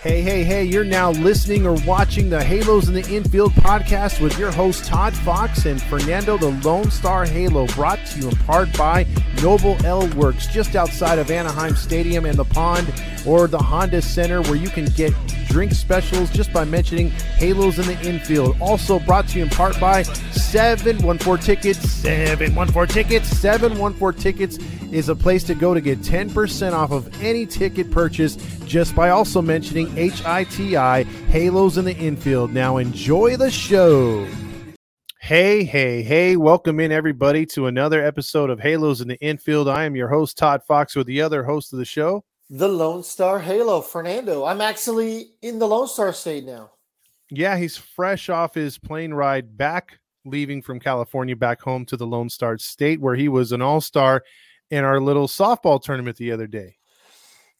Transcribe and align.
Hey, 0.00 0.22
hey, 0.22 0.44
hey, 0.44 0.62
you're 0.62 0.84
now 0.84 1.10
listening 1.10 1.66
or 1.66 1.74
watching 1.84 2.30
the 2.30 2.40
Halos 2.40 2.86
in 2.86 2.94
the 2.94 3.02
Infield 3.12 3.50
podcast 3.54 4.20
with 4.20 4.38
your 4.38 4.52
hosts 4.52 4.86
Todd 4.86 5.12
Fox 5.12 5.66
and 5.66 5.82
Fernando 5.82 6.38
the 6.38 6.50
Lone 6.64 6.88
Star 6.88 7.24
Halo, 7.24 7.66
brought 7.66 8.06
to 8.06 8.20
you 8.20 8.28
in 8.28 8.36
part 8.36 8.72
by 8.78 9.04
Noble 9.42 9.76
Ale 9.84 10.06
Works, 10.10 10.46
just 10.46 10.76
outside 10.76 11.18
of 11.18 11.32
Anaheim 11.32 11.74
Stadium 11.74 12.26
and 12.26 12.38
the 12.38 12.44
Pond 12.44 12.86
or 13.26 13.48
the 13.48 13.58
Honda 13.58 14.00
Center, 14.00 14.40
where 14.42 14.54
you 14.54 14.68
can 14.68 14.84
get 14.84 15.12
drink 15.48 15.72
specials 15.72 16.30
just 16.30 16.52
by 16.52 16.64
mentioning 16.64 17.10
Halos 17.10 17.78
in 17.78 17.86
the 17.86 18.00
Infield. 18.08 18.56
Also 18.60 18.98
brought 19.00 19.26
to 19.28 19.38
you 19.38 19.44
in 19.44 19.50
part 19.50 19.78
by 19.80 20.02
714 20.02 21.44
Tickets, 21.44 21.90
714 21.90 22.94
Tickets, 22.94 23.28
714 23.28 24.20
Tickets 24.20 24.58
is 24.92 25.08
a 25.08 25.16
place 25.16 25.44
to 25.44 25.54
go 25.54 25.74
to 25.74 25.80
get 25.80 25.98
10% 26.00 26.72
off 26.72 26.90
of 26.90 27.22
any 27.22 27.44
ticket 27.44 27.90
purchase 27.90 28.36
just 28.64 28.94
by 28.94 29.10
also 29.10 29.42
mentioning 29.42 29.86
HITI 29.96 31.04
Halos 31.04 31.76
in 31.76 31.84
the 31.84 31.96
Infield. 31.96 32.52
Now 32.52 32.78
enjoy 32.78 33.36
the 33.36 33.50
show. 33.50 34.26
Hey, 35.20 35.64
hey, 35.64 36.02
hey, 36.02 36.36
welcome 36.36 36.80
in 36.80 36.90
everybody 36.90 37.44
to 37.46 37.66
another 37.66 38.02
episode 38.02 38.48
of 38.48 38.60
Halos 38.60 39.02
in 39.02 39.08
the 39.08 39.18
Infield. 39.20 39.68
I 39.68 39.84
am 39.84 39.94
your 39.94 40.08
host, 40.08 40.38
Todd 40.38 40.62
Fox, 40.66 40.96
with 40.96 41.06
the 41.06 41.20
other 41.20 41.44
host 41.44 41.72
of 41.72 41.78
the 41.78 41.84
show, 41.84 42.24
the 42.50 42.68
Lone 42.68 43.02
Star 43.02 43.38
Halo, 43.38 43.80
Fernando. 43.80 44.44
I'm 44.44 44.60
actually 44.60 45.32
in 45.42 45.58
the 45.58 45.66
Lone 45.66 45.88
Star 45.88 46.12
State 46.12 46.44
now. 46.44 46.70
Yeah, 47.30 47.56
he's 47.58 47.76
fresh 47.76 48.28
off 48.28 48.54
his 48.54 48.78
plane 48.78 49.12
ride 49.12 49.56
back, 49.56 49.98
leaving 50.24 50.62
from 50.62 50.80
California 50.80 51.36
back 51.36 51.60
home 51.60 51.84
to 51.86 51.96
the 51.96 52.06
Lone 52.06 52.30
Star 52.30 52.56
State, 52.58 53.00
where 53.00 53.14
he 53.14 53.28
was 53.28 53.52
an 53.52 53.60
all 53.60 53.80
star 53.80 54.24
in 54.70 54.84
our 54.84 55.00
little 55.00 55.28
softball 55.28 55.82
tournament 55.82 56.16
the 56.16 56.32
other 56.32 56.46
day. 56.46 56.76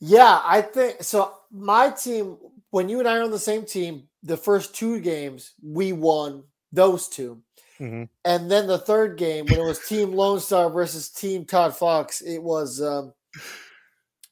Yeah, 0.01 0.41
I 0.45 0.63
think 0.63 1.03
so. 1.03 1.35
My 1.51 1.91
team, 1.91 2.39
when 2.71 2.89
you 2.89 2.99
and 2.99 3.09
I 3.09 3.19
are 3.19 3.23
on 3.23 3.31
the 3.31 3.39
same 3.39 3.65
team, 3.65 4.09
the 4.23 4.37
first 4.37 4.75
two 4.75 5.01
games 5.01 5.55
we 5.63 5.93
won 5.93 6.45
those 6.73 7.09
2 7.09 7.41
mm-hmm. 7.81 8.03
and 8.25 8.51
then 8.51 8.67
the 8.67 8.77
third 8.77 9.17
game 9.17 9.47
when 9.47 9.59
it 9.59 9.65
was 9.65 9.79
Team 9.87 10.13
Lone 10.13 10.39
Star 10.39 10.69
versus 10.69 11.09
Team 11.09 11.45
Todd 11.45 11.75
Fox, 11.75 12.21
it 12.21 12.43
was 12.43 12.83
um, 12.83 13.15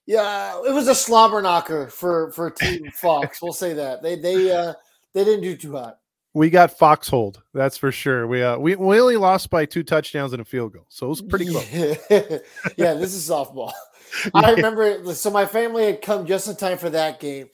yeah, 0.06 0.60
it 0.66 0.72
was 0.72 0.88
a 0.88 0.94
slobber 0.94 1.42
knocker 1.42 1.88
for 1.88 2.32
for 2.32 2.50
Team 2.50 2.90
Fox. 2.94 3.42
we'll 3.42 3.52
say 3.52 3.72
that 3.74 4.02
they 4.02 4.16
they 4.16 4.52
uh, 4.52 4.74
they 5.12 5.24
didn't 5.24 5.42
do 5.42 5.56
too 5.56 5.72
hot 5.72 5.98
we 6.36 6.50
got 6.50 6.76
foxholed. 6.76 7.42
That's 7.54 7.78
for 7.78 7.90
sure. 7.90 8.26
We 8.26 8.42
uh 8.42 8.58
we, 8.58 8.76
we 8.76 9.00
only 9.00 9.16
lost 9.16 9.48
by 9.48 9.64
two 9.64 9.82
touchdowns 9.82 10.34
and 10.34 10.42
a 10.42 10.44
field 10.44 10.74
goal, 10.74 10.84
so 10.90 11.06
it 11.06 11.08
was 11.08 11.22
pretty 11.22 11.46
close. 11.46 11.66
yeah, 11.72 12.92
this 12.94 13.14
is 13.14 13.26
softball. 13.26 13.72
I 14.34 14.52
remember. 14.52 15.14
So 15.14 15.30
my 15.30 15.46
family 15.46 15.86
had 15.86 16.02
come 16.02 16.26
just 16.26 16.46
in 16.46 16.56
time 16.56 16.76
for 16.76 16.90
that 16.90 17.20
game, 17.20 17.48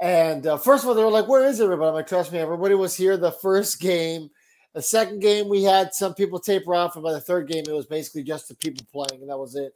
and 0.00 0.46
uh, 0.46 0.56
first 0.56 0.84
of 0.84 0.88
all, 0.88 0.94
they 0.94 1.02
were 1.02 1.10
like, 1.10 1.26
"Where 1.26 1.44
is 1.44 1.60
everybody?" 1.60 1.88
I'm 1.88 1.94
like, 1.94 2.06
"Trust 2.06 2.30
me, 2.30 2.38
everybody 2.38 2.76
was 2.76 2.94
here 2.94 3.16
the 3.16 3.32
first 3.32 3.80
game." 3.80 4.30
The 4.72 4.82
second 4.82 5.18
game, 5.18 5.48
we 5.48 5.64
had 5.64 5.92
some 5.92 6.14
people 6.14 6.38
taper 6.38 6.76
off, 6.76 6.94
and 6.94 7.02
by 7.02 7.12
the 7.12 7.20
third 7.20 7.48
game, 7.48 7.64
it 7.66 7.74
was 7.74 7.86
basically 7.86 8.22
just 8.22 8.46
the 8.46 8.54
people 8.54 8.86
playing, 8.92 9.20
and 9.20 9.30
that 9.30 9.36
was 9.36 9.56
it. 9.56 9.74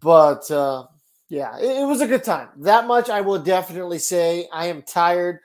But 0.00 0.50
uh, 0.50 0.86
yeah, 1.30 1.56
it, 1.58 1.82
it 1.82 1.86
was 1.86 2.02
a 2.02 2.06
good 2.06 2.24
time. 2.24 2.48
That 2.58 2.86
much 2.86 3.08
I 3.08 3.22
will 3.22 3.40
definitely 3.40 4.00
say. 4.00 4.48
I 4.52 4.66
am 4.66 4.82
tired. 4.82 5.38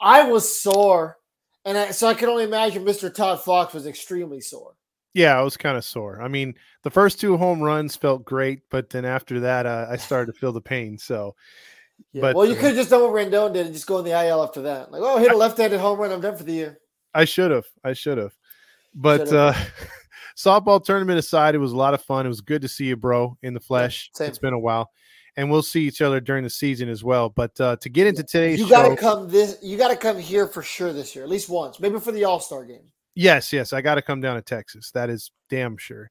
I 0.00 0.24
was 0.24 0.60
sore 0.60 1.16
and 1.64 1.78
I, 1.78 1.90
so 1.92 2.08
I 2.08 2.14
can 2.14 2.28
only 2.28 2.44
imagine 2.44 2.84
Mr. 2.84 3.12
Todd 3.14 3.40
Fox 3.40 3.72
was 3.72 3.86
extremely 3.86 4.40
sore. 4.40 4.74
Yeah, 5.14 5.38
I 5.38 5.42
was 5.42 5.56
kind 5.56 5.76
of 5.76 5.84
sore. 5.84 6.20
I 6.20 6.28
mean, 6.28 6.54
the 6.82 6.90
first 6.90 7.20
two 7.20 7.36
home 7.36 7.60
runs 7.60 7.96
felt 7.96 8.24
great, 8.24 8.62
but 8.70 8.90
then 8.90 9.04
after 9.04 9.40
that, 9.40 9.66
uh, 9.66 9.86
I 9.88 9.96
started 9.96 10.32
to 10.32 10.38
feel 10.38 10.52
the 10.52 10.60
pain. 10.60 10.98
So, 10.98 11.34
yeah. 12.12 12.22
but 12.22 12.36
well, 12.36 12.46
you 12.46 12.52
uh, 12.52 12.56
could 12.56 12.64
have 12.66 12.76
just 12.76 12.90
done 12.90 13.02
what 13.02 13.12
Rendon 13.12 13.52
did 13.52 13.66
and 13.66 13.74
just 13.74 13.86
go 13.86 13.98
in 13.98 14.04
the 14.04 14.12
IL 14.12 14.42
after 14.42 14.62
that. 14.62 14.90
Like, 14.90 15.02
oh, 15.04 15.18
hit 15.18 15.32
a 15.32 15.36
left-handed 15.36 15.78
home 15.78 15.98
run, 15.98 16.12
I'm 16.12 16.20
done 16.20 16.36
for 16.36 16.44
the 16.44 16.52
year. 16.52 16.78
I 17.14 17.24
should 17.24 17.52
have. 17.52 17.66
I 17.84 17.92
should 17.92 18.18
have. 18.18 18.34
But 18.94 19.32
uh, 19.32 19.52
softball 20.36 20.82
tournament 20.82 21.18
aside, 21.18 21.54
it 21.54 21.58
was 21.58 21.72
a 21.72 21.76
lot 21.76 21.94
of 21.94 22.02
fun. 22.02 22.24
It 22.24 22.30
was 22.30 22.40
good 22.40 22.62
to 22.62 22.68
see 22.68 22.86
you, 22.86 22.96
bro, 22.96 23.36
in 23.42 23.54
the 23.54 23.60
flesh. 23.60 24.10
It's 24.18 24.38
been 24.38 24.54
a 24.54 24.58
while 24.58 24.90
and 25.36 25.50
we'll 25.50 25.62
see 25.62 25.82
each 25.86 26.02
other 26.02 26.20
during 26.20 26.44
the 26.44 26.50
season 26.50 26.88
as 26.88 27.04
well. 27.04 27.28
But 27.28 27.60
uh, 27.60 27.76
to 27.76 27.88
get 27.88 28.06
into 28.06 28.22
today's, 28.22 28.58
you 28.58 28.68
got 28.68 28.88
to 28.88 28.96
come 28.96 29.28
this. 29.28 29.58
You 29.62 29.76
got 29.76 29.88
to 29.88 29.96
come 29.96 30.18
here 30.18 30.46
for 30.46 30.62
sure 30.62 30.92
this 30.92 31.14
year, 31.14 31.24
at 31.24 31.30
least 31.30 31.48
once, 31.48 31.80
maybe 31.80 31.98
for 31.98 32.12
the 32.12 32.24
All 32.24 32.40
Star 32.40 32.64
game. 32.64 32.90
Yes, 33.14 33.52
yes, 33.52 33.72
I 33.72 33.80
got 33.80 33.96
to 33.96 34.02
come 34.02 34.20
down 34.20 34.36
to 34.36 34.42
Texas. 34.42 34.90
That 34.92 35.10
is 35.10 35.30
damn 35.48 35.76
sure. 35.76 36.10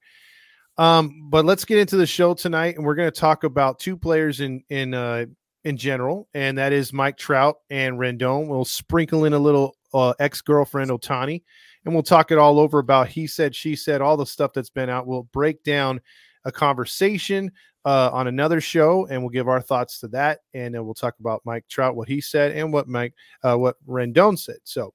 Um, 0.78 1.30
but 1.30 1.46
let's 1.46 1.66
get 1.66 1.78
into 1.78 1.98
the 1.98 2.06
show 2.06 2.34
tonight, 2.34 2.76
and 2.78 2.86
we're 2.86 2.96
going 2.96 3.12
to 3.12 3.20
talk 3.20 3.44
about 3.44 3.80
two 3.80 3.98
players 3.98 4.40
in 4.40 4.64
in 4.70 4.94
uh, 4.94 5.26
in 5.64 5.78
general, 5.78 6.28
and 6.34 6.58
that 6.58 6.72
is 6.72 6.94
Mike 6.94 7.18
Trout 7.18 7.58
and 7.70 8.00
Rendon. 8.00 8.48
We'll 8.48 8.66
sprinkle 8.66 9.26
in 9.26 9.34
a 9.34 9.40
little 9.40 9.76
uh, 9.94 10.14
ex 10.20 10.42
girlfriend 10.42 10.92
Ohtani, 10.92 11.44
and 11.86 11.94
we'll 11.94 12.04
talk 12.04 12.32
it 12.32 12.38
all 12.38 12.60
over 12.60 12.80
about 12.80 13.08
he 13.08 13.28
said, 13.28 13.56
she 13.56 13.76
said, 13.76 14.02
all 14.02 14.18
the 14.18 14.26
stuff 14.26 14.54
that's 14.54 14.70
been 14.70 14.90
out. 14.90 15.08
We'll 15.08 15.24
break 15.34 15.64
down 15.64 16.02
a 16.46 16.52
conversation 16.52 17.52
uh, 17.86 18.10
on 18.12 18.28
another 18.28 18.62
show, 18.62 19.08
and 19.08 19.22
we'll 19.22 19.30
give 19.30 19.48
our 19.48 19.62
thoughts 19.62 20.00
to 20.00 20.08
that, 20.10 20.40
and 20.54 20.74
then 20.74 20.86
we'll 20.86 20.94
talk 20.94 21.16
about 21.20 21.42
Mike 21.46 21.66
Trout, 21.70 21.96
what 21.96 22.08
he 22.08 22.22
said, 22.22 22.52
and 22.52 22.74
what 22.74 22.88
Mike, 22.88 23.14
uh, 23.44 23.58
what 23.58 23.78
Rendon 23.88 24.38
said. 24.38 24.58
So, 24.64 24.94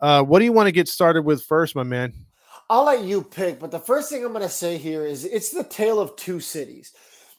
uh, 0.00 0.22
what 0.22 0.38
do 0.38 0.44
you 0.44 0.52
want 0.52 0.68
to 0.68 0.72
get 0.72 0.88
started 0.88 1.22
with 1.22 1.42
first, 1.42 1.74
my 1.74 1.82
man? 1.82 2.12
I'll 2.70 2.84
let 2.84 3.04
you 3.04 3.22
pick, 3.22 3.58
but 3.58 3.70
the 3.70 3.78
first 3.78 4.08
thing 4.08 4.24
I'm 4.24 4.32
going 4.32 4.42
to 4.42 4.48
say 4.48 4.78
here 4.78 5.04
is 5.04 5.24
it's 5.24 5.50
the 5.50 5.64
tale 5.64 6.00
of 6.00 6.16
two 6.16 6.40
cities. 6.40 6.92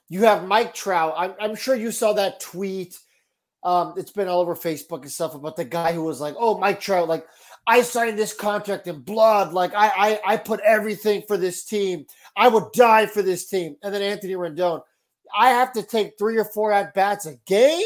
You 0.10 0.24
have 0.24 0.48
Mike 0.48 0.74
Trout. 0.74 1.16
I'm, 1.18 1.34
I'm 1.40 1.56
sure 1.56 1.76
you 1.76 1.92
saw 1.92 2.14
that 2.14 2.40
tweet. 2.40 3.00
Um, 3.64 3.94
it's 3.98 4.12
been 4.12 4.28
all 4.28 4.42
over 4.42 4.56
Facebook 4.56 5.02
and 5.02 5.12
stuff 5.12 5.34
about 5.34 5.56
the 5.56 5.66
guy 5.66 5.94
who 5.94 6.04
was 6.04 6.20
like, 6.20 6.36
"Oh, 6.38 6.60
Mike 6.60 6.82
Trout, 6.82 7.08
like 7.08 7.26
I 7.66 7.82
signed 7.82 8.20
this 8.20 8.34
contract 8.34 8.88
in 8.88 9.00
blood. 9.00 9.54
Like 9.54 9.74
I, 9.74 10.20
I, 10.26 10.34
I 10.34 10.38
put 10.38 10.60
everything 10.62 11.24
for 11.28 11.38
this 11.38 11.64
team. 11.64 12.06
I 12.36 12.48
would 12.48 12.72
die 12.74 13.06
for 13.06 13.22
this 13.22 13.48
team. 13.48 13.78
And 13.84 13.94
then 13.94 14.02
Anthony 14.02 14.34
Rendon, 14.34 14.82
I 15.36 15.50
have 15.50 15.72
to 15.74 15.84
take 15.84 16.18
three 16.18 16.38
or 16.38 16.46
four 16.46 16.72
at 16.72 16.94
bats 16.94 17.26
a 17.26 17.36
game. 17.46 17.82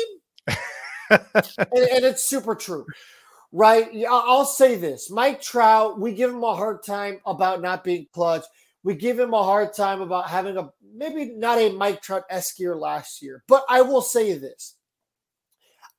and, 1.09 1.21
and, 1.71 2.05
it's 2.05 2.23
super 2.23 2.55
true, 2.55 2.85
right? 3.51 3.89
I'll 4.09 4.45
say 4.45 4.75
this 4.75 5.09
Mike 5.09 5.41
Trout, 5.41 5.99
we 5.99 6.13
give 6.13 6.31
him 6.31 6.43
a 6.43 6.55
hard 6.55 6.83
time 6.83 7.19
about 7.25 7.61
not 7.61 7.83
being 7.83 8.07
clutch. 8.13 8.43
We 8.83 8.95
give 8.95 9.19
him 9.19 9.33
a 9.33 9.43
hard 9.43 9.73
time 9.73 10.01
about 10.01 10.29
having 10.29 10.57
a 10.57 10.69
maybe 10.95 11.25
not 11.25 11.59
a 11.59 11.71
Mike 11.71 12.01
Trout 12.01 12.23
esque 12.29 12.59
year 12.59 12.75
last 12.75 13.21
year. 13.21 13.43
But 13.47 13.63
I 13.69 13.81
will 13.81 14.01
say 14.01 14.37
this 14.37 14.75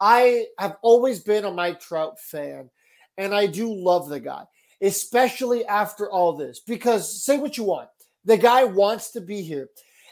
I 0.01 0.47
have 0.59 0.77
always 0.83 1.21
been 1.21 1.45
a 1.45 1.51
Mike 1.51 1.81
Trout 1.81 2.21
fan, 2.21 2.71
and 3.19 3.35
I 3.35 3.47
do 3.47 3.75
love 3.75 4.09
the 4.09 4.21
guy, 4.21 4.45
especially 4.81 5.67
after 5.67 6.11
all 6.11 6.33
this. 6.33 6.61
Because 6.61 7.23
say 7.23 7.37
what 7.37 7.59
you 7.59 7.65
want, 7.65 7.91
the 8.25 8.39
guy 8.39 8.65
wants 8.65 9.11
to 9.11 9.21
be 9.21 9.43
here, 9.43 9.69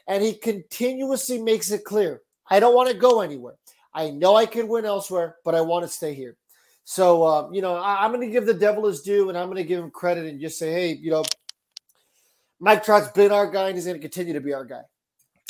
and 0.07 0.23
he 0.23 0.35
continuously 0.35 1.41
makes 1.41 1.71
it 1.71 1.85
clear 1.85 2.21
I 2.51 2.61
don't 2.61 2.75
want 2.75 2.91
to 2.91 2.97
go 2.97 3.23
anywhere. 3.23 3.55
I 3.95 4.11
know 4.11 4.37
I 4.37 4.45
can 4.45 4.69
win 4.69 4.85
elsewhere, 4.85 5.37
but 5.45 5.55
I 5.55 5.63
want 5.63 5.85
to 5.85 5.89
stay 5.89 6.13
here. 6.13 6.37
So, 6.85 7.23
uh, 7.25 7.49
you 7.51 7.63
know, 7.63 7.75
I, 7.75 8.05
am 8.05 8.13
going 8.13 8.27
to 8.27 8.33
give 8.33 8.47
the 8.47 8.55
devil 8.55 8.87
his 8.87 9.03
due 9.03 9.29
and 9.29 9.37
I'm 9.37 9.47
going 9.47 9.57
to 9.57 9.65
give 9.65 9.83
him 9.83 9.91
credit 9.91 10.27
and 10.27 10.41
just 10.41 10.59
say, 10.59 10.71
hey, 10.71 10.93
you 10.93 11.11
know, 11.11 11.25
Mike 12.61 12.85
Trout's 12.85 13.09
been 13.09 13.33
our 13.33 13.51
guy 13.51 13.69
and 13.69 13.75
he's 13.75 13.87
going 13.87 13.97
to 13.97 14.01
continue 14.01 14.35
to 14.35 14.41
be 14.41 14.55
our 14.55 14.65
guy. 14.65 14.83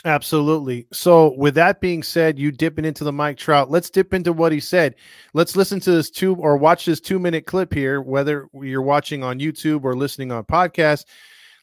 Absolutely. 0.04 0.86
So, 0.92 1.34
with 1.36 1.54
that 1.54 1.80
being 1.80 2.02
said, 2.02 2.38
you 2.38 2.52
dipping 2.52 2.84
into 2.84 3.02
the 3.02 3.12
Mike 3.12 3.38
Trout. 3.38 3.70
Let's 3.70 3.90
dip 3.90 4.14
into 4.14 4.32
what 4.32 4.52
he 4.52 4.60
said. 4.60 4.94
Let's 5.32 5.56
listen 5.56 5.80
to 5.80 5.90
this 5.90 6.10
two 6.10 6.36
or 6.36 6.56
watch 6.56 6.84
this 6.84 7.00
two 7.00 7.18
minute 7.18 7.46
clip 7.46 7.72
here, 7.72 8.00
whether 8.00 8.48
you're 8.52 8.82
watching 8.82 9.24
on 9.24 9.40
YouTube 9.40 9.84
or 9.84 9.96
listening 9.96 10.30
on 10.30 10.44
podcast 10.44 11.06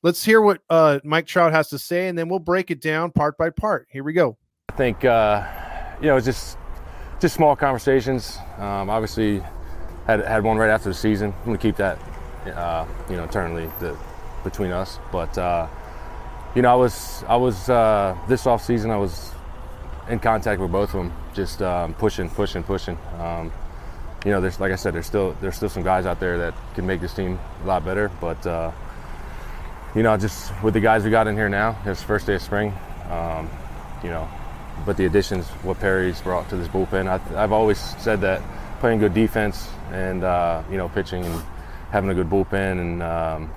let's 0.04 0.24
hear 0.24 0.42
what 0.42 0.62
uh, 0.70 1.00
Mike 1.04 1.26
Trout 1.26 1.52
has 1.52 1.70
to 1.70 1.80
say, 1.80 2.10
and 2.10 2.18
then 2.18 2.30
we'll 2.30 2.40
break 2.40 2.70
it 2.70 2.80
down 2.80 3.12
part 3.12 3.38
by 3.38 3.50
part. 3.50 3.88
Here 3.90 4.04
we 4.04 4.14
go. 4.14 4.38
I 4.70 4.74
think 4.74 5.04
uh, 5.04 5.48
you 6.00 6.08
know 6.08 6.18
it's 6.18 6.26
just 6.26 6.58
just 7.20 7.34
small 7.34 7.56
conversations. 7.56 8.38
Um, 8.58 8.90
obviously, 8.90 9.42
had 10.06 10.24
had 10.26 10.44
one 10.44 10.58
right 10.58 10.70
after 10.70 10.90
the 10.90 10.96
season. 10.96 11.34
I'm 11.40 11.46
gonna 11.46 11.58
keep 11.58 11.78
that 11.78 11.98
uh, 12.54 12.86
you 13.10 13.16
know 13.16 13.24
internally 13.24 13.70
the, 13.80 13.98
between 14.44 14.72
us. 14.72 15.00
But 15.12 15.36
uh, 15.38 15.68
you 16.56 16.62
know, 16.62 16.72
I 16.72 16.76
was 16.76 17.24
I 17.28 17.36
was 17.36 17.70
uh, 17.70 18.18
this 18.28 18.46
off 18.46 18.64
season. 18.64 18.92
I 18.92 18.98
was 18.98 19.32
in 20.10 20.20
contact 20.20 20.62
with 20.62 20.72
both 20.72 20.90
of 20.94 21.04
them, 21.04 21.14
just 21.34 21.62
um, 21.62 21.94
pushing, 21.94 22.30
pushing, 22.30 22.64
pushing. 22.64 22.98
Um, 23.20 23.52
you 24.26 24.32
know, 24.32 24.42
there's 24.42 24.60
like 24.60 24.72
I 24.72 24.76
said, 24.76 24.94
there's 24.94 25.08
still 25.08 25.36
there's 25.42 25.56
still 25.56 25.70
some 25.70 25.84
guys 25.84 26.06
out 26.06 26.20
there 26.20 26.38
that 26.38 26.54
can 26.76 26.86
make 26.86 27.02
this 27.02 27.14
team 27.14 27.40
a 27.64 27.68
lot 27.68 27.84
better, 27.84 28.10
but 28.22 28.46
uh, 28.46 28.72
you 29.96 30.04
know, 30.04 30.18
just 30.18 30.52
with 30.64 30.74
the 30.74 30.80
guys 30.80 31.04
we 31.04 31.12
got 31.12 31.28
in 31.28 31.36
here 31.36 31.50
now, 31.50 31.78
it's 31.86 32.02
first 32.02 32.26
day 32.26 32.36
of 32.36 32.42
spring, 32.42 32.74
um, 33.12 33.50
you 34.04 34.10
know, 34.10 34.28
but 34.86 34.98
the 34.98 35.06
additions, 35.06 35.48
what 35.64 35.80
Perry's 35.80 36.20
brought 36.22 36.50
to 36.50 36.58
this 36.58 36.68
bullpen, 36.68 37.08
I, 37.08 37.18
have 37.40 37.52
always 37.52 37.80
said 37.80 38.22
that 38.22 38.42
playing 38.80 39.00
good 39.00 39.14
defense 39.14 39.70
and, 39.92 40.24
uh, 40.24 40.64
you 40.70 40.78
know, 40.78 40.90
pitching 40.90 41.24
and 41.24 41.44
having 41.92 42.10
a 42.10 42.14
good 42.14 42.30
bullpen 42.30 42.80
and, 42.80 43.04
um, 43.04 43.54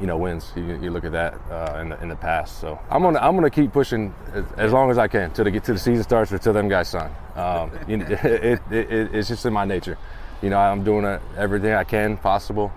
you 0.00 0.06
know, 0.06 0.16
wins. 0.16 0.52
You, 0.56 0.78
you 0.82 0.90
look 0.90 1.04
at 1.04 1.12
that 1.12 1.34
uh, 1.50 1.78
in, 1.80 1.88
the, 1.90 2.02
in 2.02 2.08
the 2.08 2.16
past. 2.16 2.60
So 2.60 2.78
I'm 2.90 3.02
gonna 3.02 3.18
I'm 3.18 3.34
gonna 3.34 3.50
keep 3.50 3.72
pushing 3.72 4.14
as, 4.32 4.44
as 4.56 4.72
long 4.72 4.90
as 4.90 4.98
I 4.98 5.08
can 5.08 5.30
till 5.32 5.44
the 5.44 5.50
get 5.50 5.64
to 5.64 5.72
the 5.72 5.78
season 5.78 6.02
starts 6.02 6.32
or 6.32 6.38
till 6.38 6.52
them 6.52 6.68
guys 6.68 6.88
sign. 6.88 7.14
Um, 7.36 7.70
you 7.88 7.96
know, 7.98 8.06
it, 8.10 8.60
it, 8.70 8.92
it, 8.92 9.14
it's 9.14 9.28
just 9.28 9.46
in 9.46 9.52
my 9.52 9.64
nature. 9.64 9.98
You 10.42 10.50
know, 10.50 10.58
I'm 10.58 10.84
doing 10.84 11.04
everything 11.36 11.72
I 11.72 11.84
can 11.84 12.16
possible. 12.16 12.72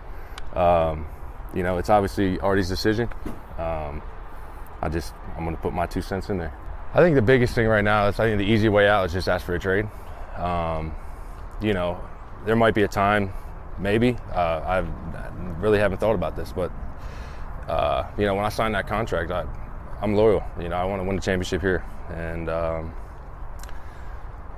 Um, 0.54 1.08
you 1.54 1.64
know, 1.64 1.78
it's 1.78 1.90
obviously 1.90 2.40
Arte's 2.40 2.70
decision. 2.70 3.10
Um, 3.58 4.02
I 4.82 4.90
just 4.90 5.14
I'm 5.36 5.44
gonna 5.44 5.58
put 5.58 5.74
my 5.74 5.86
two 5.86 6.02
cents 6.02 6.30
in 6.30 6.38
there. 6.38 6.54
I 6.94 7.00
think 7.00 7.16
the 7.16 7.22
biggest 7.22 7.54
thing 7.54 7.68
right 7.68 7.84
now 7.84 8.08
is 8.08 8.20
I 8.20 8.28
think 8.28 8.38
the 8.40 8.46
easy 8.46 8.70
way 8.70 8.88
out 8.88 9.06
is 9.06 9.14
just 9.14 9.28
ask 9.28 9.46
for 9.46 9.56
a 9.56 9.60
trade. 9.60 9.88
Um, 10.38 10.94
you 11.62 11.74
know, 11.74 12.00
there 12.46 12.56
might 12.56 12.76
be 12.76 12.84
a 12.84 12.88
time, 12.88 13.34
maybe. 13.80 14.16
Uh, 14.32 14.62
I 14.66 14.86
really 15.60 15.80
haven't 15.80 15.98
thought 15.98 16.16
about 16.16 16.36
this, 16.36 16.52
but 16.52 16.72
uh, 17.68 18.08
you 18.18 18.26
know, 18.26 18.36
when 18.36 18.46
I 18.46 18.50
signed 18.50 18.76
that 18.76 18.88
contract, 18.88 19.32
I, 19.32 19.46
I'm 20.02 20.16
loyal. 20.16 20.44
You 20.60 20.70
know, 20.70 20.76
I 20.76 20.86
want 20.86 21.02
to 21.02 21.08
win 21.08 21.16
the 21.16 21.22
championship 21.22 21.62
here, 21.62 21.84
and 22.10 22.50
um, 22.50 22.94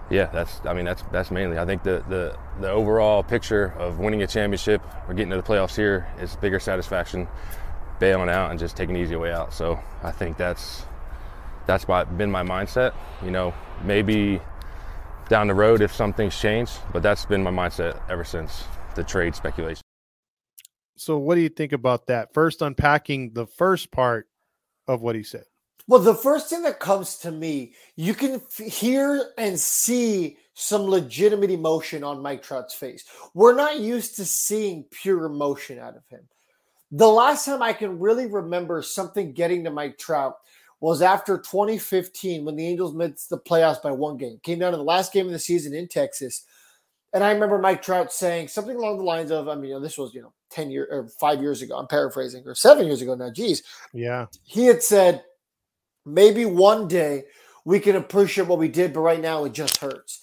yeah, 0.09 0.25
that's. 0.25 0.61
I 0.65 0.73
mean, 0.73 0.85
that's 0.85 1.03
that's 1.11 1.31
mainly. 1.31 1.57
I 1.57 1.65
think 1.65 1.83
the 1.83 2.03
the 2.07 2.37
the 2.59 2.69
overall 2.69 3.23
picture 3.23 3.73
of 3.77 3.99
winning 3.99 4.21
a 4.21 4.27
championship 4.27 4.81
or 5.07 5.13
getting 5.13 5.31
to 5.31 5.37
the 5.37 5.43
playoffs 5.43 5.75
here 5.75 6.07
is 6.19 6.35
bigger 6.35 6.59
satisfaction, 6.59 7.27
bailing 7.99 8.29
out 8.29 8.51
and 8.51 8.59
just 8.59 8.75
taking 8.75 8.95
the 8.95 9.01
easy 9.01 9.15
way 9.15 9.31
out. 9.31 9.53
So 9.53 9.79
I 10.03 10.11
think 10.11 10.37
that's 10.37 10.85
that's 11.65 11.85
been 11.85 12.31
my 12.31 12.43
mindset. 12.43 12.93
You 13.23 13.31
know, 13.31 13.53
maybe 13.83 14.41
down 15.29 15.47
the 15.47 15.53
road 15.53 15.81
if 15.81 15.93
something's 15.93 16.39
changed, 16.39 16.79
but 16.91 17.03
that's 17.03 17.25
been 17.25 17.43
my 17.43 17.51
mindset 17.51 17.99
ever 18.09 18.23
since 18.23 18.63
the 18.95 19.03
trade 19.03 19.35
speculation. 19.35 19.83
So, 20.99 21.17
what 21.17 21.35
do 21.35 21.41
you 21.41 21.49
think 21.49 21.71
about 21.71 22.07
that? 22.07 22.33
First, 22.33 22.61
unpacking 22.61 23.31
the 23.31 23.47
first 23.47 23.89
part 23.89 24.27
of 24.85 25.01
what 25.01 25.15
he 25.15 25.23
said. 25.23 25.45
Well, 25.87 26.01
the 26.01 26.13
first 26.13 26.49
thing 26.49 26.61
that 26.63 26.81
comes 26.81 27.15
to 27.19 27.31
me, 27.31 27.73
you 27.95 28.13
can 28.13 28.35
f- 28.35 28.57
hear 28.57 29.31
and 29.37 29.57
see 29.57 30.37
some 30.55 30.81
legitimate 30.83 31.51
emotion 31.51 32.03
on 32.03 32.21
Mike 32.21 32.43
Trout's 32.43 32.73
face. 32.73 33.05
We're 33.33 33.55
not 33.55 33.79
used 33.79 34.17
to 34.17 34.25
seeing 34.25 34.83
pure 34.91 35.23
emotion 35.23 35.79
out 35.79 35.95
of 35.95 36.05
him. 36.09 36.27
The 36.91 37.07
last 37.07 37.45
time 37.45 37.61
I 37.61 37.71
can 37.71 37.97
really 37.97 38.25
remember 38.25 38.81
something 38.81 39.31
getting 39.31 39.63
to 39.63 39.71
Mike 39.71 39.97
Trout 39.97 40.35
was 40.81 41.01
after 41.01 41.37
2015 41.37 42.43
when 42.43 42.57
the 42.57 42.67
Angels 42.67 42.93
missed 42.93 43.29
the 43.29 43.39
playoffs 43.39 43.81
by 43.81 43.91
one 43.91 44.17
game. 44.17 44.41
Came 44.43 44.59
down 44.59 44.71
to 44.71 44.77
the 44.77 44.83
last 44.83 45.13
game 45.13 45.27
of 45.27 45.31
the 45.31 45.39
season 45.39 45.73
in 45.73 45.87
Texas. 45.87 46.43
And 47.13 47.23
I 47.23 47.31
remember 47.31 47.57
Mike 47.57 47.81
Trout 47.81 48.11
saying 48.11 48.49
something 48.49 48.75
along 48.75 48.97
the 48.97 49.03
lines 49.05 49.31
of, 49.31 49.47
I 49.47 49.55
mean, 49.55 49.69
you 49.69 49.73
know, 49.75 49.79
this 49.79 49.97
was, 49.97 50.13
you 50.13 50.23
know, 50.23 50.33
10 50.51 50.71
years 50.71 50.87
or 50.91 51.07
five 51.19 51.41
years 51.41 51.61
ago. 51.61 51.77
I'm 51.77 51.87
paraphrasing, 51.87 52.43
or 52.45 52.55
seven 52.55 52.85
years 52.85 53.01
ago 53.01 53.15
now. 53.15 53.31
Geez. 53.31 53.63
Yeah. 53.93 54.27
He 54.43 54.65
had 54.65 54.83
said, 54.83 55.23
maybe 56.05 56.45
one 56.45 56.87
day 56.87 57.25
we 57.65 57.79
can 57.79 57.95
appreciate 57.95 58.47
what 58.47 58.59
we 58.59 58.67
did, 58.67 58.93
but 58.93 59.01
right 59.01 59.21
now 59.21 59.45
it 59.45 59.53
just 59.53 59.77
hurts. 59.77 60.21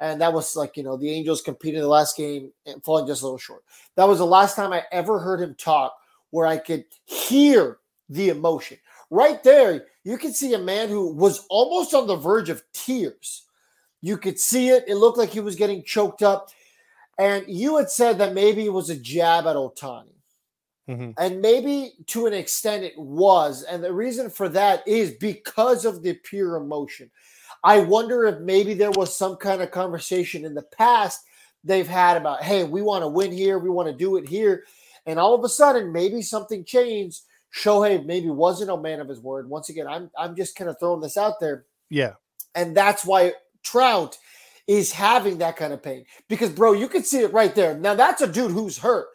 And 0.00 0.20
that 0.20 0.32
was 0.32 0.54
like, 0.54 0.76
you 0.76 0.82
know, 0.82 0.96
the 0.96 1.10
Angels 1.10 1.42
competed 1.42 1.82
the 1.82 1.88
last 1.88 2.16
game 2.16 2.52
and 2.66 2.82
falling 2.84 3.06
just 3.06 3.22
a 3.22 3.24
little 3.24 3.38
short. 3.38 3.64
That 3.96 4.08
was 4.08 4.18
the 4.18 4.26
last 4.26 4.54
time 4.54 4.72
I 4.72 4.84
ever 4.92 5.18
heard 5.18 5.40
him 5.40 5.54
talk 5.56 5.94
where 6.30 6.46
I 6.46 6.56
could 6.56 6.84
hear 7.04 7.78
the 8.08 8.28
emotion. 8.28 8.78
Right 9.10 9.42
there, 9.42 9.86
you 10.04 10.18
could 10.18 10.34
see 10.34 10.54
a 10.54 10.58
man 10.58 10.88
who 10.88 11.12
was 11.14 11.46
almost 11.50 11.94
on 11.94 12.06
the 12.06 12.16
verge 12.16 12.48
of 12.48 12.62
tears. 12.72 13.44
You 14.00 14.16
could 14.16 14.38
see 14.38 14.68
it. 14.68 14.84
It 14.86 14.96
looked 14.96 15.18
like 15.18 15.30
he 15.30 15.40
was 15.40 15.56
getting 15.56 15.82
choked 15.82 16.22
up. 16.22 16.50
And 17.18 17.44
you 17.48 17.76
had 17.76 17.90
said 17.90 18.18
that 18.18 18.32
maybe 18.32 18.64
it 18.64 18.72
was 18.72 18.90
a 18.90 18.96
jab 18.96 19.46
at 19.46 19.56
Ohtani. 19.56 20.14
Mm-hmm. 20.88 21.10
And 21.18 21.42
maybe 21.42 21.92
to 22.06 22.26
an 22.26 22.32
extent 22.32 22.84
it 22.84 22.96
was. 22.96 23.62
And 23.62 23.84
the 23.84 23.92
reason 23.92 24.30
for 24.30 24.48
that 24.50 24.86
is 24.86 25.12
because 25.12 25.84
of 25.84 26.02
the 26.02 26.14
pure 26.14 26.56
emotion. 26.56 27.10
I 27.62 27.80
wonder 27.80 28.24
if 28.26 28.40
maybe 28.40 28.72
there 28.74 28.92
was 28.92 29.14
some 29.14 29.36
kind 29.36 29.60
of 29.60 29.70
conversation 29.70 30.44
in 30.44 30.54
the 30.54 30.62
past 30.62 31.24
they've 31.64 31.88
had 31.88 32.16
about, 32.16 32.42
hey, 32.42 32.64
we 32.64 32.82
want 32.82 33.02
to 33.02 33.08
win 33.08 33.32
here, 33.32 33.58
we 33.58 33.68
want 33.68 33.88
to 33.88 33.94
do 33.94 34.16
it 34.16 34.28
here. 34.28 34.64
And 35.06 35.18
all 35.18 35.34
of 35.34 35.44
a 35.44 35.48
sudden, 35.48 35.92
maybe 35.92 36.22
something 36.22 36.64
changed. 36.64 37.22
Shohei 37.54 38.04
maybe 38.04 38.28
wasn't 38.30 38.70
a 38.70 38.76
man 38.76 39.00
of 39.00 39.08
his 39.08 39.20
word. 39.20 39.48
Once 39.48 39.70
again, 39.70 39.86
I'm 39.86 40.10
I'm 40.18 40.36
just 40.36 40.54
kind 40.54 40.70
of 40.70 40.78
throwing 40.78 41.00
this 41.00 41.16
out 41.16 41.40
there. 41.40 41.64
Yeah. 41.88 42.12
And 42.54 42.76
that's 42.76 43.04
why 43.04 43.32
Trout 43.62 44.18
is 44.68 44.92
having 44.92 45.38
that 45.38 45.56
kind 45.56 45.72
of 45.72 45.82
pain. 45.82 46.04
Because, 46.28 46.50
bro, 46.50 46.72
you 46.72 46.86
can 46.88 47.02
see 47.02 47.20
it 47.20 47.32
right 47.32 47.54
there. 47.54 47.76
Now, 47.76 47.94
that's 47.94 48.22
a 48.22 48.28
dude 48.28 48.52
who's 48.52 48.78
hurt. 48.78 49.08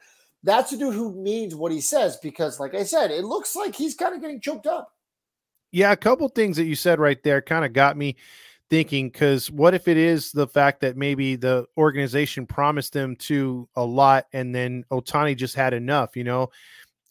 That's 0.43 0.73
a 0.73 0.77
dude 0.77 0.95
who 0.95 1.13
means 1.13 1.55
what 1.55 1.71
he 1.71 1.79
says. 1.79 2.17
Because, 2.17 2.59
like 2.59 2.73
I 2.73 2.83
said, 2.83 3.11
it 3.11 3.23
looks 3.23 3.55
like 3.55 3.75
he's 3.75 3.95
kind 3.95 4.13
of 4.13 4.19
getting 4.19 4.41
choked 4.41 4.67
up. 4.67 4.89
Yeah, 5.71 5.91
a 5.91 5.97
couple 5.97 6.27
things 6.27 6.57
that 6.57 6.65
you 6.65 6.75
said 6.75 6.99
right 6.99 7.21
there 7.23 7.41
kind 7.41 7.63
of 7.63 7.71
got 7.71 7.95
me 7.95 8.17
thinking 8.69 9.09
because 9.09 9.51
what 9.51 9.73
if 9.73 9.87
it 9.87 9.97
is 9.97 10.31
the 10.31 10.47
fact 10.47 10.81
that 10.81 10.97
maybe 10.97 11.35
the 11.35 11.65
organization 11.77 12.45
promised 12.45 12.93
them 12.93 13.15
to 13.15 13.67
a 13.75 13.83
lot 13.83 14.25
and 14.33 14.53
then 14.53 14.83
Ohtani 14.91 15.35
just 15.35 15.55
had 15.55 15.73
enough, 15.73 16.15
you 16.15 16.23
know, 16.23 16.49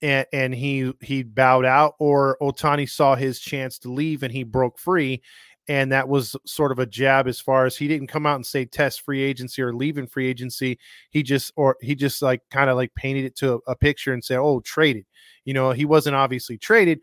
and 0.00 0.26
and 0.32 0.54
he 0.54 0.92
he 1.00 1.22
bowed 1.22 1.64
out, 1.64 1.94
or 1.98 2.36
Ohtani 2.40 2.88
saw 2.88 3.14
his 3.14 3.38
chance 3.38 3.78
to 3.80 3.92
leave 3.92 4.22
and 4.22 4.32
he 4.32 4.42
broke 4.42 4.78
free, 4.78 5.22
and 5.68 5.92
that 5.92 6.08
was 6.08 6.34
sort 6.44 6.72
of 6.72 6.78
a 6.78 6.86
jab 6.86 7.28
as 7.28 7.40
far 7.40 7.66
as 7.66 7.76
he 7.76 7.86
didn't 7.86 8.08
come 8.08 8.26
out 8.26 8.36
and 8.36 8.44
say 8.46 8.64
test 8.64 9.02
free 9.02 9.22
agency 9.22 9.62
or 9.62 9.72
leaving 9.72 10.06
free 10.06 10.28
agency. 10.28 10.78
He 11.10 11.22
just 11.22 11.52
or 11.56 11.76
he 11.80 11.94
just 11.94 12.20
like 12.22 12.42
kind 12.50 12.68
of 12.68 12.76
like 12.76 12.94
painted 12.94 13.24
it 13.24 13.36
to 13.36 13.54
a, 13.54 13.72
a 13.72 13.76
picture 13.76 14.12
and 14.12 14.24
said, 14.24 14.38
"Oh, 14.38 14.60
traded." 14.60 15.06
You 15.44 15.54
know, 15.54 15.70
he 15.72 15.84
wasn't 15.84 16.16
obviously 16.16 16.58
traded, 16.58 17.00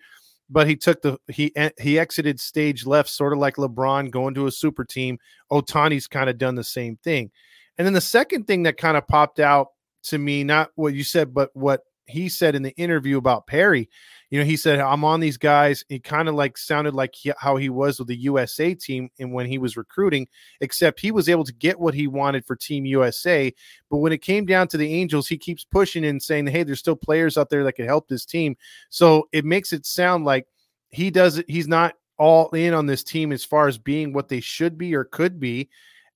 but 0.49 0.67
he 0.67 0.75
took 0.75 1.01
the 1.01 1.17
he 1.27 1.53
he 1.79 1.99
exited 1.99 2.39
stage 2.39 2.85
left, 2.85 3.09
sort 3.09 3.33
of 3.33 3.39
like 3.39 3.55
LeBron 3.55 4.11
going 4.11 4.33
to 4.35 4.47
a 4.47 4.51
super 4.51 4.83
team. 4.83 5.19
Ohtani's 5.51 6.07
kind 6.07 6.29
of 6.29 6.37
done 6.37 6.55
the 6.55 6.63
same 6.63 6.97
thing. 7.03 7.31
And 7.77 7.85
then 7.85 7.93
the 7.93 8.01
second 8.01 8.45
thing 8.45 8.63
that 8.63 8.77
kind 8.77 8.97
of 8.97 9.07
popped 9.07 9.39
out 9.39 9.67
to 10.03 10.17
me, 10.17 10.43
not 10.43 10.71
what 10.75 10.93
you 10.93 11.03
said, 11.03 11.33
but 11.33 11.49
what 11.53 11.81
he 12.09 12.29
said 12.29 12.55
in 12.55 12.63
the 12.63 12.75
interview 12.75 13.17
about 13.17 13.47
Perry, 13.47 13.89
you 14.29 14.37
know, 14.37 14.45
he 14.45 14.57
said, 14.57 14.79
I'm 14.79 15.03
on 15.03 15.19
these 15.19 15.37
guys. 15.37 15.83
It 15.89 16.03
kind 16.03 16.29
of 16.29 16.35
like 16.35 16.57
sounded 16.57 16.93
like 16.93 17.15
he, 17.15 17.31
how 17.37 17.55
he 17.55 17.69
was 17.69 17.97
with 17.97 18.07
the 18.07 18.15
USA 18.17 18.75
team 18.75 19.09
and 19.19 19.33
when 19.33 19.47
he 19.47 19.57
was 19.57 19.75
recruiting, 19.75 20.27
except 20.61 20.99
he 20.99 21.11
was 21.11 21.27
able 21.27 21.43
to 21.45 21.53
get 21.53 21.79
what 21.79 21.95
he 21.95 22.05
wanted 22.05 22.45
for 22.45 22.55
Team 22.55 22.85
USA. 22.85 23.51
But 23.89 23.97
when 23.97 24.13
it 24.13 24.21
came 24.21 24.45
down 24.45 24.67
to 24.67 24.77
the 24.77 24.93
Angels, 24.93 25.27
he 25.27 25.37
keeps 25.37 25.63
pushing 25.65 26.05
and 26.05 26.21
saying, 26.21 26.45
Hey, 26.47 26.61
there's 26.61 26.79
still 26.79 26.95
players 26.95 27.37
out 27.37 27.49
there 27.49 27.63
that 27.63 27.73
could 27.73 27.87
help 27.87 28.07
this 28.07 28.25
team. 28.25 28.55
So 28.89 29.27
it 29.31 29.45
makes 29.45 29.73
it 29.73 29.85
sound 29.85 30.25
like 30.25 30.45
he 30.89 31.09
does 31.09 31.39
it, 31.39 31.49
he's 31.49 31.67
not 31.67 31.95
all 32.19 32.49
in 32.49 32.73
on 32.73 32.85
this 32.85 33.03
team 33.03 33.31
as 33.31 33.43
far 33.43 33.67
as 33.67 33.77
being 33.79 34.13
what 34.13 34.29
they 34.29 34.41
should 34.41 34.77
be 34.77 34.93
or 34.93 35.05
could 35.05 35.39
be. 35.39 35.69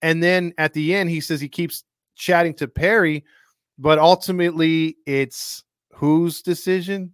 And 0.03 0.21
then 0.21 0.53
at 0.59 0.73
the 0.73 0.93
end, 0.93 1.09
he 1.09 1.21
says 1.21 1.41
he 1.41 1.49
keeps 1.49 1.83
chatting 2.15 2.53
to 2.55 2.67
Perry, 2.67 3.23
but 3.79 3.97
ultimately 3.97 4.97
it's 5.07 5.63
whose 5.95 6.41
decision? 6.41 7.13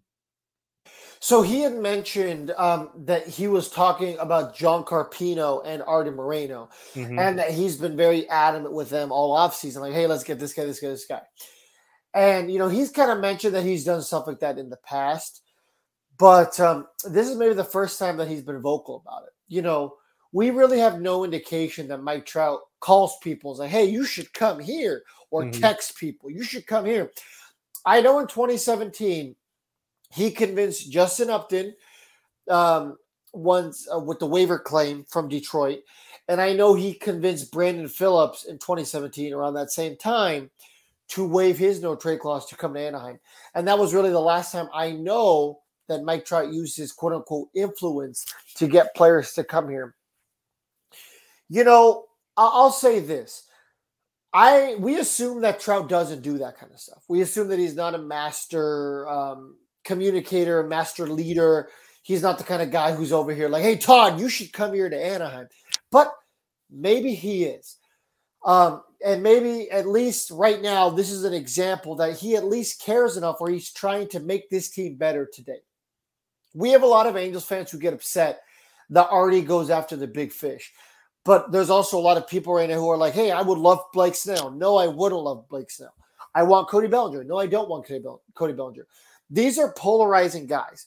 So 1.22 1.42
he 1.42 1.62
had 1.62 1.76
mentioned 1.76 2.52
um, 2.52 2.92
that 2.96 3.28
he 3.28 3.48
was 3.48 3.70
talking 3.70 4.18
about 4.20 4.56
John 4.56 4.86
Carpino 4.86 5.62
and 5.66 5.84
Arte 5.84 6.12
Moreno, 6.12 6.70
mm-hmm. 6.94 7.20
and 7.20 7.38
that 7.38 7.52
he's 7.52 7.76
been 7.76 7.98
very 7.98 8.28
adamant 8.30 8.74
with 8.74 8.90
them 8.90 9.12
all 9.12 9.36
offseason, 9.36 9.82
like, 9.82 9.94
hey, 9.94 10.08
let's 10.08 10.24
get 10.24 10.40
this 10.40 10.54
guy, 10.54 10.64
this 10.64 10.80
guy, 10.80 10.88
this 10.88 11.06
guy. 11.06 11.22
And, 12.14 12.50
you 12.50 12.58
know, 12.58 12.70
he's 12.70 12.90
kind 12.90 13.12
of 13.12 13.20
mentioned 13.20 13.54
that 13.54 13.66
he's 13.66 13.84
done 13.84 14.02
stuff 14.02 14.28
like 14.28 14.40
that 14.40 14.58
in 14.58 14.70
the 14.70 14.78
past, 14.78 15.42
but 16.18 16.58
um, 16.60 16.88
this 17.10 17.28
is 17.28 17.36
maybe 17.36 17.54
the 17.54 17.66
first 17.66 18.00
time 18.00 18.16
that 18.18 18.30
he's 18.30 18.42
been 18.42 18.62
vocal 18.62 19.04
about 19.06 19.24
it. 19.24 19.34
You 19.50 19.62
know, 19.62 19.96
we 20.32 20.52
really 20.52 20.80
have 20.80 21.02
no 21.02 21.26
indication 21.26 21.90
that 21.90 22.02
Mike 22.02 22.26
Trout 22.26 22.62
calls 22.80 23.18
people 23.22 23.52
and 23.52 23.60
like, 23.60 23.72
hey, 23.72 23.86
you 23.86 24.06
should 24.06 24.32
come 24.34 24.60
here, 24.60 25.04
or 25.32 25.44
mm-hmm. 25.44 25.60
text 25.60 25.98
people, 25.98 26.32
you 26.32 26.44
should 26.44 26.66
come 26.66 26.86
here. 26.86 27.12
I 27.86 28.02
know 28.02 28.20
in 28.20 28.28
2017 28.28 29.36
he 30.12 30.32
convinced 30.32 30.92
Justin 30.92 31.30
Upton 31.30 31.76
um, 32.50 32.98
once 33.34 33.88
uh, 33.94 34.00
with 34.00 34.20
the 34.20 34.26
waiver 34.26 34.60
claim 34.60 35.06
from 35.08 35.30
Detroit, 35.30 35.80
and 36.28 36.42
I 36.42 36.54
know 36.54 36.74
he 36.74 36.94
convinced 36.94 37.52
Brandon 37.52 37.88
Phillips 37.88 38.46
in 38.46 38.58
2017 38.58 39.34
around 39.34 39.54
that 39.54 39.72
same 39.72 39.96
time 39.98 40.50
to 41.10 41.28
waive 41.28 41.58
his 41.58 41.82
no 41.82 41.96
trade 41.96 42.20
clause 42.20 42.46
to 42.48 42.56
come 42.56 42.74
to 42.74 42.80
Anaheim, 42.80 43.20
and 43.56 43.68
that 43.68 43.80
was 43.80 43.94
really 43.94 44.12
the 44.12 44.20
last 44.20 44.52
time 44.52 44.68
I 44.74 44.92
know 44.92 45.60
that 45.88 46.04
Mike 46.04 46.26
Trout 46.26 46.54
used 46.54 46.78
his 46.78 46.92
quote 46.92 47.14
unquote 47.14 47.50
influence 47.56 48.26
to 48.56 48.68
get 48.68 48.96
players 48.96 49.34
to 49.34 49.44
come 49.44 49.70
here. 49.70 49.96
You 51.50 51.64
know, 51.64 52.06
I'll 52.38 52.72
say 52.72 53.00
this. 53.00 53.49
I 54.34 54.76
we 54.80 55.00
assume 55.00 55.42
that 55.42 55.60
Trout 55.60 55.90
doesn't 55.90 56.22
do 56.22 56.38
that 56.38 56.58
kind 56.58 56.72
of 56.72 56.80
stuff. 56.80 57.04
We 57.08 57.22
assume 57.22 57.48
that 57.50 57.60
he's 57.60 57.76
not 57.76 57.96
a 57.96 58.00
master 58.00 59.08
um, 59.10 59.56
communicator, 59.84 60.64
master 60.64 61.08
leader. 61.08 61.70
He's 62.04 62.22
not 62.22 62.38
the 62.38 62.44
kind 62.44 62.62
of 62.62 62.72
guy 62.72 62.94
who's 62.94 63.12
over 63.12 63.34
here 63.34 63.50
like, 63.50 63.64
"Hey, 63.64 63.76
Todd, 63.76 64.20
you 64.20 64.30
should 64.30 64.54
come 64.54 64.74
here 64.74 64.90
to 64.90 65.06
Anaheim." 65.06 65.48
But 65.92 66.14
maybe 66.70 67.16
he 67.16 67.46
is. 67.46 67.78
Um, 68.46 68.84
and 69.06 69.24
maybe 69.24 69.70
at 69.72 69.88
least 69.88 70.32
right 70.32 70.62
now, 70.62 70.90
this 70.90 71.10
is 71.10 71.24
an 71.24 71.34
example 71.34 71.96
that 71.96 72.18
he 72.18 72.36
at 72.36 72.46
least 72.46 72.82
cares 72.82 73.18
enough 73.18 73.40
where 73.40 73.52
he's 73.52 73.72
trying 73.72 74.08
to 74.10 74.20
make 74.20 74.50
this 74.50 74.70
team 74.70 74.96
better 74.96 75.26
today. 75.26 75.60
We 76.54 76.72
have 76.72 76.84
a 76.84 76.88
lot 76.88 77.08
of 77.08 77.18
Angels 77.18 77.46
fans 77.46 77.72
who 77.72 77.80
get 77.80 77.94
upset 77.94 78.42
that 78.90 79.08
Arte 79.10 79.42
goes 79.42 79.70
after 79.70 79.96
the 79.96 80.08
big 80.08 80.32
fish. 80.32 80.74
But 81.26 81.52
there's 81.52 81.70
also 81.70 81.98
a 81.98 82.02
lot 82.02 82.18
of 82.18 82.28
people 82.28 82.54
right 82.54 82.70
now 82.70 82.76
who 82.76 82.90
are 82.90 82.98
like, 82.98 83.14
hey, 83.14 83.32
I 83.32 83.42
would 83.42 83.58
love 83.58 83.80
Blake 83.94 84.16
Snell. 84.16 84.52
No, 84.52 84.78
I 84.78 84.88
wouldn't 84.88 85.22
love 85.22 85.48
Blake 85.50 85.70
Snell. 85.70 85.94
I 86.34 86.44
want 86.44 86.70
Cody 86.70 86.88
Bellinger. 86.88 87.24
No, 87.24 87.38
I 87.38 87.48
don't 87.48 87.70
want 87.70 87.88
Cody 88.34 88.54
Bellinger. 88.54 88.88
These 89.30 89.60
are 89.60 89.74
polarizing 89.74 90.48
guys. 90.48 90.86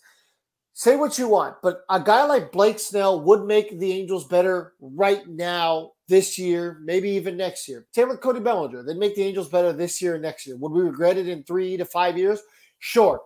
Say 0.75 0.97
what 0.97 1.19
you 1.19 1.29
want, 1.29 1.57
but 1.63 1.83
a 1.91 2.01
guy 2.01 2.25
like 2.25 2.51
Blake 2.51 2.79
Snell 2.79 3.21
would 3.21 3.45
make 3.45 3.79
the 3.79 3.93
Angels 3.93 4.27
better 4.27 4.73
right 4.81 5.29
now, 5.29 5.93
this 6.09 6.39
year, 6.39 6.79
maybe 6.85 7.11
even 7.11 7.37
next 7.37 7.67
year. 7.69 7.87
Same 7.93 8.09
with 8.09 8.21
Cody 8.21 8.41
Bellinger. 8.41 8.83
They'd 8.83 8.99
make 8.99 9.15
the 9.15 9.23
Angels 9.23 9.49
better 9.49 9.73
this 9.73 10.03
year 10.03 10.15
and 10.15 10.23
next 10.23 10.47
year. 10.47 10.57
Would 10.57 10.73
we 10.73 10.83
regret 10.83 11.17
it 11.17 11.29
in 11.29 11.43
three 11.43 11.77
to 11.77 11.85
five 11.87 12.19
years? 12.19 12.41
Sure. 12.81 13.23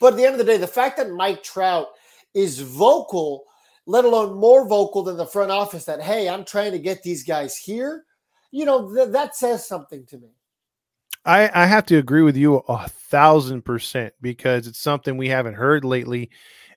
But 0.00 0.14
at 0.14 0.16
the 0.16 0.24
end 0.24 0.34
of 0.34 0.38
the 0.38 0.44
day, 0.44 0.56
the 0.56 0.66
fact 0.66 0.96
that 0.96 1.10
Mike 1.10 1.42
Trout 1.42 1.88
is 2.34 2.58
vocal, 2.60 3.44
let 3.86 4.04
alone 4.04 4.38
more 4.38 4.66
vocal 4.66 5.02
than 5.02 5.16
the 5.16 5.26
front 5.26 5.50
office, 5.50 5.84
that, 5.84 6.00
hey, 6.00 6.28
I'm 6.28 6.44
trying 6.44 6.72
to 6.72 6.78
get 6.78 7.02
these 7.02 7.24
guys 7.24 7.56
here, 7.56 8.04
you 8.50 8.64
know, 8.64 8.94
th- 8.94 9.10
that 9.10 9.36
says 9.36 9.66
something 9.66 10.06
to 10.06 10.18
me. 10.18 10.28
I, 11.24 11.50
I 11.62 11.66
have 11.66 11.86
to 11.86 11.96
agree 11.96 12.22
with 12.22 12.36
you 12.36 12.56
a 12.68 12.88
thousand 12.88 13.62
percent 13.62 14.12
because 14.20 14.66
it's 14.66 14.80
something 14.80 15.16
we 15.16 15.28
haven't 15.28 15.54
heard 15.54 15.84
lately. 15.84 16.30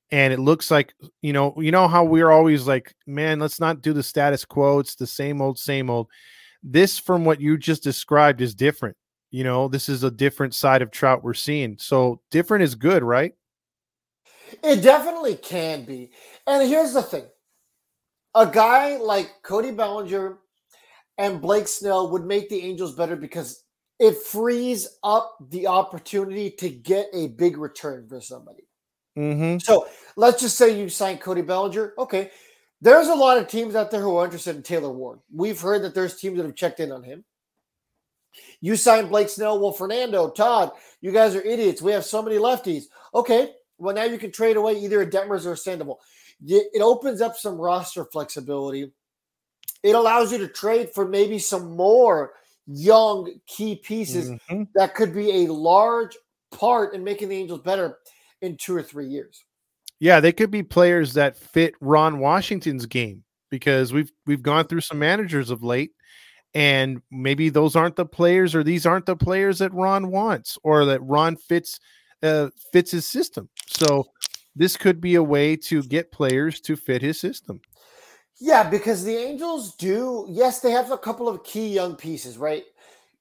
And 0.10 0.32
it 0.32 0.40
looks 0.40 0.72
like, 0.72 0.94
you 1.22 1.34
know, 1.34 1.54
you 1.58 1.72
know 1.72 1.88
how 1.90 2.06
we're 2.06 2.32
always 2.32 2.66
like, 2.66 2.96
man, 3.06 3.40
let's 3.40 3.60
not 3.60 3.82
do 3.82 3.92
the 3.92 4.04
status 4.04 4.46
quo. 4.46 4.80
It's 4.80 4.96
the 4.96 5.06
same 5.06 5.42
old, 5.42 5.60
same 5.60 5.90
old. 5.90 6.08
This, 6.64 6.98
from 6.98 7.26
what 7.26 7.42
you 7.42 7.58
just 7.58 7.84
described, 7.84 8.40
is 8.40 8.56
different. 8.56 8.96
You 9.32 9.44
know, 9.44 9.68
this 9.68 9.90
is 9.90 10.04
a 10.04 10.12
different 10.12 10.56
side 10.56 10.82
of 10.82 10.92
Trout 10.92 11.26
we're 11.26 11.34
seeing. 11.34 11.78
So 11.78 12.22
different 12.32 12.64
is 12.64 12.74
good, 12.74 13.04
right? 13.04 13.34
It 14.64 14.82
definitely 14.82 15.36
can 15.36 15.84
be. 15.84 16.12
And 16.48 16.68
here's 16.68 16.94
the 16.94 17.04
thing 17.04 17.26
a 18.34 18.48
guy 18.48 18.98
like 18.98 19.30
Cody 19.44 19.72
Bellinger 19.72 20.38
and 21.18 21.42
Blake 21.42 21.68
Snell 21.68 22.12
would 22.12 22.26
make 22.26 22.50
the 22.50 22.62
Angels 22.62 22.96
better 22.96 23.16
because 23.16 23.64
it 24.00 24.16
frees 24.18 24.88
up 25.04 25.36
the 25.50 25.68
opportunity 25.68 26.52
to 26.52 26.70
get 26.70 27.08
a 27.14 27.28
big 27.30 27.58
return 27.58 28.08
for 28.08 28.22
somebody. 28.22 28.64
Mm-hmm. 29.18 29.58
So 29.60 29.88
let's 30.16 30.42
just 30.42 30.58
say 30.58 30.80
you 30.80 30.90
sign 30.90 31.18
Cody 31.18 31.42
Bellinger. 31.42 31.94
Okay. 31.98 32.30
There's 32.80 33.08
a 33.08 33.16
lot 33.16 33.40
of 33.40 33.48
teams 33.48 33.74
out 33.74 33.90
there 33.90 34.02
who 34.02 34.16
are 34.18 34.26
interested 34.26 34.56
in 34.56 34.62
Taylor 34.62 34.92
Ward. 34.92 35.20
We've 35.34 35.60
heard 35.60 35.82
that 35.82 35.96
there's 35.96 36.20
teams 36.20 36.38
that 36.38 36.46
have 36.46 36.56
checked 36.56 36.80
in 36.80 36.92
on 36.92 37.02
him. 37.02 37.26
You 38.62 38.76
signed 38.76 39.10
Blake 39.10 39.30
Snell. 39.30 39.60
Well, 39.60 39.72
Fernando, 39.72 40.30
Todd, 40.30 40.72
you 41.02 41.12
guys 41.12 41.36
are 41.36 41.42
idiots. 41.42 41.82
We 41.82 41.94
have 41.94 42.06
so 42.06 42.22
many 42.22 42.38
lefties. 42.38 42.84
Okay. 43.16 43.50
Well, 43.80 43.96
now 43.96 44.04
you 44.04 44.20
can 44.20 44.32
trade 44.32 44.58
away 44.58 44.74
either 44.74 45.02
a 45.02 45.10
Detmers 45.10 45.48
or 45.48 45.54
a 45.54 45.58
Sandoval. 45.58 46.00
It 46.46 46.82
opens 46.82 47.22
up 47.22 47.36
some 47.36 47.58
roster 47.58 48.06
flexibility. 48.06 48.92
It 49.84 49.96
allows 49.96 50.32
you 50.32 50.38
to 50.40 50.48
trade 50.48 50.92
for 50.94 51.08
maybe 51.08 51.40
some 51.40 51.76
more 51.76 52.34
young 52.68 53.40
key 53.48 53.76
pieces 53.76 54.30
mm-hmm. 54.30 54.64
that 54.76 54.94
could 54.94 55.14
be 55.14 55.46
a 55.46 55.54
large 55.54 56.16
part 56.52 56.94
in 56.94 57.04
making 57.04 57.30
the 57.30 57.38
Angels 57.38 57.62
better 57.62 57.98
in 58.42 58.58
two 58.58 58.76
or 58.76 58.84
three 58.84 59.08
years. 59.08 59.44
Yeah, 60.00 60.20
they 60.20 60.32
could 60.32 60.52
be 60.52 60.64
players 60.64 61.14
that 61.14 61.38
fit 61.38 61.74
Ron 61.82 62.20
Washington's 62.20 62.86
game 62.86 63.24
because 63.50 63.94
we've 63.94 64.12
we've 64.26 64.44
gone 64.44 64.68
through 64.68 64.82
some 64.82 65.00
managers 65.00 65.50
of 65.50 65.64
late 65.64 65.92
and 66.54 67.02
maybe 67.12 67.50
those 67.50 67.76
aren't 67.76 67.96
the 67.96 68.06
players 68.06 68.54
or 68.54 68.64
these 68.64 68.86
aren't 68.86 69.06
the 69.06 69.16
players 69.16 69.60
that 69.60 69.74
Ron 69.74 70.12
wants 70.12 70.58
or 70.64 70.86
that 70.86 71.02
Ron 71.02 71.36
fits 71.36 71.80
uh, 72.24 72.50
fits 72.72 72.92
his 72.92 73.06
system. 73.08 73.50
So 73.68 74.06
this 74.58 74.76
could 74.76 75.00
be 75.00 75.16
a 75.16 75.24
way 75.24 75.56
to 75.56 75.84
get 75.84 76.12
players 76.12 76.60
to 76.62 76.76
fit 76.76 77.02
his 77.02 77.20
system. 77.20 77.62
Yeah, 78.40 78.70
because 78.70 79.04
the 79.04 79.16
Angels 79.16 79.76
do, 79.76 80.28
yes, 80.30 80.60
they 80.60 80.72
have 80.72 80.92
a 80.92 80.98
couple 80.98 81.28
of 81.28 81.44
key 81.44 81.68
young 81.68 81.96
pieces, 81.96 82.38
right? 82.38 82.64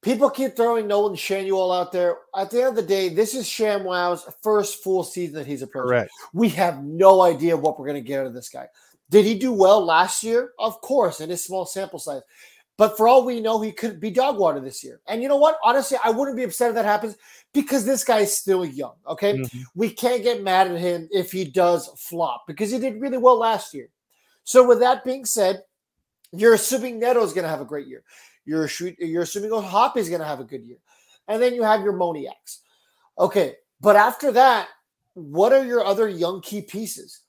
People 0.03 0.29
keep 0.31 0.55
throwing 0.55 0.87
Nolan 0.87 1.17
Schanuel 1.17 1.75
out 1.75 1.91
there. 1.91 2.19
At 2.37 2.51
the 2.51 2.61
end 2.61 2.69
of 2.69 2.77
the 2.77 2.83
day, 2.83 3.09
this 3.09 3.35
is 3.35 3.47
ShamWow's 3.47 4.27
first 4.43 4.83
full 4.83 5.03
season 5.03 5.35
that 5.37 5.47
he's 5.47 5.63
approaching. 5.63 5.89
Correct. 5.89 6.11
We 6.33 6.49
have 6.51 6.85
no 6.85 7.23
idea 7.23 7.57
what 7.57 7.79
we're 7.79 7.87
going 7.87 8.03
to 8.03 8.07
get 8.07 8.21
out 8.21 8.27
of 8.27 8.35
this 8.35 8.49
guy. 8.49 8.69
Did 9.11 9.25
he 9.25 9.39
do 9.39 9.53
well 9.53 9.85
last 9.85 10.23
year? 10.23 10.53
Of 10.59 10.81
course, 10.81 11.21
in 11.21 11.31
his 11.31 11.45
small 11.45 11.65
sample 11.65 11.99
size. 11.99 12.23
But 12.79 12.97
for 12.97 13.09
all 13.09 13.25
we 13.25 13.41
know, 13.41 13.61
he 13.61 13.73
could 13.73 14.01
be 14.01 14.11
dog 14.11 14.39
water 14.39 14.61
this 14.61 14.85
year. 14.85 15.01
And 15.09 15.23
you 15.23 15.29
know 15.29 15.39
what? 15.39 15.59
Honestly, 15.65 15.97
I 16.05 16.11
wouldn't 16.11 16.37
be 16.37 16.45
upset 16.45 16.69
if 16.69 16.75
that 16.75 16.85
happens 16.85 17.17
because 17.55 17.87
this 17.87 18.05
guy 18.05 18.21
is 18.21 18.37
still 18.37 18.67
young. 18.67 18.95
Okay. 19.09 19.39
Mm-hmm. 19.39 19.63
We 19.75 19.91
can't 19.91 20.23
get 20.23 20.43
mad 20.43 20.71
at 20.71 20.79
him 20.79 21.09
if 21.11 21.33
he 21.33 21.45
does 21.45 21.89
flop 21.97 22.45
because 22.47 22.71
he 22.71 22.79
did 22.79 23.01
really 23.01 23.19
well 23.19 23.39
last 23.39 23.73
year. 23.73 23.89
So, 24.45 24.67
with 24.67 24.81
that 24.81 25.05
being 25.05 25.25
said, 25.25 25.63
you're 26.33 26.55
assuming 26.55 27.01
Neto 27.01 27.23
is 27.23 27.33
going 27.33 27.45
to 27.45 27.51
have 27.51 27.61
a 27.61 27.65
great 27.65 27.87
year. 27.87 28.03
You're, 28.45 28.69
you're 28.99 29.23
assuming 29.23 29.51
Hop 29.51 29.97
is 29.97 30.09
going 30.09 30.21
to 30.21 30.27
have 30.27 30.41
a 30.41 30.45
good 30.45 30.65
year. 30.65 30.79
And 31.29 31.43
then 31.43 31.55
you 31.55 31.63
have 31.63 31.83
your 31.83 31.95
Moniaks. 31.95 32.61
Okay. 33.19 33.55
But 33.81 33.97
after 33.97 34.33
that, 34.33 34.69
what 35.15 35.53
are 35.53 35.65
your 35.65 35.85
other 35.85 36.09
young 36.09 36.41
key 36.43 36.63
pieces? 36.63 37.23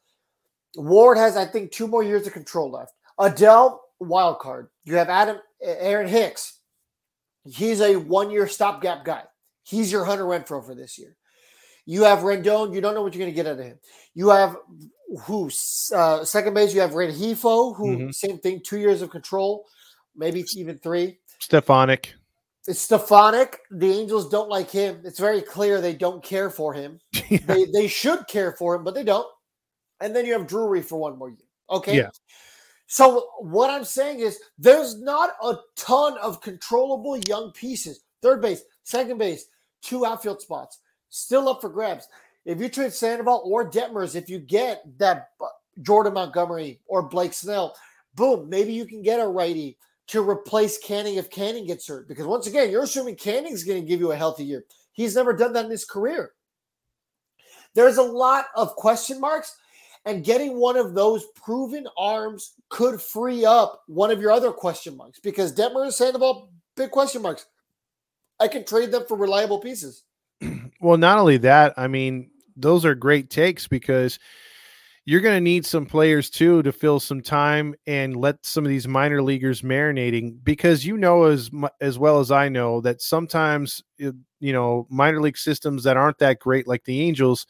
Ward 0.75 1.17
has, 1.17 1.35
I 1.35 1.45
think, 1.45 1.71
two 1.71 1.87
more 1.87 2.03
years 2.03 2.27
of 2.27 2.33
control 2.33 2.69
left. 2.69 2.93
Adell, 3.19 3.79
wild 3.99 4.39
card. 4.39 4.69
You 4.85 4.95
have 4.95 5.09
Adam 5.09 5.37
Aaron 5.61 6.07
Hicks. 6.07 6.59
He's 7.45 7.81
a 7.81 7.95
one-year 7.95 8.47
stopgap 8.47 9.05
guy. 9.05 9.23
He's 9.63 9.91
your 9.91 10.05
Hunter 10.05 10.25
Renfroe 10.25 10.65
for 10.65 10.75
this 10.75 10.97
year. 10.97 11.15
You 11.85 12.03
have 12.03 12.19
Rendon. 12.19 12.73
You 12.73 12.81
don't 12.81 12.93
know 12.93 13.01
what 13.01 13.13
you're 13.13 13.21
going 13.21 13.31
to 13.31 13.35
get 13.35 13.47
out 13.47 13.59
of 13.59 13.65
him. 13.65 13.79
You 14.13 14.29
have 14.29 14.57
who 15.21 15.49
uh, 15.95 16.25
second 16.25 16.53
base. 16.53 16.73
You 16.73 16.81
have 16.81 16.91
Rengifo, 16.91 17.75
who 17.75 17.97
mm-hmm. 17.97 18.11
same 18.11 18.37
thing, 18.39 18.61
two 18.63 18.77
years 18.77 19.01
of 19.01 19.09
control, 19.09 19.65
maybe 20.15 20.43
even 20.55 20.77
three. 20.77 21.19
Stefanic. 21.39 22.13
It's 22.67 22.81
Stefanic. 22.81 23.59
The 23.71 23.89
Angels 23.89 24.29
don't 24.29 24.49
like 24.49 24.69
him. 24.69 25.01
It's 25.05 25.19
very 25.19 25.41
clear 25.41 25.79
they 25.79 25.93
don't 25.93 26.21
care 26.21 26.49
for 26.49 26.73
him. 26.73 26.99
yeah. 27.29 27.39
They 27.47 27.65
they 27.73 27.87
should 27.87 28.27
care 28.27 28.51
for 28.51 28.75
him, 28.75 28.83
but 28.83 28.93
they 28.93 29.03
don't. 29.03 29.27
And 30.01 30.15
then 30.15 30.25
you 30.25 30.33
have 30.33 30.47
Drury 30.47 30.81
for 30.81 30.97
one 30.97 31.17
more 31.17 31.29
year. 31.29 31.47
Okay. 31.69 31.97
Yeah. 31.97 32.09
So 32.87 33.27
what 33.39 33.69
I'm 33.69 33.83
saying 33.83 34.21
is 34.21 34.39
there's 34.57 34.99
not 34.99 35.31
a 35.43 35.55
ton 35.75 36.17
of 36.19 36.41
controllable 36.41 37.17
young 37.27 37.51
pieces. 37.51 38.01
Third 38.21 38.41
base, 38.41 38.63
second 38.83 39.17
base, 39.17 39.45
two 39.81 40.05
outfield 40.05 40.41
spots, 40.41 40.79
still 41.09 41.49
up 41.49 41.61
for 41.61 41.69
grabs. 41.69 42.07
If 42.45 42.61
you 42.61 42.69
trade 42.69 42.93
Sandoval 42.93 43.43
or 43.45 43.69
Detmers, 43.69 44.15
if 44.15 44.29
you 44.29 44.39
get 44.39 44.83
that 44.97 45.31
Jordan 45.81 46.13
Montgomery 46.13 46.79
or 46.87 47.03
Blake 47.03 47.33
Snell, 47.33 47.75
boom, 48.15 48.49
maybe 48.49 48.71
you 48.71 48.85
can 48.85 49.01
get 49.01 49.19
a 49.19 49.27
righty 49.27 49.77
to 50.07 50.27
replace 50.27 50.77
Canning 50.77 51.15
if 51.15 51.29
Canning 51.29 51.67
gets 51.67 51.87
hurt. 51.87 52.07
Because 52.07 52.25
once 52.25 52.47
again, 52.47 52.71
you're 52.71 52.83
assuming 52.83 53.17
Canning's 53.17 53.65
going 53.65 53.81
to 53.81 53.87
give 53.87 53.99
you 53.99 54.13
a 54.13 54.15
healthy 54.15 54.45
year. 54.45 54.63
He's 54.93 55.15
never 55.15 55.33
done 55.33 55.51
that 55.53 55.65
in 55.65 55.71
his 55.71 55.85
career. 55.85 56.31
There's 57.75 57.97
a 57.97 58.03
lot 58.03 58.45
of 58.55 58.75
question 58.75 59.19
marks, 59.19 59.55
and 60.07 60.23
getting 60.23 60.57
one 60.57 60.77
of 60.77 60.93
those 60.93 61.25
proven 61.35 61.85
arms 61.97 62.53
could 62.69 63.01
free 63.01 63.45
up 63.45 63.83
one 63.87 64.09
of 64.09 64.21
your 64.21 64.31
other 64.31 64.51
question 64.51 64.95
marks 64.95 65.19
because 65.19 65.53
Detmer 65.53 65.83
and 65.83 65.93
Sandoval, 65.93 66.49
big 66.77 66.91
question 66.91 67.21
marks. 67.21 67.45
I 68.39 68.47
can 68.47 68.63
trade 68.63 68.91
them 68.91 69.03
for 69.07 69.17
reliable 69.17 69.59
pieces. 69.59 70.03
Well, 70.79 70.97
not 70.97 71.17
only 71.17 71.37
that, 71.37 71.73
I 71.75 71.87
mean, 71.87 72.29
those 72.55 72.85
are 72.85 72.93
great 72.93 73.31
takes 73.31 73.67
because 73.67 74.19
you're 75.05 75.21
going 75.21 75.35
to 75.35 75.41
need 75.41 75.65
some 75.65 75.87
players 75.87 76.29
too 76.29 76.61
to 76.61 76.71
fill 76.71 76.99
some 76.99 77.23
time 77.23 77.73
and 77.87 78.15
let 78.15 78.45
some 78.45 78.63
of 78.63 78.69
these 78.69 78.87
minor 78.87 79.23
leaguers 79.23 79.63
marinating 79.63 80.37
because 80.43 80.85
you 80.85 80.95
know 80.95 81.23
as 81.23 81.49
as 81.81 81.97
well 81.97 82.19
as 82.19 82.29
I 82.29 82.47
know 82.49 82.79
that 82.81 83.01
sometimes 83.01 83.81
you 83.97 84.13
know 84.39 84.85
minor 84.91 85.19
league 85.19 85.39
systems 85.39 85.83
that 85.85 85.97
aren't 85.97 86.19
that 86.19 86.37
great 86.37 86.67
like 86.67 86.83
the 86.83 87.01
Angels 87.01 87.47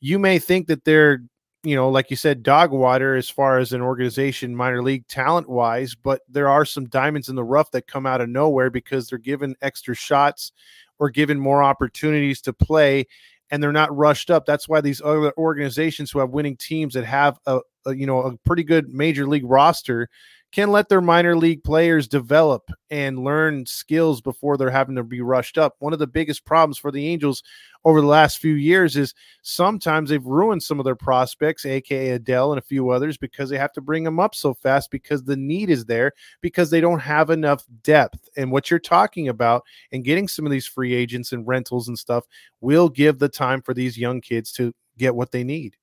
you 0.00 0.18
may 0.18 0.38
think 0.38 0.66
that 0.66 0.84
they're 0.84 1.22
you 1.64 1.76
know 1.76 1.88
like 1.88 2.10
you 2.10 2.16
said 2.16 2.42
dog 2.42 2.72
water 2.72 3.14
as 3.14 3.30
far 3.30 3.58
as 3.58 3.72
an 3.72 3.80
organization 3.80 4.54
minor 4.54 4.82
league 4.82 5.06
talent 5.06 5.48
wise 5.48 5.94
but 5.94 6.20
there 6.28 6.48
are 6.48 6.64
some 6.64 6.86
diamonds 6.86 7.28
in 7.28 7.36
the 7.36 7.44
rough 7.44 7.70
that 7.70 7.86
come 7.86 8.06
out 8.06 8.20
of 8.20 8.28
nowhere 8.28 8.70
because 8.70 9.08
they're 9.08 9.18
given 9.18 9.54
extra 9.62 9.94
shots 9.94 10.52
or 10.98 11.08
given 11.10 11.38
more 11.38 11.62
opportunities 11.62 12.40
to 12.40 12.52
play 12.52 13.06
and 13.52 13.62
they're 13.62 13.70
not 13.70 13.94
rushed 13.94 14.30
up. 14.30 14.46
That's 14.46 14.66
why 14.66 14.80
these 14.80 15.02
other 15.02 15.32
organizations 15.36 16.10
who 16.10 16.18
have 16.20 16.30
winning 16.30 16.56
teams 16.56 16.94
that 16.94 17.04
have 17.04 17.38
a, 17.46 17.60
a 17.86 17.94
you 17.94 18.06
know 18.06 18.22
a 18.22 18.36
pretty 18.38 18.64
good 18.64 18.88
major 18.88 19.26
league 19.26 19.44
roster 19.44 20.08
can 20.52 20.70
let 20.70 20.88
their 20.88 21.00
minor 21.00 21.34
league 21.34 21.64
players 21.64 22.06
develop 22.06 22.70
and 22.90 23.24
learn 23.24 23.64
skills 23.64 24.20
before 24.20 24.56
they're 24.56 24.70
having 24.70 24.94
to 24.94 25.02
be 25.02 25.22
rushed 25.22 25.56
up. 25.56 25.74
One 25.78 25.94
of 25.94 25.98
the 25.98 26.06
biggest 26.06 26.44
problems 26.44 26.76
for 26.76 26.92
the 26.92 27.08
Angels 27.08 27.42
over 27.84 28.02
the 28.02 28.06
last 28.06 28.38
few 28.38 28.52
years 28.52 28.96
is 28.96 29.14
sometimes 29.40 30.10
they've 30.10 30.24
ruined 30.24 30.62
some 30.62 30.78
of 30.78 30.84
their 30.84 30.94
prospects, 30.94 31.64
aka 31.64 32.18
Adell 32.18 32.50
and 32.50 32.58
a 32.58 32.62
few 32.62 32.90
others, 32.90 33.16
because 33.16 33.48
they 33.48 33.56
have 33.56 33.72
to 33.72 33.80
bring 33.80 34.04
them 34.04 34.20
up 34.20 34.34
so 34.34 34.52
fast 34.52 34.90
because 34.90 35.24
the 35.24 35.36
need 35.36 35.70
is 35.70 35.86
there 35.86 36.12
because 36.42 36.70
they 36.70 36.82
don't 36.82 37.00
have 37.00 37.30
enough 37.30 37.64
depth. 37.82 38.28
And 38.36 38.52
what 38.52 38.70
you're 38.70 38.78
talking 38.78 39.28
about 39.28 39.64
and 39.90 40.04
getting 40.04 40.28
some 40.28 40.44
of 40.44 40.52
these 40.52 40.66
free 40.66 40.94
agents 40.94 41.32
and 41.32 41.46
rentals 41.46 41.88
and 41.88 41.98
stuff 41.98 42.24
will 42.60 42.90
give 42.90 43.18
the 43.18 43.28
time 43.28 43.62
for 43.62 43.72
these 43.72 43.96
young 43.96 44.20
kids 44.20 44.52
to 44.52 44.74
get 44.98 45.14
what 45.14 45.32
they 45.32 45.44
need. 45.44 45.76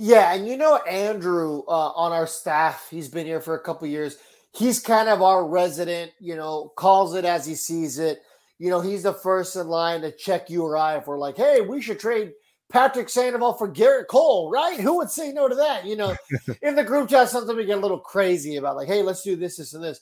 Yeah, 0.00 0.32
and 0.32 0.46
you 0.46 0.56
know 0.56 0.76
Andrew 0.76 1.64
uh, 1.66 1.90
on 1.90 2.12
our 2.12 2.28
staff, 2.28 2.86
he's 2.88 3.08
been 3.08 3.26
here 3.26 3.40
for 3.40 3.56
a 3.56 3.60
couple 3.60 3.88
years. 3.88 4.16
He's 4.52 4.78
kind 4.78 5.08
of 5.08 5.22
our 5.22 5.44
resident, 5.44 6.12
you 6.20 6.36
know, 6.36 6.72
calls 6.76 7.16
it 7.16 7.24
as 7.24 7.44
he 7.44 7.56
sees 7.56 7.98
it. 7.98 8.22
You 8.60 8.70
know, 8.70 8.80
he's 8.80 9.02
the 9.02 9.12
first 9.12 9.56
in 9.56 9.66
line 9.66 10.02
to 10.02 10.12
check 10.12 10.50
you 10.50 10.62
or 10.62 10.76
I 10.76 10.96
if 10.96 11.08
we're 11.08 11.18
like, 11.18 11.36
hey, 11.36 11.62
we 11.62 11.82
should 11.82 11.98
trade 11.98 12.30
Patrick 12.70 13.08
Sandoval 13.08 13.54
for 13.54 13.68
Gerrit 13.68 14.06
Cole, 14.06 14.52
right? 14.52 14.78
Who 14.78 14.98
would 14.98 15.10
say 15.10 15.32
no 15.32 15.48
to 15.48 15.56
that? 15.56 15.84
You 15.84 15.96
know, 15.96 16.14
in 16.62 16.76
the 16.76 16.84
group 16.84 17.08
chat, 17.08 17.28
sometimes 17.28 17.56
we 17.56 17.64
get 17.64 17.78
a 17.78 17.80
little 17.80 17.98
crazy 17.98 18.54
about 18.54 18.76
like, 18.76 18.88
hey, 18.88 19.02
let's 19.02 19.22
do 19.22 19.34
this, 19.34 19.56
this, 19.56 19.74
and 19.74 19.82
this. 19.82 20.00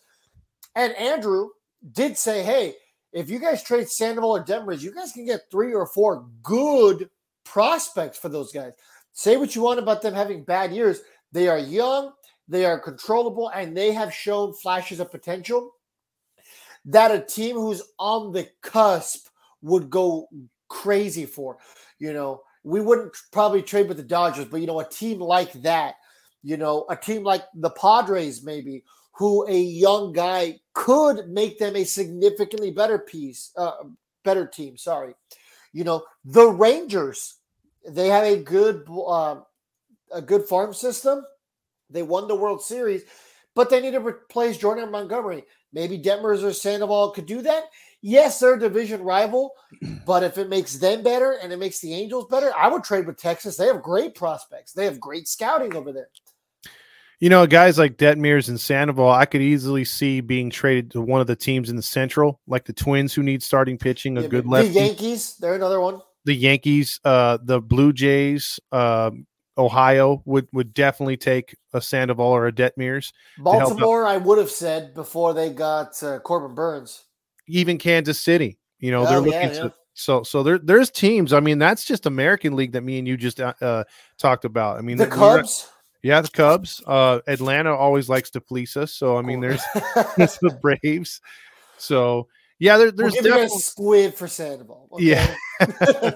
And 0.74 0.94
Andrew 0.96 1.48
did 1.92 2.18
say, 2.18 2.42
hey, 2.42 2.74
if 3.14 3.30
you 3.30 3.38
guys 3.38 3.62
trade 3.62 3.88
Sandoval 3.88 4.36
or 4.36 4.44
Detmers, 4.44 4.82
you 4.82 4.94
guys 4.94 5.12
can 5.12 5.24
get 5.24 5.50
three 5.50 5.72
or 5.72 5.86
four 5.86 6.26
good 6.42 7.08
prospects 7.46 8.18
for 8.18 8.28
those 8.28 8.52
guys. 8.52 8.72
Say 9.16 9.38
what 9.38 9.56
you 9.56 9.62
want 9.62 9.78
about 9.78 10.02
them 10.02 10.12
having 10.12 10.44
bad 10.44 10.74
years. 10.74 11.00
They 11.32 11.48
are 11.48 11.58
young, 11.58 12.12
they 12.48 12.66
are 12.66 12.78
controllable, 12.78 13.48
and 13.48 13.74
they 13.74 13.92
have 13.92 14.12
shown 14.12 14.52
flashes 14.52 15.00
of 15.00 15.10
potential 15.10 15.72
that 16.84 17.10
a 17.10 17.22
team 17.22 17.56
who's 17.56 17.80
on 17.98 18.32
the 18.32 18.46
cusp 18.60 19.28
would 19.62 19.88
go 19.88 20.28
crazy 20.68 21.24
for. 21.24 21.56
You 21.98 22.12
know, 22.12 22.42
we 22.62 22.82
wouldn't 22.82 23.16
probably 23.32 23.62
trade 23.62 23.88
with 23.88 23.96
the 23.96 24.02
Dodgers, 24.02 24.44
but 24.44 24.60
you 24.60 24.66
know, 24.66 24.80
a 24.80 24.88
team 24.88 25.18
like 25.18 25.54
that, 25.62 25.94
you 26.42 26.58
know, 26.58 26.84
a 26.90 26.94
team 26.94 27.24
like 27.24 27.44
the 27.54 27.70
Padres, 27.70 28.44
maybe, 28.44 28.84
who 29.12 29.48
a 29.48 29.58
young 29.58 30.12
guy 30.12 30.60
could 30.74 31.30
make 31.30 31.58
them 31.58 31.74
a 31.74 31.84
significantly 31.84 32.70
better 32.70 32.98
piece, 32.98 33.50
uh, 33.56 33.76
better 34.26 34.46
team. 34.46 34.76
Sorry, 34.76 35.14
you 35.72 35.84
know, 35.84 36.04
the 36.26 36.48
Rangers 36.48 37.38
they 37.88 38.08
have 38.08 38.24
a 38.24 38.36
good 38.42 38.86
uh, 38.88 39.36
a 40.12 40.22
good 40.22 40.44
farm 40.44 40.74
system. 40.74 41.24
They 41.90 42.02
won 42.02 42.28
the 42.28 42.34
World 42.34 42.62
Series, 42.62 43.02
but 43.54 43.70
they 43.70 43.80
need 43.80 43.92
to 43.92 44.00
replace 44.00 44.58
Jordan 44.58 44.90
Montgomery. 44.90 45.44
Maybe 45.72 45.98
Detmers 45.98 46.42
or 46.42 46.52
Sandoval 46.52 47.10
could 47.10 47.26
do 47.26 47.42
that. 47.42 47.64
Yes, 48.02 48.38
they're 48.38 48.54
a 48.54 48.60
division 48.60 49.02
rival, 49.02 49.52
but 50.06 50.22
if 50.22 50.38
it 50.38 50.48
makes 50.48 50.76
them 50.76 51.02
better 51.02 51.38
and 51.42 51.52
it 51.52 51.58
makes 51.58 51.80
the 51.80 51.94
Angels 51.94 52.26
better, 52.30 52.52
I 52.56 52.68
would 52.68 52.84
trade 52.84 53.06
with 53.06 53.18
Texas. 53.18 53.56
They 53.56 53.66
have 53.66 53.82
great 53.82 54.14
prospects. 54.14 54.72
They 54.72 54.84
have 54.84 55.00
great 55.00 55.28
scouting 55.28 55.74
over 55.74 55.92
there. 55.92 56.08
You 57.18 57.30
know, 57.30 57.46
guys 57.46 57.78
like 57.78 57.96
Detmers 57.96 58.50
and 58.50 58.60
Sandoval, 58.60 59.10
I 59.10 59.24
could 59.24 59.40
easily 59.40 59.86
see 59.86 60.20
being 60.20 60.50
traded 60.50 60.90
to 60.90 61.00
one 61.00 61.22
of 61.22 61.26
the 61.26 61.34
teams 61.34 61.70
in 61.70 61.76
the 61.76 61.82
Central, 61.82 62.40
like 62.46 62.66
the 62.66 62.74
Twins, 62.74 63.14
who 63.14 63.22
need 63.22 63.42
starting 63.42 63.78
pitching, 63.78 64.18
a 64.18 64.22
yeah, 64.22 64.28
good 64.28 64.46
left. 64.46 64.74
The 64.74 64.80
Yankees, 64.80 65.36
they're 65.36 65.54
another 65.54 65.80
one 65.80 66.02
the 66.26 66.34
Yankees, 66.34 67.00
uh, 67.04 67.38
the 67.40 67.60
Blue 67.60 67.92
Jays, 67.92 68.60
uh, 68.72 69.12
Ohio 69.56 70.22
would 70.26 70.48
would 70.52 70.74
definitely 70.74 71.16
take 71.16 71.56
a 71.72 71.80
Sandoval 71.80 72.26
or 72.26 72.46
a 72.46 72.52
Detmers. 72.52 73.12
Baltimore, 73.38 74.04
I 74.04 74.18
would 74.18 74.36
have 74.36 74.50
said 74.50 74.92
before 74.92 75.32
they 75.32 75.50
got 75.50 76.02
uh, 76.02 76.18
Corbin 76.18 76.54
Burnes. 76.54 77.04
Even 77.46 77.78
Kansas 77.78 78.20
City, 78.20 78.58
you 78.80 78.90
know, 78.90 79.06
oh, 79.06 79.06
they're 79.06 79.20
looking 79.20 79.32
yeah, 79.32 79.52
yeah. 79.52 79.62
to. 79.62 79.74
So, 79.94 80.24
so 80.24 80.42
there, 80.42 80.58
there's 80.58 80.90
teams. 80.90 81.32
I 81.32 81.40
mean, 81.40 81.58
that's 81.58 81.84
just 81.84 82.04
American 82.04 82.54
League 82.54 82.72
that 82.72 82.82
me 82.82 82.98
and 82.98 83.08
you 83.08 83.16
just 83.16 83.40
uh, 83.40 83.54
uh 83.62 83.84
talked 84.18 84.44
about. 84.44 84.76
I 84.76 84.82
mean, 84.82 84.98
the 84.98 85.06
Cubs. 85.06 85.70
Yeah, 86.02 86.20
the 86.20 86.28
Cubs. 86.28 86.82
Uh, 86.86 87.20
Atlanta 87.26 87.74
always 87.74 88.08
likes 88.08 88.28
to 88.30 88.40
fleece 88.40 88.76
us. 88.76 88.92
So, 88.92 89.16
I 89.16 89.22
mean, 89.22 89.40
there's, 89.40 89.62
there's 90.16 90.38
the 90.38 90.58
Braves. 90.60 91.20
So, 91.78 92.28
yeah, 92.58 92.78
there, 92.78 92.90
there's 92.90 93.12
we'll 93.12 93.22
give 93.22 93.24
definitely... 93.24 93.52
you 93.52 93.56
a 93.56 93.60
squid 93.60 94.14
for 94.14 94.28
Sandoval. 94.28 94.88
Okay? 94.92 95.04
Yeah, 95.04 95.34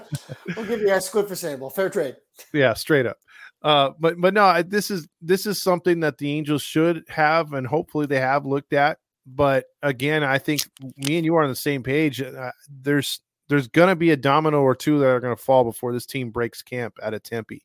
we'll 0.55 0.65
give 0.65 0.81
you 0.81 0.93
a 0.93 1.01
squid 1.01 1.27
for 1.27 1.35
Sandoval. 1.35 1.69
Fair 1.69 1.89
trade. 1.89 2.15
Yeah, 2.53 2.73
straight 2.73 3.05
up. 3.05 3.17
Uh, 3.61 3.91
but 3.99 4.19
but 4.19 4.33
no, 4.33 4.61
this 4.63 4.89
is 4.89 5.07
this 5.21 5.45
is 5.45 5.61
something 5.61 5.99
that 5.99 6.17
the 6.17 6.31
Angels 6.31 6.63
should 6.63 7.03
have, 7.09 7.53
and 7.53 7.67
hopefully 7.67 8.07
they 8.07 8.19
have 8.19 8.45
looked 8.45 8.73
at. 8.73 8.97
But 9.27 9.65
again, 9.83 10.23
I 10.23 10.39
think 10.39 10.61
me 10.97 11.17
and 11.17 11.25
you 11.25 11.35
are 11.35 11.43
on 11.43 11.49
the 11.49 11.55
same 11.55 11.83
page. 11.83 12.21
Uh, 12.21 12.51
there's 12.69 13.21
there's 13.49 13.67
gonna 13.67 13.95
be 13.95 14.11
a 14.11 14.17
domino 14.17 14.61
or 14.61 14.75
two 14.75 14.97
that 14.99 15.07
are 15.07 15.19
gonna 15.19 15.35
fall 15.35 15.63
before 15.63 15.93
this 15.93 16.07
team 16.07 16.31
breaks 16.31 16.63
camp 16.63 16.95
at 17.03 17.13
a 17.13 17.19
Tempe. 17.19 17.63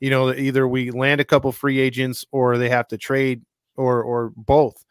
You 0.00 0.10
know, 0.10 0.34
either 0.34 0.68
we 0.68 0.90
land 0.90 1.20
a 1.20 1.24
couple 1.24 1.50
free 1.52 1.78
agents 1.78 2.26
or 2.30 2.58
they 2.58 2.68
have 2.68 2.88
to 2.88 2.98
trade 2.98 3.42
or 3.76 4.02
or 4.02 4.32
both 4.36 4.84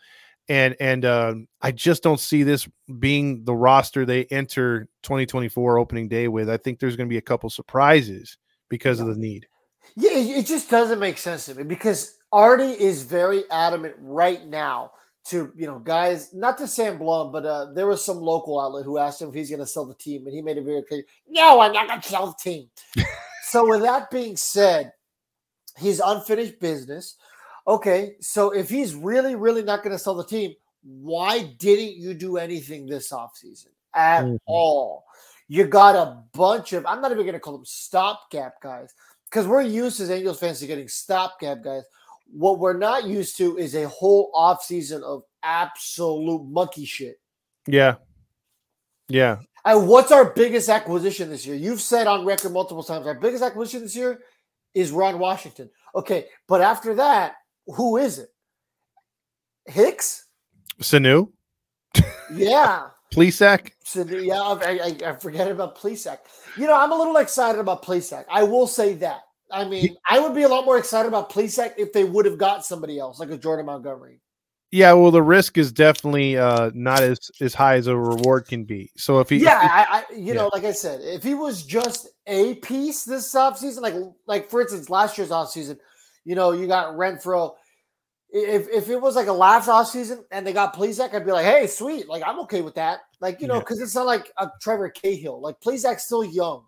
and 0.51 0.75
and 0.81 1.05
uh, 1.05 1.35
I 1.61 1.71
just 1.71 2.03
don't 2.03 2.19
see 2.19 2.43
this 2.43 2.67
being 2.99 3.45
the 3.45 3.55
roster 3.55 4.05
they 4.05 4.25
enter 4.25 4.89
2024 5.03 5.77
opening 5.77 6.09
day 6.09 6.27
with. 6.27 6.49
I 6.49 6.57
think 6.57 6.79
there's 6.79 6.97
going 6.97 7.07
to 7.07 7.13
be 7.13 7.17
a 7.17 7.21
couple 7.21 7.49
surprises 7.49 8.37
because 8.67 8.99
of 8.99 9.07
the 9.07 9.15
need. 9.15 9.47
Yeah, 9.95 10.11
it 10.11 10.45
just 10.45 10.69
doesn't 10.69 10.99
make 10.99 11.17
sense 11.17 11.45
to 11.45 11.55
me 11.55 11.63
because 11.63 12.17
Arte 12.33 12.65
is 12.65 13.03
very 13.03 13.43
adamant 13.49 13.95
right 13.99 14.45
now 14.45 14.91
to 15.27 15.53
you 15.55 15.67
know 15.67 15.79
guys, 15.79 16.33
not 16.33 16.57
to 16.57 16.67
Sam 16.67 16.97
Blum, 16.97 17.31
but 17.31 17.45
uh, 17.45 17.71
there 17.73 17.87
was 17.87 18.03
some 18.03 18.17
local 18.17 18.59
outlet 18.59 18.83
who 18.83 18.97
asked 18.97 19.21
him 19.21 19.29
if 19.29 19.35
he's 19.35 19.49
going 19.49 19.61
to 19.61 19.65
sell 19.65 19.85
the 19.85 19.95
team, 19.95 20.25
and 20.25 20.35
he 20.35 20.41
made 20.41 20.57
it 20.57 20.65
very 20.65 20.83
clear, 20.83 21.03
"No, 21.29 21.61
I'm 21.61 21.71
not 21.71 21.87
going 21.87 22.01
to 22.01 22.09
sell 22.09 22.27
the 22.27 22.35
team." 22.51 22.69
so 23.43 23.69
with 23.69 23.83
that 23.83 24.11
being 24.11 24.35
said, 24.35 24.91
he's 25.77 26.01
unfinished 26.01 26.59
business 26.59 27.15
okay, 27.67 28.15
so 28.19 28.51
if 28.51 28.69
he's 28.69 28.95
really, 28.95 29.35
really 29.35 29.63
not 29.63 29.83
going 29.83 29.95
to 29.95 29.99
sell 29.99 30.15
the 30.15 30.25
team, 30.25 30.53
why 30.83 31.43
didn't 31.59 31.95
you 31.97 32.13
do 32.13 32.37
anything 32.37 32.85
this 32.85 33.11
offseason 33.11 33.67
at 33.93 34.23
mm-hmm. 34.23 34.35
all? 34.45 35.05
You 35.47 35.65
got 35.65 35.95
a 35.95 36.23
bunch 36.33 36.73
of, 36.73 36.85
I'm 36.85 37.01
not 37.01 37.11
even 37.11 37.23
going 37.23 37.33
to 37.33 37.39
call 37.39 37.53
them 37.53 37.65
stopgap 37.65 38.61
guys 38.61 38.93
because 39.29 39.47
we're 39.47 39.61
used 39.61 39.99
as 39.99 40.09
Angels 40.09 40.39
fans 40.39 40.59
to 40.59 40.67
getting 40.67 40.87
stopgap 40.87 41.63
guys. 41.63 41.83
What 42.31 42.59
we're 42.59 42.77
not 42.77 43.05
used 43.05 43.37
to 43.37 43.57
is 43.57 43.75
a 43.75 43.87
whole 43.89 44.31
offseason 44.33 45.03
of 45.03 45.23
absolute 45.43 46.45
monkey 46.45 46.85
shit. 46.85 47.19
Yeah. 47.67 47.95
Yeah. 49.09 49.39
And 49.65 49.87
what's 49.87 50.11
our 50.11 50.31
biggest 50.31 50.69
acquisition 50.69 51.29
this 51.29 51.45
year? 51.45 51.55
You've 51.55 51.81
said 51.81 52.07
on 52.07 52.25
record 52.25 52.53
multiple 52.53 52.83
times 52.83 53.05
our 53.05 53.19
biggest 53.19 53.43
acquisition 53.43 53.81
this 53.81 53.95
year 53.95 54.21
is 54.73 54.91
Ron 54.91 55.19
Washington. 55.19 55.69
Okay, 55.93 56.27
but 56.47 56.61
after 56.61 56.95
that, 56.95 57.35
who 57.67 57.97
is 57.97 58.19
it? 58.19 58.29
Hicks? 59.65 60.27
Sanu? 60.81 61.29
Yeah. 62.33 62.87
Plesac? 63.13 63.71
Sanu, 63.85 64.25
yeah, 64.25 64.39
I, 64.39 65.07
I, 65.07 65.09
I, 65.11 65.15
forget 65.17 65.51
about 65.51 65.77
Plesac. 65.77 66.19
You 66.57 66.67
know, 66.67 66.75
I'm 66.75 66.93
a 66.93 66.95
little 66.95 67.17
excited 67.17 67.59
about 67.59 67.83
Plesac. 67.83 68.23
I 68.31 68.43
will 68.43 68.67
say 68.67 68.93
that. 68.95 69.23
I 69.51 69.65
mean, 69.65 69.97
I 70.09 70.19
would 70.19 70.33
be 70.33 70.43
a 70.43 70.47
lot 70.47 70.63
more 70.63 70.77
excited 70.77 71.09
about 71.09 71.29
Plesac 71.29 71.73
if 71.77 71.91
they 71.91 72.05
would 72.05 72.25
have 72.25 72.37
got 72.37 72.65
somebody 72.65 72.99
else, 72.99 73.19
like 73.19 73.31
a 73.31 73.37
Jordan 73.37 73.65
Montgomery. 73.65 74.21
Yeah, 74.71 74.93
well, 74.93 75.11
the 75.11 75.21
risk 75.21 75.57
is 75.57 75.73
definitely 75.73 76.37
uh, 76.37 76.71
not 76.73 77.01
as 77.01 77.19
as 77.41 77.53
high 77.53 77.75
as 77.75 77.87
a 77.87 77.97
reward 77.97 78.47
can 78.47 78.63
be. 78.63 78.89
So 78.95 79.19
if 79.19 79.27
he, 79.27 79.37
yeah, 79.37 79.57
if 79.57 79.61
he, 79.61 79.67
I, 79.67 79.83
I, 79.83 80.03
you 80.13 80.25
yeah. 80.27 80.33
know, 80.35 80.49
like 80.53 80.63
I 80.63 80.71
said, 80.71 81.01
if 81.03 81.21
he 81.21 81.33
was 81.33 81.63
just 81.65 82.07
a 82.25 82.55
piece 82.55 83.03
this 83.03 83.35
offseason, 83.35 83.81
like 83.81 83.95
like 84.27 84.49
for 84.49 84.61
instance, 84.61 84.89
last 84.89 85.17
year's 85.17 85.29
offseason, 85.29 85.77
you 86.25 86.35
know, 86.35 86.51
you 86.51 86.67
got 86.67 86.95
Renfroe. 86.95 87.53
If 88.29 88.69
if 88.69 88.89
it 88.89 89.01
was 89.01 89.15
like 89.15 89.27
a 89.27 89.33
last 89.33 89.67
off 89.67 89.87
season 89.87 90.23
and 90.31 90.47
they 90.47 90.53
got 90.53 90.75
Plesac, 90.75 91.13
I'd 91.13 91.25
be 91.25 91.31
like, 91.31 91.45
hey, 91.45 91.67
sweet. 91.67 92.07
Like, 92.07 92.23
I'm 92.25 92.39
okay 92.41 92.61
with 92.61 92.75
that. 92.75 93.01
Like, 93.19 93.41
you 93.41 93.47
know, 93.47 93.59
because 93.59 93.79
yeah. 93.79 93.83
it's 93.83 93.95
not 93.95 94.05
like 94.05 94.31
a 94.37 94.49
Trevor 94.61 94.89
Cahill. 94.89 95.41
Like, 95.41 95.59
Plesac's 95.59 96.05
still 96.05 96.23
young. 96.23 96.65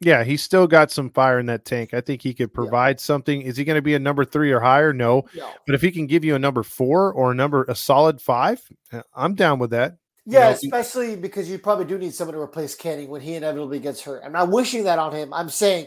Yeah, 0.00 0.24
he's 0.24 0.42
still 0.42 0.66
got 0.66 0.90
some 0.90 1.10
fire 1.10 1.38
in 1.38 1.46
that 1.46 1.64
tank. 1.64 1.94
I 1.94 2.02
think 2.02 2.20
he 2.20 2.34
could 2.34 2.52
provide 2.52 2.96
yeah. 2.96 3.02
something. 3.04 3.40
Is 3.40 3.56
he 3.56 3.64
going 3.64 3.76
to 3.76 3.82
be 3.82 3.94
a 3.94 3.98
number 3.98 4.24
three 4.26 4.52
or 4.52 4.60
higher? 4.60 4.92
No. 4.92 5.24
no. 5.34 5.50
But 5.66 5.74
if 5.74 5.80
he 5.80 5.90
can 5.90 6.06
give 6.06 6.22
you 6.24 6.34
a 6.34 6.38
number 6.38 6.62
four 6.62 7.12
or 7.12 7.32
a 7.32 7.34
number 7.34 7.64
a 7.64 7.74
solid 7.74 8.20
five, 8.20 8.60
uh, 8.92 9.02
I'm 9.14 9.34
down 9.34 9.58
with 9.58 9.70
that. 9.70 9.96
Yeah, 10.26 10.40
you 10.60 10.68
know, 10.68 10.76
especially 10.76 11.10
he, 11.10 11.16
because 11.16 11.48
you 11.48 11.58
probably 11.58 11.86
do 11.86 11.96
need 11.96 12.12
someone 12.12 12.34
to 12.34 12.40
replace 12.40 12.74
Canning 12.74 13.08
when 13.08 13.22
he 13.22 13.34
inevitably 13.34 13.78
gets 13.78 14.02
hurt. 14.02 14.22
I'm 14.24 14.32
not 14.32 14.50
wishing 14.50 14.84
that 14.84 14.98
on 14.98 15.12
him. 15.12 15.32
I'm 15.32 15.48
saying 15.48 15.86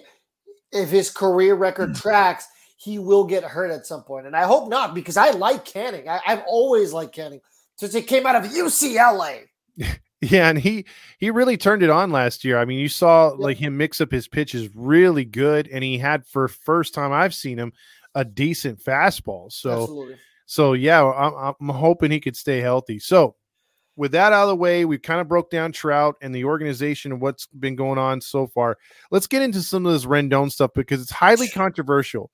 if 0.71 0.89
his 0.89 1.11
career 1.11 1.55
record 1.55 1.93
tracks, 1.95 2.47
he 2.79 2.97
will 2.97 3.25
get 3.25 3.43
hurt 3.43 3.71
at 3.71 3.85
some 3.85 4.03
point. 4.03 4.25
And 4.25 4.35
I 4.35 4.43
hope 4.43 4.69
not 4.69 4.95
because 4.95 5.17
I 5.17 5.31
like 5.31 5.65
Canning. 5.65 6.07
I, 6.07 6.21
have 6.23 6.45
always 6.47 6.93
liked 6.93 7.13
Canning 7.13 7.41
since 7.75 7.93
he 7.93 8.01
came 8.01 8.25
out 8.25 8.35
of 8.35 8.51
UCLA. 8.51 9.43
Yeah, 10.21 10.49
and 10.49 10.59
he 10.59 10.83
he 11.17 11.31
really 11.31 11.55
turned 11.55 11.81
it 11.81 11.89
on 11.89 12.11
last 12.11 12.43
year. 12.43 12.59
I 12.59 12.65
mean, 12.65 12.77
you 12.77 12.89
saw 12.89 13.27
like 13.27 13.55
him 13.55 13.77
mix 13.77 14.01
up 14.01 14.11
his 14.11 14.27
pitches 14.27 14.67
really 14.75 15.23
good, 15.23 15.69
and 15.69 15.81
he 15.81 15.97
had 15.97 16.27
for 16.27 16.49
first 16.49 16.93
time 16.93 17.13
I've 17.13 17.33
seen 17.33 17.57
him 17.57 17.71
a 18.15 18.25
decent 18.25 18.83
fastball. 18.83 19.49
So, 19.49 19.83
Absolutely. 19.83 20.15
So 20.45 20.73
yeah, 20.73 21.05
I'm, 21.05 21.55
I'm 21.57 21.69
hoping 21.69 22.11
he 22.11 22.19
could 22.19 22.35
stay 22.35 22.59
healthy. 22.59 22.99
So 22.99 23.35
with 23.95 24.13
that 24.13 24.33
out 24.33 24.43
of 24.43 24.49
the 24.49 24.55
way, 24.55 24.85
we've 24.85 25.01
kind 25.01 25.19
of 25.19 25.27
broke 25.27 25.49
down 25.51 25.73
Trout 25.73 26.15
and 26.21 26.33
the 26.33 26.45
organization 26.45 27.11
and 27.11 27.21
what's 27.21 27.47
been 27.47 27.75
going 27.75 27.97
on 27.97 28.21
so 28.21 28.47
far. 28.47 28.77
Let's 29.11 29.27
get 29.27 29.41
into 29.41 29.61
some 29.61 29.85
of 29.85 29.91
this 29.91 30.05
Rendon 30.05 30.49
stuff 30.51 30.71
because 30.73 31.01
it's 31.01 31.11
highly 31.11 31.49
controversial. 31.49 32.31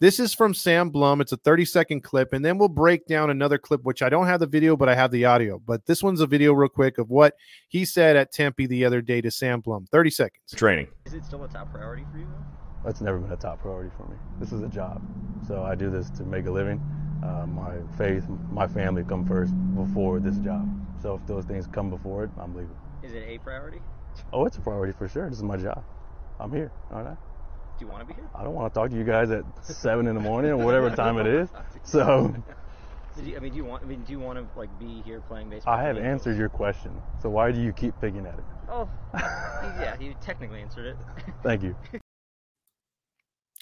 This 0.00 0.20
is 0.20 0.32
from 0.32 0.54
Sam 0.54 0.90
Blum. 0.90 1.20
It's 1.20 1.32
a 1.32 1.36
30 1.38 1.64
second 1.64 2.04
clip, 2.04 2.32
and 2.32 2.44
then 2.44 2.56
we'll 2.56 2.68
break 2.68 3.06
down 3.06 3.30
another 3.30 3.58
clip, 3.58 3.82
which 3.82 4.00
I 4.00 4.08
don't 4.08 4.26
have 4.26 4.38
the 4.38 4.46
video, 4.46 4.76
but 4.76 4.88
I 4.88 4.94
have 4.94 5.10
the 5.10 5.24
audio. 5.24 5.58
But 5.58 5.86
this 5.86 6.04
one's 6.04 6.20
a 6.20 6.26
video, 6.26 6.52
real 6.52 6.68
quick, 6.68 6.98
of 6.98 7.10
what 7.10 7.34
he 7.68 7.84
said 7.84 8.14
at 8.14 8.30
Tempe 8.30 8.68
the 8.68 8.84
other 8.84 9.00
day 9.00 9.20
to 9.20 9.28
Sam 9.32 9.60
Blum. 9.60 9.86
30 9.90 10.10
seconds. 10.10 10.42
Training. 10.54 10.86
Is 11.04 11.14
it 11.14 11.24
still 11.24 11.42
a 11.42 11.48
top 11.48 11.72
priority 11.72 12.04
for 12.12 12.18
you? 12.18 12.28
That's 12.84 13.00
never 13.00 13.18
been 13.18 13.32
a 13.32 13.36
top 13.36 13.60
priority 13.60 13.90
for 13.96 14.06
me. 14.06 14.14
This 14.38 14.52
is 14.52 14.62
a 14.62 14.68
job. 14.68 15.02
So 15.48 15.64
I 15.64 15.74
do 15.74 15.90
this 15.90 16.10
to 16.10 16.22
make 16.22 16.46
a 16.46 16.50
living. 16.52 16.80
Uh, 17.24 17.46
my 17.46 17.78
faith, 17.96 18.24
my 18.52 18.68
family 18.68 19.02
come 19.02 19.26
first 19.26 19.52
before 19.74 20.20
this 20.20 20.38
job. 20.38 20.68
So 21.02 21.16
if 21.16 21.26
those 21.26 21.44
things 21.44 21.66
come 21.66 21.90
before 21.90 22.22
it, 22.22 22.30
I'm 22.38 22.54
leaving. 22.54 22.76
Is 23.02 23.14
it 23.14 23.24
a 23.26 23.38
priority? 23.38 23.80
Oh, 24.32 24.44
it's 24.46 24.58
a 24.58 24.60
priority 24.60 24.92
for 24.96 25.08
sure. 25.08 25.28
This 25.28 25.38
is 25.38 25.42
my 25.42 25.56
job. 25.56 25.82
I'm 26.38 26.52
here, 26.52 26.70
aren't 26.92 27.08
I? 27.08 27.16
Do 27.78 27.84
you 27.84 27.90
want 27.92 28.08
to 28.08 28.12
be 28.12 28.20
here? 28.20 28.28
I 28.34 28.42
don't 28.42 28.54
want 28.54 28.72
to 28.72 28.78
talk 28.78 28.90
to 28.90 28.96
you 28.96 29.04
guys 29.04 29.30
at 29.30 29.44
seven 29.64 30.08
in 30.08 30.14
the 30.14 30.20
morning 30.20 30.50
or 30.50 30.56
whatever 30.56 30.90
time 30.90 31.18
it 31.18 31.26
is. 31.26 31.48
So. 31.84 32.34
You, 33.24 33.36
I 33.36 33.40
mean, 33.40 33.52
do 33.52 33.56
you 33.56 33.64
want? 33.64 33.82
I 33.82 33.86
mean, 33.86 34.02
do 34.02 34.12
you 34.12 34.20
want 34.20 34.38
to 34.38 34.58
like 34.58 34.68
be 34.78 35.02
here 35.04 35.20
playing 35.22 35.48
baseball? 35.48 35.74
I 35.74 35.82
have 35.82 35.96
answered 35.96 36.36
your 36.36 36.48
question. 36.48 36.92
So 37.20 37.30
why 37.30 37.50
do 37.50 37.60
you 37.60 37.72
keep 37.72 37.98
picking 38.00 38.26
at 38.26 38.34
it? 38.34 38.44
Oh, 38.68 38.88
yeah, 39.14 39.96
you 39.98 40.14
technically 40.20 40.60
answered 40.60 40.86
it. 40.86 40.96
Thank 41.42 41.62
you. 41.62 41.74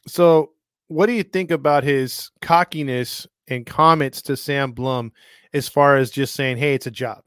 So, 0.08 0.50
what 0.88 1.06
do 1.06 1.12
you 1.12 1.22
think 1.22 1.50
about 1.50 1.84
his 1.84 2.30
cockiness 2.42 3.26
and 3.48 3.64
comments 3.64 4.22
to 4.22 4.36
Sam 4.36 4.72
Blum 4.72 5.12
as 5.54 5.68
far 5.68 5.96
as 5.96 6.10
just 6.10 6.34
saying, 6.34 6.56
"Hey, 6.56 6.74
it's 6.74 6.86
a 6.86 6.90
job"? 6.90 7.22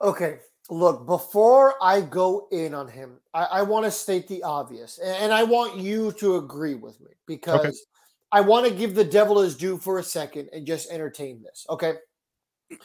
Okay, 0.00 0.38
look, 0.70 1.06
before 1.06 1.74
I 1.82 2.00
go 2.00 2.48
in 2.50 2.74
on 2.74 2.88
him, 2.88 3.18
I, 3.32 3.44
I 3.44 3.62
want 3.62 3.84
to 3.84 3.90
state 3.90 4.28
the 4.28 4.42
obvious, 4.42 4.98
and, 4.98 5.32
I 5.32 5.42
want 5.42 5.78
you 5.78 6.12
to 6.12 6.36
agree 6.36 6.74
with 6.74 7.00
me 7.00 7.10
because 7.26 7.60
okay. 7.60 7.76
I 8.32 8.40
want 8.42 8.66
to 8.66 8.74
give 8.74 8.94
the 8.94 9.04
devil 9.04 9.40
his 9.40 9.56
due 9.56 9.78
for 9.78 9.98
a 9.98 10.02
second 10.02 10.50
and 10.52 10.66
just 10.66 10.90
entertain 10.90 11.42
this. 11.42 11.66
Okay. 11.70 11.94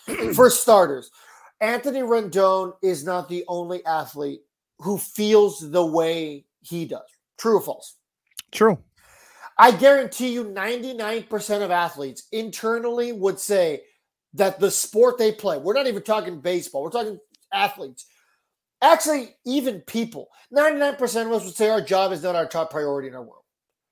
for 0.34 0.50
starters, 0.50 1.12
Anthony 1.60 2.02
Rendon 2.02 2.74
is 2.82 3.04
not 3.04 3.28
the 3.28 3.43
only 3.48 3.86
athlete 3.86 4.41
who 4.80 4.98
feels 4.98 5.72
the 5.72 5.86
way 5.86 6.46
he 6.62 6.86
does. 6.86 7.02
True 7.38 7.58
or 7.58 7.62
false? 7.62 7.96
True. 8.52 8.78
I 9.58 9.72
guarantee 9.72 10.34
you 10.34 10.46
99% 10.46 11.62
of 11.62 11.72
athletes 11.72 12.28
internally 12.32 13.12
would 13.12 13.39
say 13.39 13.82
that 14.34 14.60
the 14.60 14.72
sport 14.72 15.17
they 15.17 15.32
play, 15.32 15.58
we're 15.58 15.74
not 15.74 15.88
even 15.88 16.02
talking 16.02 16.41
baseball, 16.41 16.84
we're 16.84 16.89
talking 16.89 17.19
athletes. 17.54 18.06
Actually, 18.82 19.36
even 19.46 19.82
people, 19.82 20.30
99% 20.54 21.02
of 21.26 21.32
us 21.32 21.46
would 21.46 21.56
say 21.56 21.70
our 21.70 21.82
job 21.82 22.12
is 22.12 22.24
not 22.24 22.36
our 22.36 22.48
top 22.48 22.70
priority 22.70 23.08
in 23.08 23.16
our 23.16 23.24
world, 23.24 23.44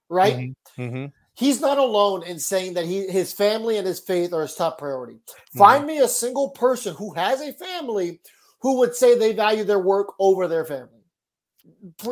right? 0.10 0.36
Mm-hmm. 0.36 0.82
Mm-hmm. 0.82 1.06
He's 1.34 1.62
not 1.62 1.78
alone 1.78 2.24
in 2.24 2.38
saying 2.40 2.74
that 2.74 2.86
he, 2.86 3.08
his 3.08 3.32
family 3.32 3.78
and 3.78 3.88
his 3.88 4.02
faith 4.02 4.34
are 4.34 4.42
his 4.42 4.56
top 4.56 4.78
priority. 4.78 5.14
Mm-hmm. 5.14 5.60
Find 5.60 5.88
me 5.88 6.00
a 6.00 6.08
single 6.08 6.50
person 6.50 6.94
who 6.96 7.14
has 7.14 7.42
a 7.42 7.54
family 7.54 8.20
who 8.60 8.78
would 8.80 8.94
say 8.94 9.18
they 9.18 9.34
value 9.34 9.64
their 9.64 9.80
work 9.80 10.14
over 10.20 10.48
their 10.48 10.66
family. 10.66 11.00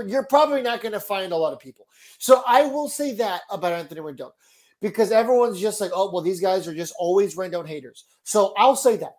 You're 0.05 0.25
probably 0.25 0.61
not 0.61 0.81
going 0.81 0.93
to 0.93 0.99
find 0.99 1.31
a 1.31 1.37
lot 1.37 1.53
of 1.53 1.59
people. 1.59 1.85
So 2.17 2.43
I 2.47 2.63
will 2.63 2.87
say 2.87 3.13
that 3.15 3.41
about 3.51 3.73
Anthony 3.73 4.01
Rendon 4.01 4.31
because 4.81 5.11
everyone's 5.11 5.59
just 5.59 5.81
like, 5.81 5.91
oh, 5.93 6.11
well, 6.11 6.23
these 6.23 6.39
guys 6.39 6.67
are 6.67 6.73
just 6.73 6.93
always 6.97 7.35
Rendon 7.35 7.67
haters. 7.67 8.05
So 8.23 8.53
I'll 8.57 8.75
say 8.75 8.97
that. 8.97 9.15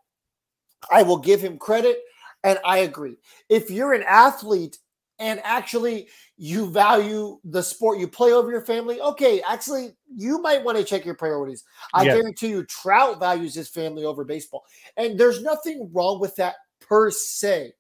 I 0.91 1.03
will 1.03 1.19
give 1.19 1.41
him 1.41 1.59
credit. 1.59 1.99
And 2.45 2.59
I 2.65 2.79
agree. 2.79 3.17
If 3.49 3.71
you're 3.71 3.93
an 3.93 4.05
athlete 4.07 4.79
and 5.19 5.41
actually 5.45 6.09
you 6.39 6.71
value 6.71 7.39
the 7.45 7.63
sport 7.63 7.99
you 7.99 8.09
play 8.09 8.33
over 8.33 8.51
your 8.51 8.63
family, 8.63 9.01
okay, 9.01 9.43
actually, 9.47 9.91
you 10.15 10.41
might 10.41 10.65
want 10.65 10.79
to 10.79 10.85
check 10.85 11.05
your 11.05 11.15
priorities. 11.15 11.65
I 11.93 12.05
yeah. 12.05 12.17
guarantee 12.17 12.49
you, 12.49 12.65
Trout 12.65 13.21
values 13.21 13.55
his 13.55 13.69
family 13.69 14.05
over 14.05 14.25
baseball. 14.25 14.65
And 14.97 15.19
there's 15.21 15.43
nothing 15.43 15.91
wrong 15.93 16.21
with 16.21 16.35
that 16.37 16.55
per 16.81 17.11
se. 17.11 17.73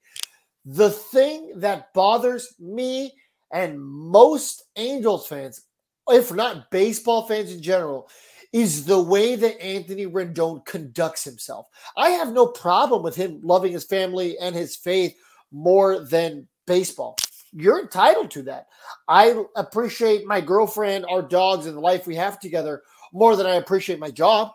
The 0.66 0.90
thing 0.90 1.52
that 1.56 1.92
bothers 1.94 2.54
me 2.58 3.14
and 3.50 3.80
most 3.80 4.64
Angels 4.76 5.26
fans, 5.26 5.62
if 6.08 6.32
not 6.32 6.70
baseball 6.70 7.26
fans 7.26 7.52
in 7.52 7.62
general, 7.62 8.10
is 8.52 8.84
the 8.84 9.00
way 9.00 9.36
that 9.36 9.62
Anthony 9.62 10.06
Rendon 10.06 10.64
conducts 10.66 11.24
himself. 11.24 11.66
I 11.96 12.10
have 12.10 12.32
no 12.32 12.46
problem 12.46 13.02
with 13.02 13.14
him 13.14 13.40
loving 13.42 13.72
his 13.72 13.84
family 13.84 14.36
and 14.38 14.54
his 14.54 14.76
faith 14.76 15.16
more 15.52 16.00
than 16.00 16.48
baseball. 16.66 17.16
You're 17.52 17.80
entitled 17.80 18.30
to 18.32 18.42
that. 18.42 18.66
I 19.08 19.42
appreciate 19.56 20.26
my 20.26 20.40
girlfriend, 20.40 21.04
our 21.08 21.22
dogs, 21.22 21.66
and 21.66 21.76
the 21.76 21.80
life 21.80 22.06
we 22.06 22.16
have 22.16 22.38
together 22.40 22.82
more 23.12 23.36
than 23.36 23.46
I 23.46 23.54
appreciate 23.54 23.98
my 23.98 24.10
job. 24.10 24.52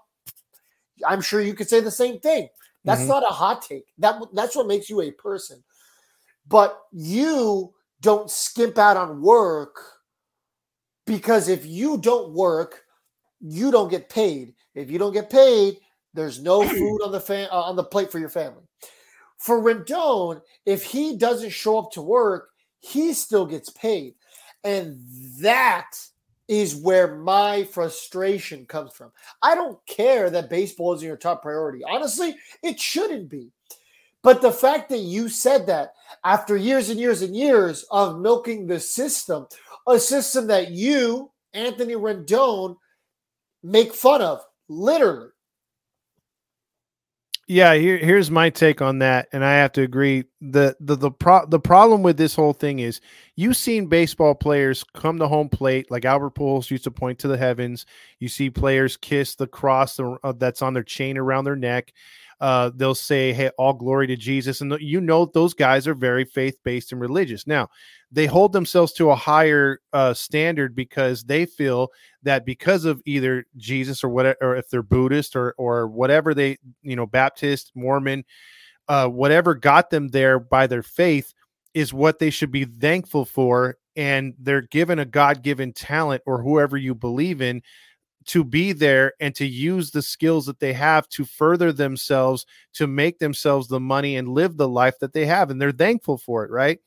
I'm 1.06 1.22
sure 1.22 1.42
you 1.42 1.54
could 1.54 1.70
say 1.70 1.82
the 1.82 1.92
same 1.92 2.20
thing. 2.20 2.48
That's 2.86 3.02
mm-hmm. 3.02 3.10
not 3.10 3.24
a 3.24 3.34
hot 3.34 3.62
take. 3.64 3.86
That 3.98 4.22
that's 4.34 4.56
what 4.56 4.68
makes 4.68 4.90
you 4.90 5.02
a 5.02 5.12
person. 5.12 5.64
But 6.48 6.80
you 6.92 7.74
don't 8.02 8.30
skimp 8.30 8.78
out 8.78 8.98
on 8.98 9.22
work 9.22 9.76
because 11.06 11.50
if 11.50 11.66
you 11.66 11.98
don't 11.98 12.34
work, 12.34 12.85
you 13.42 13.72
don't 13.72 13.90
get 13.90 14.10
paid. 14.10 14.54
If 14.74 14.90
you 14.90 15.00
don't 15.00 15.14
get 15.14 15.30
paid, 15.30 15.78
there's 16.14 16.42
no 16.42 16.68
food 16.68 17.02
on 17.04 17.12
the 17.12 17.20
fan 17.20 17.50
uh, 17.52 17.62
on 17.62 17.76
the 17.76 17.84
plate 17.84 18.12
for 18.12 18.20
your 18.20 18.30
family. 18.30 18.64
For 19.38 19.62
Rendon, 19.62 20.42
if 20.66 20.84
he 20.84 21.18
doesn't 21.18 21.52
show 21.52 21.78
up 21.78 21.92
to 21.92 22.02
work, 22.02 22.50
he 22.80 23.14
still 23.14 23.46
gets 23.46 23.70
paid. 23.70 24.16
And 24.64 25.00
that 25.40 25.92
is 26.48 26.76
where 26.76 27.18
my 27.18 27.64
frustration 27.66 28.66
comes 28.66 28.94
from. 28.94 29.12
I 29.42 29.56
don't 29.56 29.80
care 29.88 30.30
that 30.30 30.50
baseball 30.50 30.94
isn't 30.94 31.06
your 31.06 31.18
top 31.18 31.42
priority. 31.42 31.84
Honestly, 31.84 32.36
it 32.64 32.80
shouldn't 32.80 33.30
be. 33.30 33.52
But 34.22 34.42
the 34.42 34.52
fact 34.52 34.90
that 34.90 35.00
you 35.00 35.30
said 35.30 35.68
that 35.68 35.94
after 36.24 36.58
years 36.58 36.90
and 36.90 37.00
years 37.00 37.22
and 37.22 37.36
years 37.36 37.86
of 37.92 38.20
milking 38.20 38.66
the 38.66 38.80
system, 38.80 39.48
a 39.88 40.00
system 40.00 40.48
that 40.48 40.72
you, 40.72 41.32
Anthony 41.54 41.94
Rendon, 41.94 42.76
make 43.66 43.94
fun 43.94 44.22
of, 44.22 44.42
literally. 44.70 45.30
Yeah, 47.48 47.76
here, 47.76 47.98
here's 47.98 48.32
my 48.32 48.50
take 48.50 48.82
on 48.82 48.98
that, 49.00 49.28
and 49.32 49.46
I 49.46 49.54
have 49.58 49.72
to 49.74 49.84
agree. 49.84 50.24
the 50.42 50.76
the 50.80 50.96
the 50.96 51.12
pro, 51.12 51.46
the 51.46 51.60
problem 51.60 52.02
with 52.02 52.18
this 52.18 52.34
whole 52.36 52.54
thing 52.54 52.80
is 52.80 53.02
you've 53.36 53.56
seen 53.56 53.86
baseball 53.86 54.34
players 54.34 54.84
come 54.96 55.20
to 55.20 55.28
home 55.28 55.50
plate, 55.50 55.92
like 55.92 56.06
Albert 56.06 56.34
Pujols 56.34 56.72
used 56.72 56.86
to 56.86 56.92
point 56.92 57.20
to 57.20 57.28
the 57.28 57.38
heavens. 57.38 57.86
You 58.18 58.30
see 58.30 58.50
players 58.50 58.98
kiss 58.98 59.36
the 59.36 59.46
cross 59.46 60.00
uh, 60.00 60.34
that's 60.38 60.64
on 60.64 60.74
their 60.74 60.84
chain 60.84 61.20
around 61.20 61.44
their 61.46 61.56
neck 61.56 61.94
uh, 62.42 62.72
they'll 62.76 62.96
say, 62.96 63.34
"Hey, 63.34 63.50
all 63.58 63.74
glory 63.74 64.08
to 64.08 64.16
Jesus," 64.16 64.62
and 64.62 64.76
you 64.80 65.00
know 65.02 65.26
those 65.26 65.54
guys 65.54 65.88
are 65.88 65.94
very 65.94 66.26
faith 66.26 66.58
based 66.64 66.92
and 66.92 67.00
religious. 67.00 67.48
Now, 67.48 67.70
they 68.12 68.26
hold 68.26 68.54
themselves 68.54 68.94
to 68.94 69.12
a 69.12 69.16
higher 69.16 69.80
uh, 69.94 70.14
standard 70.14 70.76
because 70.76 71.24
they 71.24 71.46
feel 71.46 71.90
that 72.24 72.46
because 72.46 72.86
of 72.86 73.02
either 73.06 73.46
Jesus 73.58 74.04
or 74.04 74.10
whatever, 74.10 74.38
or 74.42 74.56
if 74.56 74.70
they're 74.70 74.84
Buddhist 74.84 75.36
or 75.36 75.56
or 75.58 75.88
whatever 75.88 76.34
they, 76.34 76.58
you 76.82 76.96
know, 76.96 77.06
Baptist, 77.06 77.72
Mormon, 77.76 78.26
uh, 78.88 79.08
whatever 79.08 79.56
got 79.56 79.90
them 79.90 80.10
there 80.10 80.40
by 80.40 80.68
their 80.68 80.84
faith 80.84 81.34
is 81.74 81.94
what 81.94 82.20
they 82.20 82.30
should 82.30 82.52
be 82.52 82.66
thankful 82.66 83.26
for 83.26 83.78
and 83.96 84.34
they're 84.40 84.62
given 84.62 85.00
a 85.00 85.06
god-given 85.06 85.74
talent 85.74 86.22
or 86.26 86.42
whoever 86.42 86.78
you 86.78 86.94
believe 86.94 87.42
in 87.42 87.62
to 88.26 88.44
be 88.44 88.72
there 88.72 89.14
and 89.20 89.36
to 89.36 89.46
use 89.46 89.92
the 89.92 90.02
skills 90.02 90.46
that 90.48 90.60
they 90.60 90.74
have 90.74 91.08
to 91.10 91.26
further 91.26 91.72
themselves 91.72 92.46
to 92.74 92.88
make 92.88 93.20
themselves 93.20 93.68
the 93.68 93.80
money 93.80 94.16
and 94.16 94.30
live 94.30 94.58
the 94.58 94.68
life 94.68 94.98
that 95.00 95.14
they 95.14 95.26
have 95.26 95.50
and 95.52 95.62
they're 95.62 95.72
thankful 95.72 96.18
for 96.18 96.44
it 96.44 96.52
right? 96.52 96.80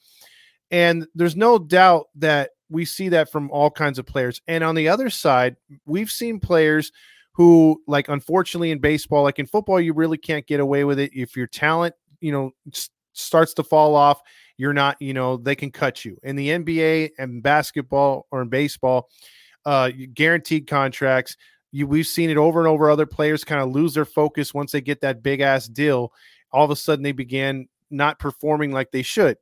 And 0.70 1.06
there's 1.14 1.36
no 1.36 1.58
doubt 1.58 2.08
that 2.16 2.50
we 2.68 2.84
see 2.84 3.08
that 3.10 3.30
from 3.30 3.50
all 3.50 3.70
kinds 3.70 3.98
of 3.98 4.04
players. 4.04 4.42
And 4.46 4.62
on 4.62 4.74
the 4.74 4.88
other 4.88 5.10
side 5.10 5.56
we've 5.86 6.10
seen 6.10 6.40
players 6.40 6.92
who 7.32 7.80
like 7.86 8.08
unfortunately 8.08 8.72
in 8.72 8.80
baseball 8.80 9.22
like 9.22 9.38
in 9.38 9.46
football 9.46 9.80
you 9.80 9.92
really 9.92 10.18
can't 10.18 10.46
get 10.46 10.60
away 10.60 10.84
with 10.84 10.98
it. 10.98 11.12
If 11.14 11.36
your 11.36 11.46
talent 11.46 11.94
you 12.20 12.32
know 12.32 12.52
starts 13.12 13.54
to 13.54 13.62
fall 13.62 13.94
off 13.94 14.20
you're 14.56 14.72
not 14.72 15.00
you 15.00 15.14
know 15.14 15.36
they 15.36 15.54
can 15.54 15.70
cut 15.70 16.04
you. 16.04 16.18
In 16.24 16.34
the 16.34 16.48
nba 16.48 17.10
and 17.16 17.44
basketball 17.44 18.26
or 18.32 18.42
in 18.42 18.48
baseball 18.48 19.08
uh, 19.64 19.90
guaranteed 20.14 20.66
contracts. 20.66 21.36
You, 21.70 21.86
we've 21.86 22.06
seen 22.06 22.30
it 22.30 22.36
over 22.36 22.60
and 22.60 22.68
over. 22.68 22.90
Other 22.90 23.06
players 23.06 23.44
kind 23.44 23.60
of 23.60 23.70
lose 23.70 23.94
their 23.94 24.04
focus 24.04 24.54
once 24.54 24.72
they 24.72 24.80
get 24.80 25.00
that 25.02 25.22
big 25.22 25.40
ass 25.40 25.66
deal. 25.66 26.12
All 26.50 26.64
of 26.64 26.70
a 26.70 26.76
sudden, 26.76 27.02
they 27.02 27.12
began 27.12 27.68
not 27.90 28.18
performing 28.18 28.72
like 28.72 28.90
they 28.90 29.02
should. 29.02 29.36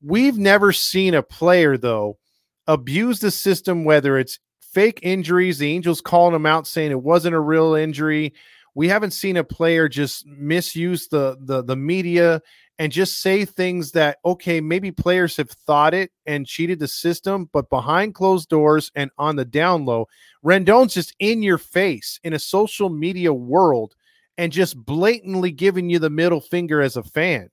We've 0.00 0.38
never 0.38 0.72
seen 0.72 1.14
a 1.14 1.22
player 1.22 1.76
though 1.76 2.18
abuse 2.66 3.18
the 3.18 3.30
system, 3.30 3.84
whether 3.84 4.18
it's 4.18 4.38
fake 4.60 5.00
injuries. 5.02 5.58
The 5.58 5.72
Angels 5.72 6.00
calling 6.00 6.32
them 6.32 6.46
out 6.46 6.66
saying 6.66 6.92
it 6.92 7.02
wasn't 7.02 7.34
a 7.34 7.40
real 7.40 7.74
injury. 7.74 8.34
We 8.74 8.88
haven't 8.88 9.10
seen 9.10 9.36
a 9.36 9.44
player 9.44 9.88
just 9.88 10.26
misuse 10.26 11.08
the 11.08 11.36
the 11.40 11.64
the 11.64 11.76
media 11.76 12.40
and 12.78 12.92
just 12.92 13.20
say 13.20 13.44
things 13.44 13.92
that 13.92 14.18
okay, 14.24 14.60
maybe 14.60 14.90
players 14.90 15.36
have 15.36 15.50
thought 15.50 15.94
it 15.94 16.10
and 16.26 16.46
cheated 16.46 16.78
the 16.78 16.88
system, 16.88 17.48
but 17.52 17.70
behind 17.70 18.14
closed 18.14 18.48
doors 18.48 18.90
and 18.94 19.10
on 19.18 19.36
the 19.36 19.44
down 19.44 19.84
low, 19.84 20.06
Rendon's 20.44 20.94
just 20.94 21.14
in 21.18 21.42
your 21.42 21.58
face 21.58 22.20
in 22.22 22.32
a 22.32 22.38
social 22.38 22.88
media 22.88 23.32
world 23.32 23.94
and 24.36 24.52
just 24.52 24.76
blatantly 24.76 25.50
giving 25.50 25.90
you 25.90 25.98
the 25.98 26.10
middle 26.10 26.40
finger 26.40 26.80
as 26.80 26.96
a 26.96 27.02
fan. 27.02 27.50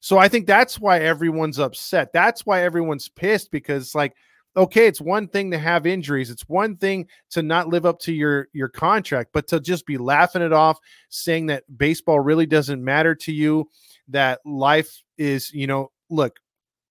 So 0.00 0.18
I 0.18 0.28
think 0.28 0.46
that's 0.46 0.80
why 0.80 1.00
everyone's 1.00 1.58
upset. 1.58 2.12
That's 2.12 2.46
why 2.46 2.62
everyone's 2.62 3.08
pissed 3.08 3.50
because 3.50 3.94
like 3.94 4.14
okay, 4.56 4.86
it's 4.86 5.00
one 5.00 5.28
thing 5.28 5.50
to 5.50 5.58
have 5.58 5.86
injuries. 5.86 6.30
It's 6.30 6.48
one 6.48 6.76
thing 6.76 7.08
to 7.30 7.42
not 7.42 7.68
live 7.68 7.86
up 7.86 7.98
to 8.00 8.12
your 8.12 8.48
your 8.52 8.68
contract, 8.68 9.30
but 9.32 9.46
to 9.48 9.60
just 9.60 9.86
be 9.86 9.98
laughing 9.98 10.42
it 10.42 10.52
off, 10.52 10.78
saying 11.08 11.46
that 11.46 11.64
baseball 11.76 12.20
really 12.20 12.46
doesn't 12.46 12.84
matter 12.84 13.14
to 13.14 13.32
you, 13.32 13.68
that 14.12 14.40
life 14.44 15.02
is, 15.18 15.52
you 15.52 15.66
know, 15.66 15.90
look, 16.10 16.38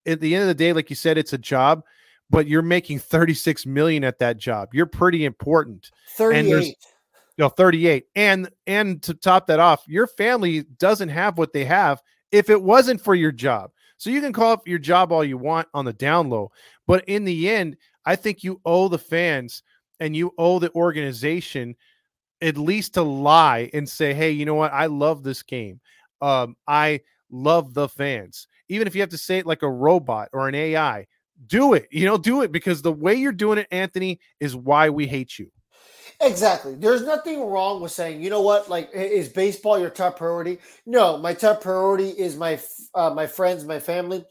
at 0.05 0.19
the 0.19 0.33
end 0.35 0.43
of 0.43 0.47
the 0.47 0.55
day, 0.55 0.73
like 0.73 0.89
you 0.89 0.95
said, 0.95 1.17
it's 1.17 1.33
a 1.33 1.37
job, 1.37 1.83
but 2.29 2.47
you're 2.47 2.61
making 2.61 2.99
36 2.99 3.65
million 3.65 4.03
at 4.03 4.19
that 4.19 4.37
job. 4.37 4.69
You're 4.73 4.85
pretty 4.85 5.25
important. 5.25 5.91
38. 6.17 6.65
You 7.37 7.43
know, 7.45 7.49
38. 7.49 8.05
And 8.15 8.49
and 8.67 9.01
to 9.03 9.13
top 9.13 9.47
that 9.47 9.59
off, 9.59 9.83
your 9.87 10.07
family 10.07 10.63
doesn't 10.79 11.09
have 11.09 11.37
what 11.37 11.53
they 11.53 11.65
have 11.65 12.01
if 12.31 12.49
it 12.49 12.61
wasn't 12.61 13.01
for 13.01 13.15
your 13.15 13.31
job. 13.31 13.71
So 13.97 14.09
you 14.09 14.21
can 14.21 14.33
call 14.33 14.51
up 14.51 14.67
your 14.67 14.79
job 14.79 15.11
all 15.11 15.23
you 15.23 15.37
want 15.37 15.67
on 15.73 15.85
the 15.85 15.93
down 15.93 16.29
low, 16.29 16.51
but 16.87 17.03
in 17.07 17.23
the 17.23 17.49
end, 17.49 17.77
I 18.05 18.15
think 18.15 18.43
you 18.43 18.59
owe 18.65 18.87
the 18.87 18.97
fans 18.97 19.61
and 19.99 20.15
you 20.15 20.33
owe 20.39 20.57
the 20.57 20.73
organization 20.73 21.75
at 22.41 22.57
least 22.57 22.95
to 22.95 23.03
lie 23.03 23.69
and 23.73 23.87
say, 23.87 24.13
"Hey, 24.15 24.31
you 24.31 24.45
know 24.45 24.55
what? 24.55 24.73
I 24.73 24.87
love 24.87 25.21
this 25.21 25.43
game. 25.43 25.79
Um, 26.21 26.55
I 26.67 27.01
love 27.29 27.73
the 27.73 27.89
fans." 27.89 28.47
Even 28.69 28.87
if 28.87 28.95
you 28.95 29.01
have 29.01 29.09
to 29.09 29.17
say 29.17 29.37
it 29.37 29.45
like 29.45 29.63
a 29.63 29.69
robot 29.69 30.29
or 30.31 30.47
an 30.47 30.55
AI, 30.55 31.05
do 31.47 31.73
it. 31.73 31.87
You 31.91 32.05
know, 32.05 32.17
do 32.17 32.41
it 32.41 32.51
because 32.51 32.81
the 32.81 32.91
way 32.91 33.15
you're 33.15 33.31
doing 33.31 33.57
it, 33.57 33.67
Anthony, 33.71 34.19
is 34.39 34.55
why 34.55 34.89
we 34.89 35.07
hate 35.07 35.37
you. 35.39 35.51
Exactly. 36.21 36.75
There's 36.75 37.03
nothing 37.03 37.43
wrong 37.43 37.81
with 37.81 37.91
saying, 37.91 38.21
you 38.21 38.29
know 38.29 38.41
what, 38.41 38.69
like, 38.69 38.91
is 38.93 39.27
baseball 39.27 39.79
your 39.79 39.89
top 39.89 40.17
priority? 40.17 40.59
No, 40.85 41.17
my 41.17 41.33
top 41.33 41.61
priority 41.61 42.09
is 42.09 42.35
my 42.35 42.59
uh, 42.93 43.09
my 43.09 43.25
friends, 43.25 43.65
my 43.65 43.79
family. 43.79 44.23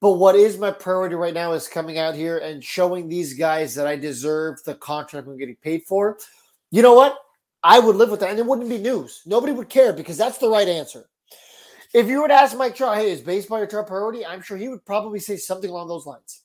But 0.00 0.12
what 0.14 0.34
is 0.34 0.58
my 0.58 0.70
priority 0.70 1.14
right 1.14 1.34
now 1.34 1.52
is 1.52 1.68
coming 1.68 1.98
out 1.98 2.14
here 2.14 2.38
and 2.38 2.62
showing 2.62 3.08
these 3.08 3.34
guys 3.34 3.74
that 3.74 3.86
I 3.86 3.96
deserve 3.96 4.62
the 4.64 4.74
contract 4.74 5.28
I'm 5.28 5.38
getting 5.38 5.56
paid 5.56 5.82
for. 5.86 6.18
You 6.70 6.82
know 6.82 6.94
what? 6.94 7.16
I 7.62 7.78
would 7.78 7.96
live 7.96 8.10
with 8.10 8.20
that, 8.20 8.30
and 8.30 8.38
it 8.38 8.46
wouldn't 8.46 8.68
be 8.68 8.78
news. 8.78 9.22
Nobody 9.26 9.52
would 9.52 9.68
care 9.68 9.92
because 9.92 10.16
that's 10.16 10.38
the 10.38 10.48
right 10.48 10.66
answer. 10.66 11.08
If 11.94 12.08
you 12.08 12.22
were 12.22 12.28
to 12.28 12.34
ask 12.34 12.56
Mike 12.56 12.74
Trout, 12.74 12.96
"Hey, 12.96 13.10
is 13.10 13.20
baseball 13.20 13.58
your 13.58 13.66
top 13.66 13.86
priority?" 13.86 14.24
I'm 14.24 14.42
sure 14.42 14.56
he 14.56 14.68
would 14.68 14.84
probably 14.84 15.20
say 15.20 15.36
something 15.36 15.70
along 15.70 15.88
those 15.88 16.06
lines. 16.06 16.42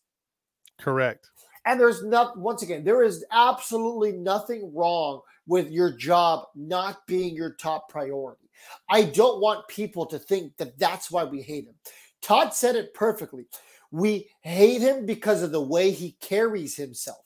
Correct. 0.77 1.29
And 1.65 1.79
there's 1.79 2.03
not, 2.03 2.37
once 2.37 2.61
again, 2.61 2.83
there 2.83 3.03
is 3.03 3.25
absolutely 3.31 4.13
nothing 4.13 4.73
wrong 4.73 5.21
with 5.47 5.69
your 5.69 5.91
job 5.91 6.47
not 6.55 7.05
being 7.07 7.35
your 7.35 7.53
top 7.53 7.89
priority. 7.89 8.49
I 8.89 9.03
don't 9.03 9.41
want 9.41 9.67
people 9.67 10.05
to 10.07 10.19
think 10.19 10.55
that 10.57 10.79
that's 10.79 11.11
why 11.11 11.23
we 11.23 11.41
hate 11.41 11.65
him. 11.65 11.75
Todd 12.21 12.53
said 12.53 12.75
it 12.75 12.93
perfectly. 12.93 13.47
We 13.91 14.29
hate 14.41 14.81
him 14.81 15.05
because 15.05 15.43
of 15.43 15.51
the 15.51 15.61
way 15.61 15.91
he 15.91 16.17
carries 16.19 16.75
himself. 16.75 17.23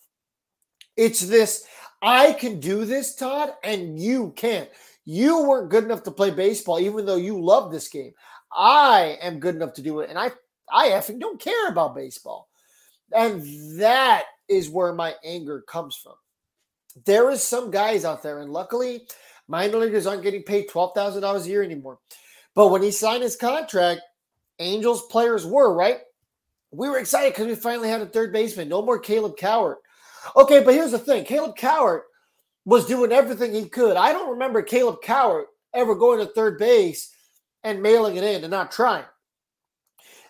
It's 0.98 1.22
this 1.22 1.66
I 2.02 2.34
can 2.34 2.60
do 2.60 2.86
this, 2.86 3.16
Todd, 3.16 3.54
and 3.64 4.00
you 4.00 4.32
can't. 4.36 4.70
You 5.06 5.44
weren't 5.44 5.72
good 5.72 5.84
enough 5.84 6.04
to 6.04 6.12
play 6.12 6.32
baseball, 6.32 6.80
even 6.80 7.06
though 7.06 7.16
you 7.16 7.42
love 7.42 7.72
this 7.72 7.88
game. 7.88 8.14
I 8.56 9.18
am 9.22 9.40
good 9.40 9.56
enough 9.56 9.74
to 9.74 9.82
do 9.82 10.02
it, 10.02 10.10
and 10.10 10.20
I 10.20 10.32
I 10.72 10.90
effing 10.90 11.20
don't 11.20 11.40
care 11.40 11.70
about 11.70 11.96
baseball. 11.96 12.50
And 13.14 13.44
that 13.80 14.26
is 14.48 14.70
where 14.70 14.94
my 14.94 15.16
anger 15.24 15.64
comes 15.68 15.96
from. 15.96 16.14
There 17.06 17.30
is 17.32 17.44
some 17.44 17.72
guys 17.72 18.06
out 18.06 18.22
there, 18.22 18.40
and 18.40 18.52
luckily, 18.52 19.08
minor 19.48 19.78
leaguers 19.78 20.06
aren't 20.06 20.24
getting 20.24 20.44
paid 20.44 20.68
twelve 20.70 20.94
thousand 20.94 21.22
dollars 21.22 21.46
a 21.46 21.50
year 21.50 21.64
anymore. 21.64 22.00
But 22.54 22.68
when 22.68 22.84
he 22.84 22.92
signed 22.92 23.24
his 23.24 23.36
contract, 23.38 24.02
Angels 24.60 25.08
players 25.08 25.46
were 25.46 25.74
right. 25.74 26.00
We 26.72 26.90
were 26.90 27.00
excited 27.00 27.34
because 27.34 27.48
we 27.48 27.56
finally 27.56 27.90
had 27.90 28.02
a 28.02 28.06
third 28.06 28.32
baseman. 28.32 28.70
No 28.70 28.82
more 28.82 29.00
Caleb 29.00 29.36
Cowart. 29.38 29.78
Okay, 30.36 30.64
but 30.64 30.74
here's 30.74 30.92
the 30.92 31.00
thing: 31.00 31.26
Caleb 31.26 31.58
Cowart 31.58 32.02
was 32.66 32.86
doing 32.86 33.12
everything 33.12 33.54
he 33.54 33.66
could. 33.66 33.98
I 33.98 34.14
don't 34.14 34.32
remember 34.32 34.62
Caleb 34.62 35.02
Cowart 35.04 35.46
ever 35.74 35.96
going 35.96 36.20
to 36.20 36.26
third 36.26 36.58
base 36.58 37.14
and 37.64 37.82
mailing 37.82 38.16
it 38.16 38.24
in 38.24 38.44
and 38.44 38.52
not 38.52 38.72
trying 38.72 39.06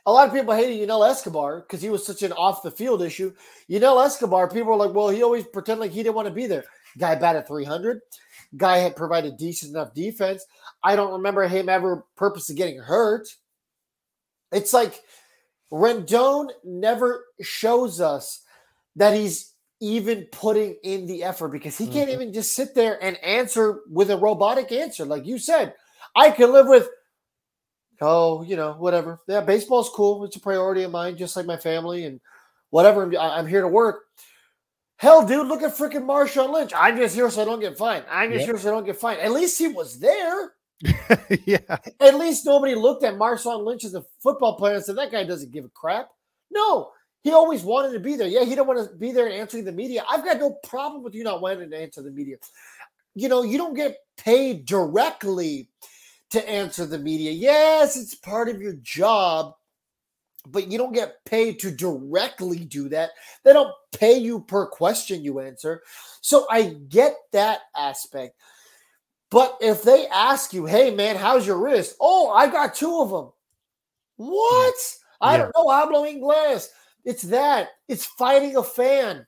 a 0.06 0.12
lot 0.12 0.28
of 0.28 0.34
people 0.34 0.54
hated 0.54 0.78
Yunel 0.78 1.04
Escobar 1.04 1.62
because 1.62 1.82
he 1.82 1.90
was 1.90 2.06
such 2.06 2.24
an 2.24 2.32
off 2.34 2.64
the 2.64 2.72
field 2.72 3.02
issue. 3.02 3.34
Yunel 3.68 4.02
Escobar, 4.02 4.50
people 4.50 4.72
were 4.72 4.76
like, 4.76 4.94
well, 4.94 5.10
he 5.10 5.22
always 5.22 5.46
pretended 5.46 5.82
like 5.82 5.92
he 5.92 6.04
didn't 6.04 6.16
want 6.16 6.28
to 6.28 6.34
be 6.34 6.48
there. 6.48 6.66
Guy 6.98 7.16
batted 7.16 7.48
300. 7.48 8.00
Guy 8.58 8.78
had 8.78 8.96
provided 8.96 9.38
decent 9.38 9.76
enough 9.76 9.94
defense. 9.94 10.46
I 10.84 10.96
don't 10.96 11.14
remember 11.14 11.48
him 11.48 11.70
ever 11.70 12.06
purposely 12.18 12.56
getting 12.56 12.80
hurt. 12.80 13.28
It's 14.52 14.74
like 14.74 15.00
Rendon 15.72 16.50
never 16.64 17.26
shows 17.42 18.02
us 18.02 18.42
that 18.98 19.14
he's 19.14 19.51
even 19.82 20.28
putting 20.32 20.76
in 20.84 21.08
the 21.08 21.24
effort 21.24 21.50
because 21.50 21.78
he 21.78 21.86
can't 21.88 22.10
mm-hmm. 22.10 22.22
even 22.22 22.34
just 22.34 22.56
sit 22.56 22.74
there 22.74 23.04
and 23.04 23.18
answer 23.24 23.82
with 23.90 24.12
a 24.12 24.18
robotic 24.18 24.72
answer. 24.72 25.06
Like 25.06 25.26
you 25.26 25.38
said, 25.38 25.74
I 26.16 26.32
can 26.32 26.54
live 26.54 26.68
with– 26.68 26.88
oh, 28.02 28.42
you 28.44 28.56
know, 28.56 28.74
whatever. 28.74 29.20
Yeah, 29.28 29.42
baseball's 29.42 29.90
cool. 29.90 30.26
It's 30.26 30.36
a 30.36 30.40
priority 30.40 30.84
of 30.84 30.92
mine, 30.92 31.18
just 31.18 31.36
like 31.36 31.46
my 31.46 31.58
family 31.58 32.06
and 32.06 32.20
whatever. 32.72 33.12
I'm 33.18 33.48
here 33.48 33.62
to 33.62 33.68
work. 33.68 34.04
Hell, 34.98 35.26
dude, 35.26 35.48
look 35.48 35.64
at 35.64 35.76
freaking 35.76 36.06
Marshawn 36.06 36.54
Lynch. 36.54 36.74
I'm 36.76 36.98
just 36.98 37.16
here 37.16 37.30
so 37.30 37.42
I 37.42 37.46
don't 37.46 37.60
get 37.60 37.78
fined. 37.78 38.06
I'm 38.10 38.32
just 38.32 38.42
yep. 38.42 38.50
here 38.50 38.58
so 38.58 38.70
I 38.70 38.72
don't 38.72 38.86
get 38.86 38.98
fined. 38.98 39.20
At 39.22 39.32
least 39.32 39.58
he 39.58 39.68
was 39.68 40.00
there. 40.00 40.54
yeah. 41.46 41.78
At 42.00 42.16
least 42.16 42.46
nobody 42.46 42.76
looked 42.76 43.04
at 43.04 43.16
Marshawn 43.16 43.66
Lynch 43.66 43.84
as 43.84 43.96
a 43.96 44.04
football 44.22 44.58
player 44.58 44.76
and 44.76 44.84
said, 44.84 44.98
that 44.98 45.12
guy 45.12 45.24
doesn't 45.24 45.52
give 45.52 45.66
a 45.66 45.70
crap. 45.70 46.10
No, 46.52 46.92
he 47.24 47.32
always 47.32 47.64
wanted 47.64 47.94
to 47.94 48.00
be 48.00 48.16
there. 48.16 48.28
Yeah, 48.28 48.44
he 48.44 48.56
don't 48.56 48.68
want 48.68 48.90
to 48.90 48.96
be 48.96 49.12
there 49.12 49.26
and 49.28 49.36
answering 49.36 49.64
the 49.64 49.72
media. 49.72 50.04
I've 50.10 50.26
got 50.26 50.40
no 50.40 50.52
problem 50.64 51.04
with 51.04 51.14
you 51.14 51.24
not 51.24 51.42
wanting 51.42 51.70
to 51.70 51.78
answer 51.78 52.02
the 52.02 52.12
media. 52.12 52.38
You 53.14 53.30
know, 53.30 53.44
you 53.44 53.58
don't 53.58 53.76
get 53.76 53.98
paid 54.18 54.66
directly 54.66 55.70
to 56.32 56.50
answer 56.50 56.86
the 56.86 56.98
media. 56.98 57.32
Yes, 57.32 57.98
it's 57.98 58.16
part 58.16 58.50
of 58.50 58.62
your 58.62 58.74
job, 58.74 59.54
but 60.48 60.72
you 60.72 60.78
don't 60.78 60.94
get 60.94 61.24
paid 61.26 61.60
to 61.60 61.72
directly 61.72 62.60
do 62.60 62.90
that. 62.90 63.12
They 63.44 63.54
don't 63.54 63.74
pay 63.92 64.18
you 64.18 64.40
per 64.40 64.66
question 64.66 65.24
you 65.24 65.42
answer. 65.42 65.84
So 66.22 66.48
I 66.50 66.78
get 66.90 67.16
that 67.34 67.60
aspect. 67.76 68.36
But 69.30 69.58
if 69.62 69.84
they 69.84 70.08
ask 70.08 70.54
you, 70.54 70.66
hey, 70.66 70.94
man, 70.94 71.16
how's 71.16 71.46
your 71.46 71.58
wrist? 71.58 71.96
Oh, 72.02 72.32
I 72.32 72.48
got 72.48 72.76
two 72.76 73.02
of 73.02 73.10
them. 73.12 73.32
What? 74.18 74.76
I 75.22 75.38
don't 75.38 75.52
know. 75.56 75.70
I'm 75.70 75.90
blowing 75.90 76.22
inglés. 76.22 76.68
It's 77.06 77.24
that. 77.24 77.70
It's 77.88 78.06
fighting 78.06 78.56
a 78.58 78.64
fan. 78.64 79.26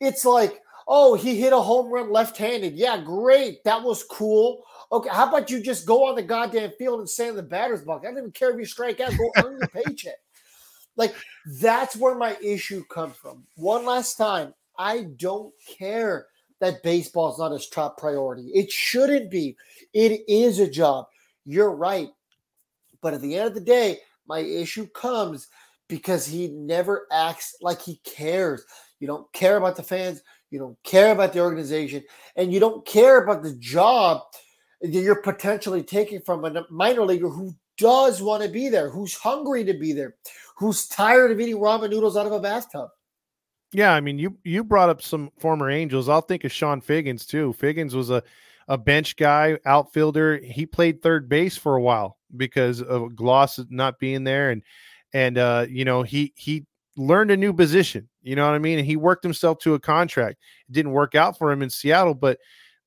It's 0.00 0.24
like, 0.24 0.60
oh, 0.86 1.14
he 1.14 1.40
hit 1.40 1.52
a 1.52 1.60
home 1.60 1.90
run 1.90 2.12
left 2.12 2.36
handed. 2.36 2.74
Yeah, 2.74 3.00
great. 3.00 3.64
That 3.64 3.82
was 3.82 4.04
cool. 4.04 4.64
Okay, 4.92 5.10
how 5.10 5.28
about 5.28 5.50
you 5.50 5.60
just 5.60 5.86
go 5.86 6.06
on 6.06 6.14
the 6.14 6.22
goddamn 6.22 6.72
field 6.78 7.00
and 7.00 7.08
stand 7.08 7.30
in 7.30 7.36
the 7.36 7.42
batter's 7.42 7.82
box? 7.82 8.04
I 8.04 8.10
don't 8.10 8.18
even 8.18 8.30
care 8.32 8.50
if 8.50 8.58
you 8.58 8.64
strike 8.64 9.00
out, 9.00 9.16
go 9.16 9.30
earn 9.44 9.58
your 9.58 9.68
paycheck. 9.68 10.16
Like, 10.96 11.14
that's 11.60 11.96
where 11.96 12.14
my 12.14 12.36
issue 12.42 12.84
comes 12.84 13.16
from. 13.16 13.44
One 13.56 13.84
last 13.84 14.16
time, 14.16 14.54
I 14.78 15.08
don't 15.16 15.52
care 15.78 16.26
that 16.60 16.82
baseball 16.82 17.32
is 17.32 17.38
not 17.38 17.52
his 17.52 17.68
top 17.68 17.98
priority. 17.98 18.50
It 18.54 18.70
shouldn't 18.70 19.30
be. 19.30 19.56
It 19.92 20.22
is 20.28 20.58
a 20.58 20.70
job. 20.70 21.06
You're 21.44 21.74
right. 21.74 22.08
But 23.02 23.14
at 23.14 23.20
the 23.20 23.36
end 23.36 23.48
of 23.48 23.54
the 23.54 23.60
day, 23.60 23.98
my 24.26 24.38
issue 24.38 24.86
comes 24.88 25.48
because 25.88 26.26
he 26.26 26.48
never 26.48 27.06
acts 27.12 27.56
like 27.60 27.80
he 27.80 28.00
cares. 28.04 28.64
You 29.00 29.06
don't 29.06 29.30
care 29.32 29.56
about 29.56 29.76
the 29.76 29.82
fans, 29.82 30.22
you 30.50 30.58
don't 30.58 30.76
care 30.84 31.12
about 31.12 31.32
the 31.32 31.40
organization, 31.40 32.02
and 32.36 32.52
you 32.52 32.60
don't 32.60 32.86
care 32.86 33.22
about 33.22 33.42
the 33.42 33.54
job 33.56 34.22
that 34.80 34.90
you're 34.90 35.22
potentially 35.22 35.82
taking 35.82 36.20
from 36.20 36.44
a 36.44 36.64
minor 36.70 37.04
leaguer 37.04 37.28
who 37.28 37.54
does 37.78 38.22
want 38.22 38.42
to 38.42 38.48
be 38.48 38.68
there, 38.68 38.90
who's 38.90 39.14
hungry 39.14 39.64
to 39.64 39.74
be 39.74 39.92
there, 39.92 40.16
who's 40.56 40.88
tired 40.88 41.30
of 41.30 41.40
eating 41.40 41.58
ramen 41.58 41.90
noodles 41.90 42.16
out 42.16 42.26
of 42.26 42.32
a 42.32 42.40
bathtub. 42.40 42.88
Yeah, 43.72 43.92
I 43.92 44.00
mean, 44.00 44.18
you 44.18 44.38
you 44.44 44.64
brought 44.64 44.88
up 44.88 45.02
some 45.02 45.30
former 45.38 45.70
Angels. 45.70 46.08
I'll 46.08 46.20
think 46.20 46.44
of 46.44 46.52
Chone 46.52 46.80
Figgins 46.80 47.26
too. 47.26 47.52
Figgins 47.52 47.94
was 47.94 48.10
a 48.10 48.22
a 48.68 48.78
bench 48.78 49.16
guy, 49.16 49.58
outfielder. 49.64 50.38
He 50.38 50.66
played 50.66 51.02
third 51.02 51.28
base 51.28 51.56
for 51.56 51.76
a 51.76 51.82
while 51.82 52.18
because 52.36 52.82
of 52.82 53.10
Glaus 53.12 53.64
not 53.70 53.98
being 53.98 54.24
there, 54.24 54.50
and 54.50 54.62
and 55.16 55.38
uh, 55.38 55.64
you 55.66 55.86
know 55.86 56.02
he 56.02 56.34
he 56.36 56.66
learned 56.98 57.30
a 57.30 57.36
new 57.36 57.54
position. 57.54 58.06
You 58.22 58.36
know 58.36 58.44
what 58.44 58.54
I 58.54 58.58
mean? 58.58 58.78
And 58.78 58.86
he 58.86 58.96
worked 58.96 59.22
himself 59.22 59.58
to 59.60 59.72
a 59.72 59.80
contract. 59.80 60.38
It 60.68 60.72
didn't 60.72 60.92
work 60.92 61.14
out 61.14 61.38
for 61.38 61.50
him 61.50 61.62
in 61.62 61.70
Seattle, 61.70 62.14
but 62.14 62.38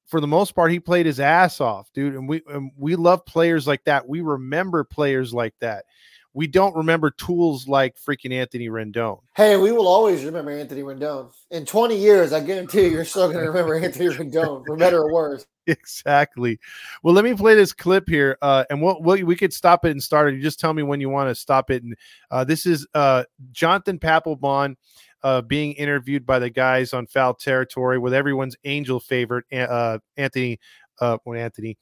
for 0.06 0.22
the 0.22 0.28
most 0.28 0.54
part, 0.54 0.72
he 0.72 0.80
played 0.80 1.08
his 1.08 1.20
ass 1.20 1.60
off, 1.60 1.90
dude. 1.92 2.14
And 2.14 2.30
we 2.30 2.44
and 2.48 2.72
we 2.78 2.96
love 2.96 3.26
players 3.26 3.66
like 3.66 3.84
that. 3.86 4.08
We 4.08 4.22
remember 4.22 4.84
players 4.84 5.34
like 5.34 5.56
that. 5.62 5.86
We 6.34 6.48
don't 6.48 6.76
remember 6.76 7.10
tools 7.10 7.68
like 7.68 7.98
freaking 7.98 8.32
Anthony 8.34 8.70
Rendon. 8.70 9.22
Hey, 9.36 9.58
we 9.58 9.72
will 9.72 9.88
always 9.88 10.24
remember 10.24 10.52
Anthony 10.52 10.84
Rendon. 10.84 11.34
In 11.50 11.66
20 11.66 11.98
years, 11.98 12.34
I 12.34 12.42
guarantee 12.42 12.84
you, 12.84 12.92
you're 12.92 13.06
still 13.06 13.32
going 13.32 13.44
to 13.44 13.52
remember 13.52 13.76
Anthony 13.76 14.06
Rendon, 14.16 14.66
for 14.66 14.78
better 14.78 15.02
or 15.02 15.12
worse. 15.12 15.48
Exactly. 15.68 16.60
Well, 17.04 17.14
let 17.14 17.24
me 17.24 17.34
play 17.34 17.56
this 17.56 17.74
clip 17.74 18.10
here, 18.10 18.38
uh, 18.42 18.66
and 18.70 18.82
we'll, 18.82 19.02
we'll, 19.02 19.24
we 19.26 19.36
could 19.36 19.54
stop 19.54 19.86
it 19.86 19.92
and 19.92 20.02
start 20.02 20.32
it. 20.32 20.36
You 20.36 20.42
just 20.42 20.60
tell 20.60 20.74
me 20.74 20.84
when 20.84 21.02
you 21.02 21.10
want 21.10 21.30
to 21.30 21.36
stop 21.36 21.70
it. 21.72 21.84
And 21.84 21.96
uh, 22.32 22.44
this 22.44 22.66
is 22.66 22.88
uh, 22.94 23.24
Jonathan 23.52 24.00
Papelbon 24.00 24.76
uh, 25.24 25.42
being 25.42 25.74
interviewed 25.74 26.26
by 26.26 26.40
the 26.40 26.50
guys 26.50 26.94
on 26.94 27.08
Foul 27.08 27.34
Territory 27.34 28.00
with 28.00 28.14
everyone's 28.14 28.56
angel 28.64 29.00
favorite, 29.00 29.46
uh, 29.52 30.00
Anthony. 30.18 30.60
Uh, 31.02 31.18
when 31.24 31.40
Anthony, 31.40 31.78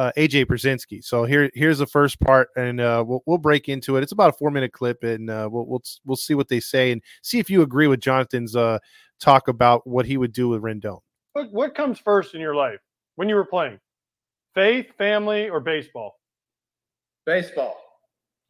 uh, 0.00 0.10
AJ 0.16 0.46
Pierzynski. 0.46 1.04
So 1.04 1.24
here, 1.24 1.50
here's 1.52 1.76
the 1.76 1.86
first 1.86 2.18
part, 2.20 2.48
and 2.56 2.80
uh, 2.80 3.04
we'll 3.06 3.22
we'll 3.26 3.36
break 3.36 3.68
into 3.68 3.98
it. 3.98 4.02
It's 4.02 4.12
about 4.12 4.30
a 4.30 4.32
four 4.32 4.50
minute 4.50 4.72
clip, 4.72 5.04
and 5.04 5.28
uh, 5.28 5.46
we'll 5.52 5.66
we'll 5.66 5.82
we'll 6.06 6.16
see 6.16 6.32
what 6.32 6.48
they 6.48 6.58
say 6.58 6.90
and 6.90 7.02
see 7.22 7.38
if 7.38 7.50
you 7.50 7.60
agree 7.60 7.86
with 7.86 8.00
Jonathan's 8.00 8.56
uh, 8.56 8.78
talk 9.20 9.48
about 9.48 9.86
what 9.86 10.06
he 10.06 10.16
would 10.16 10.32
do 10.32 10.48
with 10.48 10.62
Rendon. 10.62 11.00
What 11.34 11.52
what 11.52 11.74
comes 11.74 11.98
first 11.98 12.34
in 12.34 12.40
your 12.40 12.54
life 12.54 12.80
when 13.16 13.28
you 13.28 13.34
were 13.34 13.44
playing? 13.44 13.78
Faith, 14.54 14.86
family, 14.96 15.50
or 15.50 15.60
baseball? 15.60 16.18
Baseball. 17.26 17.76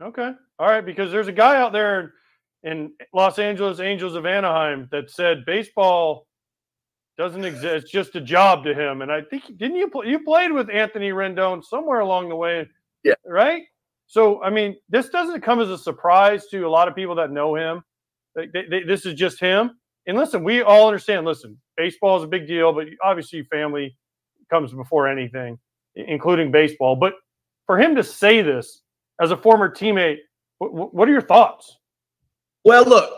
Okay, 0.00 0.30
all 0.60 0.68
right. 0.68 0.86
Because 0.86 1.10
there's 1.10 1.28
a 1.28 1.32
guy 1.32 1.60
out 1.60 1.72
there 1.72 2.14
in 2.62 2.92
Los 3.12 3.40
Angeles 3.40 3.80
Angels 3.80 4.14
of 4.14 4.24
Anaheim 4.24 4.88
that 4.92 5.10
said 5.10 5.44
baseball 5.46 6.28
doesn't 7.20 7.44
exist. 7.44 7.84
It's 7.84 7.90
just 7.90 8.16
a 8.16 8.20
job 8.20 8.64
to 8.64 8.72
him. 8.72 9.02
And 9.02 9.12
I 9.12 9.20
think 9.20 9.44
didn't 9.58 9.76
you 9.76 9.88
play, 9.88 10.08
you 10.08 10.20
played 10.24 10.50
with 10.50 10.70
Anthony 10.70 11.10
Rendon 11.10 11.62
somewhere 11.62 12.00
along 12.00 12.30
the 12.30 12.36
way? 12.36 12.66
Yeah. 13.04 13.12
Right. 13.26 13.64
So 14.06 14.42
I 14.42 14.48
mean, 14.48 14.76
this 14.88 15.10
doesn't 15.10 15.42
come 15.42 15.60
as 15.60 15.68
a 15.68 15.76
surprise 15.76 16.46
to 16.46 16.66
a 16.66 16.70
lot 16.70 16.88
of 16.88 16.96
people 16.96 17.14
that 17.16 17.30
know 17.30 17.54
him. 17.54 17.84
They, 18.34 18.46
they, 18.70 18.84
this 18.84 19.04
is 19.04 19.14
just 19.14 19.38
him. 19.38 19.72
And 20.06 20.16
listen, 20.16 20.42
we 20.42 20.62
all 20.62 20.86
understand. 20.88 21.26
Listen, 21.26 21.60
baseball 21.76 22.16
is 22.16 22.24
a 22.24 22.26
big 22.26 22.48
deal, 22.48 22.72
but 22.72 22.86
obviously, 23.04 23.42
family 23.44 23.96
comes 24.48 24.72
before 24.72 25.06
anything, 25.06 25.58
including 25.94 26.50
baseball. 26.50 26.96
But 26.96 27.14
for 27.66 27.78
him 27.78 27.94
to 27.96 28.02
say 28.02 28.40
this 28.40 28.80
as 29.20 29.30
a 29.30 29.36
former 29.36 29.70
teammate, 29.70 30.18
what, 30.56 30.94
what 30.94 31.06
are 31.06 31.12
your 31.12 31.20
thoughts? 31.20 31.76
Well, 32.64 32.84
look, 32.84 33.12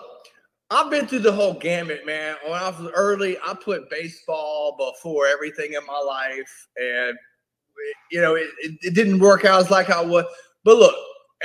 I've 0.72 0.90
been 0.90 1.06
through 1.06 1.20
the 1.20 1.32
whole 1.32 1.54
gamut, 1.54 2.06
man. 2.06 2.36
When 2.44 2.54
I 2.54 2.70
was 2.70 2.90
early, 2.94 3.36
I 3.44 3.54
put 3.54 3.90
baseball 3.90 4.74
before 4.78 5.26
everything 5.26 5.74
in 5.74 5.84
my 5.86 5.98
life, 5.98 6.68
and 6.78 7.16
you 8.10 8.22
know, 8.22 8.34
it, 8.36 8.48
it, 8.60 8.78
it 8.80 8.94
didn't 8.94 9.18
work 9.18 9.44
out 9.44 9.70
like 9.70 9.90
I 9.90 10.02
would. 10.02 10.24
But 10.64 10.76
look, 10.78 10.94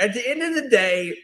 at 0.00 0.14
the 0.14 0.26
end 0.26 0.42
of 0.42 0.54
the 0.54 0.70
day, 0.70 1.14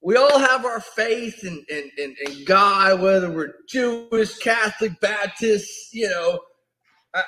we 0.00 0.16
all 0.16 0.38
have 0.38 0.64
our 0.64 0.80
faith 0.80 1.44
in, 1.44 1.62
in, 1.68 1.90
in, 1.98 2.16
in 2.26 2.44
God, 2.44 3.00
whether 3.02 3.30
we're 3.30 3.52
Jewish, 3.68 4.38
Catholic, 4.38 4.98
Baptist, 5.00 5.92
you 5.92 6.08
know. 6.08 6.40
I, 7.14 7.22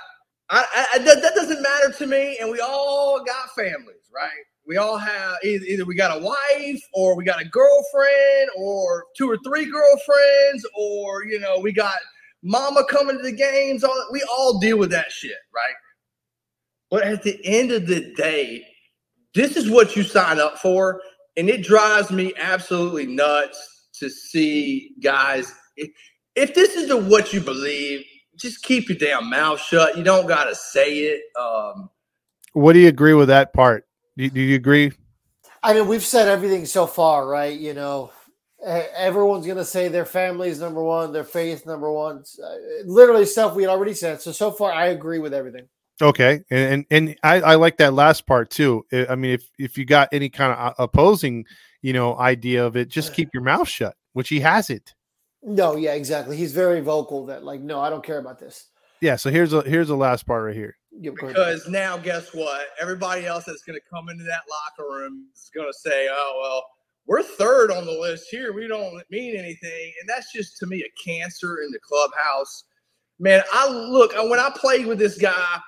I, 0.48 0.86
I, 0.94 0.98
that 0.98 1.32
doesn't 1.34 1.62
matter 1.62 1.92
to 1.98 2.06
me, 2.06 2.38
and 2.40 2.50
we 2.50 2.60
all 2.60 3.22
got 3.24 3.50
families, 3.54 4.08
right? 4.14 4.30
We 4.70 4.76
all 4.76 4.98
have 4.98 5.34
either, 5.42 5.84
we 5.84 5.96
got 5.96 6.16
a 6.16 6.20
wife 6.22 6.80
or 6.94 7.16
we 7.16 7.24
got 7.24 7.42
a 7.42 7.44
girlfriend 7.44 8.50
or 8.56 9.06
two 9.16 9.28
or 9.28 9.36
three 9.38 9.68
girlfriends 9.68 10.64
or 10.78 11.24
you 11.24 11.40
know 11.40 11.58
we 11.58 11.72
got 11.72 11.96
mama 12.44 12.84
coming 12.88 13.16
to 13.16 13.22
the 13.24 13.32
games 13.32 13.82
all 13.82 14.06
we 14.12 14.22
all 14.32 14.60
deal 14.60 14.78
with 14.78 14.92
that 14.92 15.10
shit 15.10 15.34
right? 15.52 15.74
But 16.88 17.02
at 17.02 17.24
the 17.24 17.40
end 17.44 17.72
of 17.72 17.88
the 17.88 18.14
day 18.14 18.64
this 19.34 19.56
is 19.56 19.68
what 19.68 19.96
you 19.96 20.04
sign 20.04 20.38
up 20.38 20.56
for 20.56 21.02
and 21.36 21.50
it 21.50 21.64
drives 21.64 22.12
me 22.12 22.32
absolutely 22.38 23.06
nuts 23.06 23.88
to 23.98 24.08
see 24.08 24.92
guys 25.02 25.52
if, 25.76 25.90
if 26.36 26.54
this 26.54 26.76
is 26.76 26.86
the 26.86 26.96
what 26.96 27.32
you 27.32 27.40
believe 27.40 28.04
just 28.36 28.62
keep 28.62 28.88
your 28.88 28.96
damn 28.96 29.28
mouth 29.28 29.60
shut. 29.60 29.98
You 29.98 30.04
don't 30.04 30.28
gotta 30.28 30.54
say 30.54 30.98
it 30.98 31.22
um 31.36 31.90
what 32.52 32.74
do 32.74 32.78
you 32.78 32.86
agree 32.86 33.14
with 33.14 33.26
that 33.26 33.52
part 33.52 33.84
do, 34.20 34.30
do 34.30 34.40
you 34.40 34.56
agree? 34.56 34.92
I 35.62 35.74
mean, 35.74 35.88
we've 35.88 36.04
said 36.04 36.28
everything 36.28 36.66
so 36.66 36.86
far, 36.86 37.26
right? 37.26 37.58
You 37.58 37.74
know, 37.74 38.12
everyone's 38.64 39.46
going 39.46 39.58
to 39.58 39.64
say 39.64 39.88
their 39.88 40.04
family 40.04 40.48
is 40.48 40.60
number 40.60 40.82
one, 40.82 41.12
their 41.12 41.24
faith 41.24 41.66
number 41.66 41.90
one. 41.90 42.24
Uh, 42.42 42.54
literally 42.84 43.26
stuff 43.26 43.54
we 43.54 43.62
had 43.62 43.70
already 43.70 43.94
said. 43.94 44.20
So 44.20 44.32
so 44.32 44.50
far, 44.50 44.72
I 44.72 44.86
agree 44.86 45.18
with 45.18 45.34
everything. 45.34 45.68
Okay, 46.02 46.42
and 46.50 46.86
and, 46.90 47.08
and 47.08 47.16
I, 47.22 47.40
I 47.40 47.54
like 47.56 47.76
that 47.78 47.92
last 47.94 48.26
part 48.26 48.50
too. 48.50 48.84
I 48.92 49.14
mean, 49.16 49.32
if 49.32 49.48
if 49.58 49.78
you 49.78 49.84
got 49.84 50.08
any 50.12 50.28
kind 50.28 50.52
of 50.52 50.58
uh, 50.58 50.74
opposing, 50.78 51.44
you 51.82 51.92
know, 51.92 52.18
idea 52.18 52.64
of 52.64 52.76
it, 52.76 52.88
just 52.88 53.12
keep 53.14 53.30
your 53.34 53.42
mouth 53.42 53.68
shut, 53.68 53.94
which 54.12 54.28
he 54.28 54.40
has 54.40 54.70
it. 54.70 54.94
No, 55.42 55.76
yeah, 55.76 55.94
exactly. 55.94 56.36
He's 56.36 56.52
very 56.52 56.80
vocal 56.80 57.26
that 57.26 57.44
like, 57.44 57.60
no, 57.60 57.80
I 57.80 57.90
don't 57.90 58.04
care 58.04 58.18
about 58.18 58.38
this. 58.38 58.66
Yeah. 59.00 59.16
So 59.16 59.30
here's 59.30 59.52
a 59.52 59.62
here's 59.62 59.88
the 59.88 59.96
last 59.96 60.26
part 60.26 60.44
right 60.44 60.54
here. 60.54 60.76
Because 61.00 61.68
now, 61.68 61.96
guess 61.96 62.34
what? 62.34 62.68
Everybody 62.80 63.24
else 63.24 63.44
that's 63.44 63.62
going 63.62 63.78
to 63.78 63.86
come 63.88 64.08
into 64.08 64.24
that 64.24 64.42
locker 64.50 64.90
room 64.90 65.26
is 65.34 65.50
going 65.54 65.68
to 65.68 65.78
say, 65.78 66.08
"Oh 66.10 66.40
well, 66.42 66.66
we're 67.06 67.22
third 67.22 67.70
on 67.70 67.86
the 67.86 67.92
list 67.92 68.26
here. 68.30 68.52
We 68.52 68.66
don't 68.66 69.02
mean 69.10 69.36
anything," 69.36 69.92
and 70.00 70.08
that's 70.08 70.32
just 70.32 70.58
to 70.58 70.66
me 70.66 70.82
a 70.82 71.02
cancer 71.02 71.58
in 71.64 71.70
the 71.70 71.78
clubhouse. 71.78 72.64
Man, 73.18 73.42
I 73.52 73.68
look 73.68 74.12
when 74.14 74.40
I 74.40 74.50
played 74.54 74.86
with 74.86 74.98
this 74.98 75.16
guy. 75.16 75.60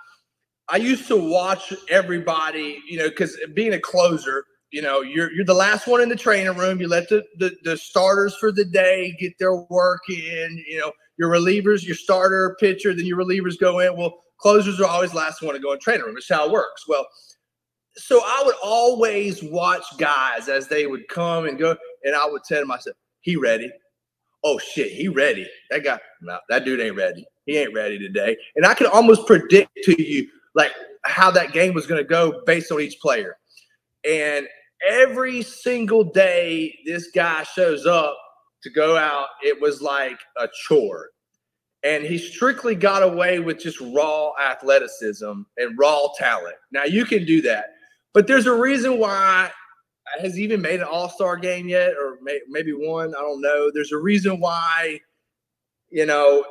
I 0.69 0.77
used 0.77 1.07
to 1.09 1.17
watch 1.17 1.73
everybody, 1.91 2.81
you 2.89 2.99
know, 2.99 3.09
because 3.09 3.37
being 3.55 3.75
a 3.75 3.81
closer, 3.81 4.45
you 4.73 4.83
know, 4.83 5.03
you're 5.03 5.31
you're 5.33 5.45
the 5.45 5.55
last 5.55 5.87
one 5.87 6.01
in 6.01 6.09
the 6.09 6.17
training 6.17 6.57
room. 6.57 6.81
You 6.81 6.89
let 6.89 7.09
the, 7.09 7.23
the 7.39 7.55
the 7.63 7.77
starters 7.77 8.37
for 8.37 8.51
the 8.51 8.65
day 8.65 9.15
get 9.21 9.39
their 9.39 9.55
work 9.55 10.01
in. 10.09 10.65
You 10.67 10.81
know, 10.81 10.93
your 11.19 11.31
relievers, 11.31 11.85
your 11.85 11.95
starter 11.95 12.57
pitcher, 12.59 12.95
then 12.95 13.07
your 13.07 13.19
relievers 13.19 13.59
go 13.59 13.81
in. 13.81 13.97
Well, 13.97 14.23
closers 14.43 14.81
are 14.81 14.87
always 14.87 15.15
last 15.15 15.41
one 15.41 15.55
to 15.55 15.61
go 15.61 15.73
in 15.73 15.79
training 15.79 16.05
room. 16.05 16.17
It's 16.17 16.29
how 16.29 16.47
it 16.47 16.53
works. 16.53 16.87
Well, 16.89 17.07
so 17.95 18.21
I 18.25 18.43
would 18.45 18.57
always 18.63 19.43
watch 19.43 19.85
guys 19.99 20.49
as 20.49 20.69
they 20.69 20.87
would 20.87 21.07
come 21.09 21.47
and 21.47 21.59
go, 21.59 21.77
and 22.05 22.15
I 22.15 22.27
would 22.27 22.43
tell 22.45 22.65
said, 22.81 22.95
he 23.21 23.37
ready. 23.37 23.71
Oh 24.45 24.59
shit, 24.59 24.91
he 24.91 25.09
ready. 25.09 25.49
That 25.71 25.85
guy, 25.85 26.01
no, 26.21 26.39
that 26.49 26.65
dude 26.65 26.81
ain't 26.81 26.97
ready. 26.97 27.25
He 27.47 27.57
ain't 27.59 27.75
ready 27.75 27.99
today. 27.99 28.37
And 28.57 28.67
I 28.67 28.75
could 28.75 28.89
almost 28.89 29.27
predict 29.27 29.71
to 29.85 30.03
you 30.03 30.29
like 30.55 30.73
how 31.05 31.31
that 31.31 31.53
game 31.53 31.75
was 31.75 31.87
going 31.87 32.03
to 32.03 32.09
go 32.09 32.43
based 32.45 32.73
on 32.73 32.81
each 32.81 32.99
player. 33.01 33.37
And 34.09 34.49
every 34.89 35.43
single 35.43 36.03
day 36.03 36.77
this 36.85 37.11
guy 37.15 37.45
shows 37.45 37.87
up 37.87 38.17
to 38.63 38.71
go 38.71 38.97
out, 38.97 39.29
it 39.43 39.61
was 39.61 39.81
like 39.81 40.19
a 40.37 40.49
chore 40.67 41.11
and 41.85 42.05
he 42.05 42.19
strictly 42.19 42.75
got 42.75 43.03
away 43.03 43.41
with 43.41 43.59
just 43.59 43.81
raw 43.81 44.33
athleticism 44.41 45.33
and 45.57 45.79
raw 45.79 46.09
talent. 46.17 46.57
Now 46.71 46.85
you 46.85 47.05
can 47.05 47.25
do 47.25 47.43
that, 47.43 47.75
but 48.13 48.27
there's 48.27 48.47
a 48.47 48.55
reason 48.55 48.99
why 48.99 49.51
has 50.21 50.39
even 50.39 50.61
made 50.61 50.81
an 50.81 50.87
All 50.91 51.09
Star 51.09 51.37
game 51.37 51.69
yet, 51.69 51.95
or 52.01 52.19
may, 52.23 52.41
maybe 52.49 52.73
one? 52.73 53.15
I 53.15 53.21
don't 53.21 53.41
know. 53.41 53.71
There's 53.73 53.93
a 53.93 53.99
reason 53.99 54.41
why, 54.41 55.01
you 55.91 56.07
know, 56.07 56.45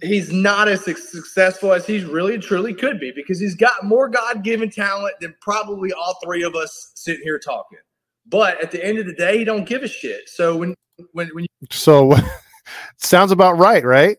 he's 0.00 0.32
not 0.32 0.68
as 0.68 0.84
successful 0.84 1.72
as 1.72 1.86
he 1.86 2.04
really 2.04 2.38
truly 2.38 2.74
could 2.74 2.98
be 2.98 3.12
because 3.14 3.38
he's 3.38 3.54
got 3.54 3.84
more 3.84 4.08
God 4.08 4.42
given 4.42 4.70
talent 4.70 5.14
than 5.20 5.34
probably 5.40 5.92
all 5.92 6.18
three 6.22 6.42
of 6.42 6.54
us 6.54 6.92
sitting 6.94 7.22
here 7.22 7.38
talking. 7.38 7.78
But 8.26 8.62
at 8.62 8.70
the 8.70 8.84
end 8.84 8.98
of 8.98 9.06
the 9.06 9.14
day, 9.14 9.38
he 9.38 9.44
don't 9.44 9.64
give 9.64 9.82
a 9.82 9.88
shit. 9.88 10.28
So 10.28 10.56
when 10.56 10.74
when 11.12 11.28
when 11.28 11.44
you- 11.44 11.66
so 11.70 12.14
sounds 12.96 13.32
about 13.32 13.58
right, 13.58 13.84
right? 13.84 14.16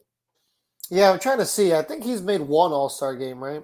Yeah, 0.94 1.10
I'm 1.10 1.18
trying 1.18 1.40
to 1.40 1.46
see. 1.46 1.74
I 1.74 1.82
think 1.82 2.04
he's 2.04 2.22
made 2.22 2.42
one 2.42 2.72
All 2.72 2.88
Star 2.88 3.16
game, 3.16 3.44
right? 3.44 3.64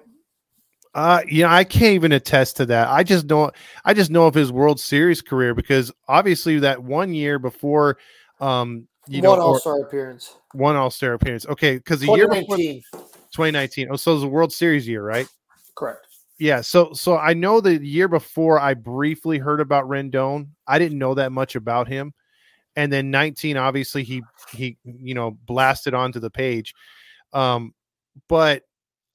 Uh, 0.92 1.20
yeah, 1.28 1.54
I 1.54 1.62
can't 1.62 1.94
even 1.94 2.10
attest 2.10 2.56
to 2.56 2.66
that. 2.66 2.88
I 2.88 3.04
just 3.04 3.26
know, 3.26 3.52
I 3.84 3.94
just 3.94 4.10
know 4.10 4.26
of 4.26 4.34
his 4.34 4.50
World 4.50 4.80
Series 4.80 5.22
career 5.22 5.54
because 5.54 5.92
obviously 6.08 6.58
that 6.58 6.82
one 6.82 7.14
year 7.14 7.38
before, 7.38 7.98
um, 8.40 8.88
you 9.06 9.22
one 9.22 9.38
know, 9.38 9.44
All 9.44 9.60
Star 9.60 9.80
appearance, 9.80 10.34
one 10.54 10.74
All 10.74 10.90
Star 10.90 11.12
appearance. 11.12 11.46
Okay, 11.46 11.76
because 11.76 12.00
the 12.00 12.08
year 12.08 12.26
before 12.26 12.56
2019. 12.56 13.90
Oh, 13.92 13.96
so 13.96 14.10
it 14.10 14.14
was 14.14 14.24
a 14.24 14.28
World 14.28 14.52
Series 14.52 14.88
year, 14.88 15.04
right? 15.04 15.28
Correct. 15.76 16.08
Yeah. 16.40 16.62
So, 16.62 16.92
so 16.94 17.16
I 17.16 17.32
know 17.32 17.60
the 17.60 17.80
year 17.80 18.08
before 18.08 18.58
I 18.58 18.74
briefly 18.74 19.38
heard 19.38 19.60
about 19.60 19.84
Rendon. 19.84 20.48
I 20.66 20.80
didn't 20.80 20.98
know 20.98 21.14
that 21.14 21.30
much 21.30 21.54
about 21.54 21.86
him, 21.86 22.12
and 22.74 22.92
then 22.92 23.12
19, 23.12 23.56
obviously 23.56 24.02
he 24.02 24.20
he 24.52 24.76
you 24.82 25.14
know 25.14 25.30
blasted 25.30 25.94
onto 25.94 26.18
the 26.18 26.30
page. 26.30 26.74
Um, 27.32 27.74
but 28.28 28.64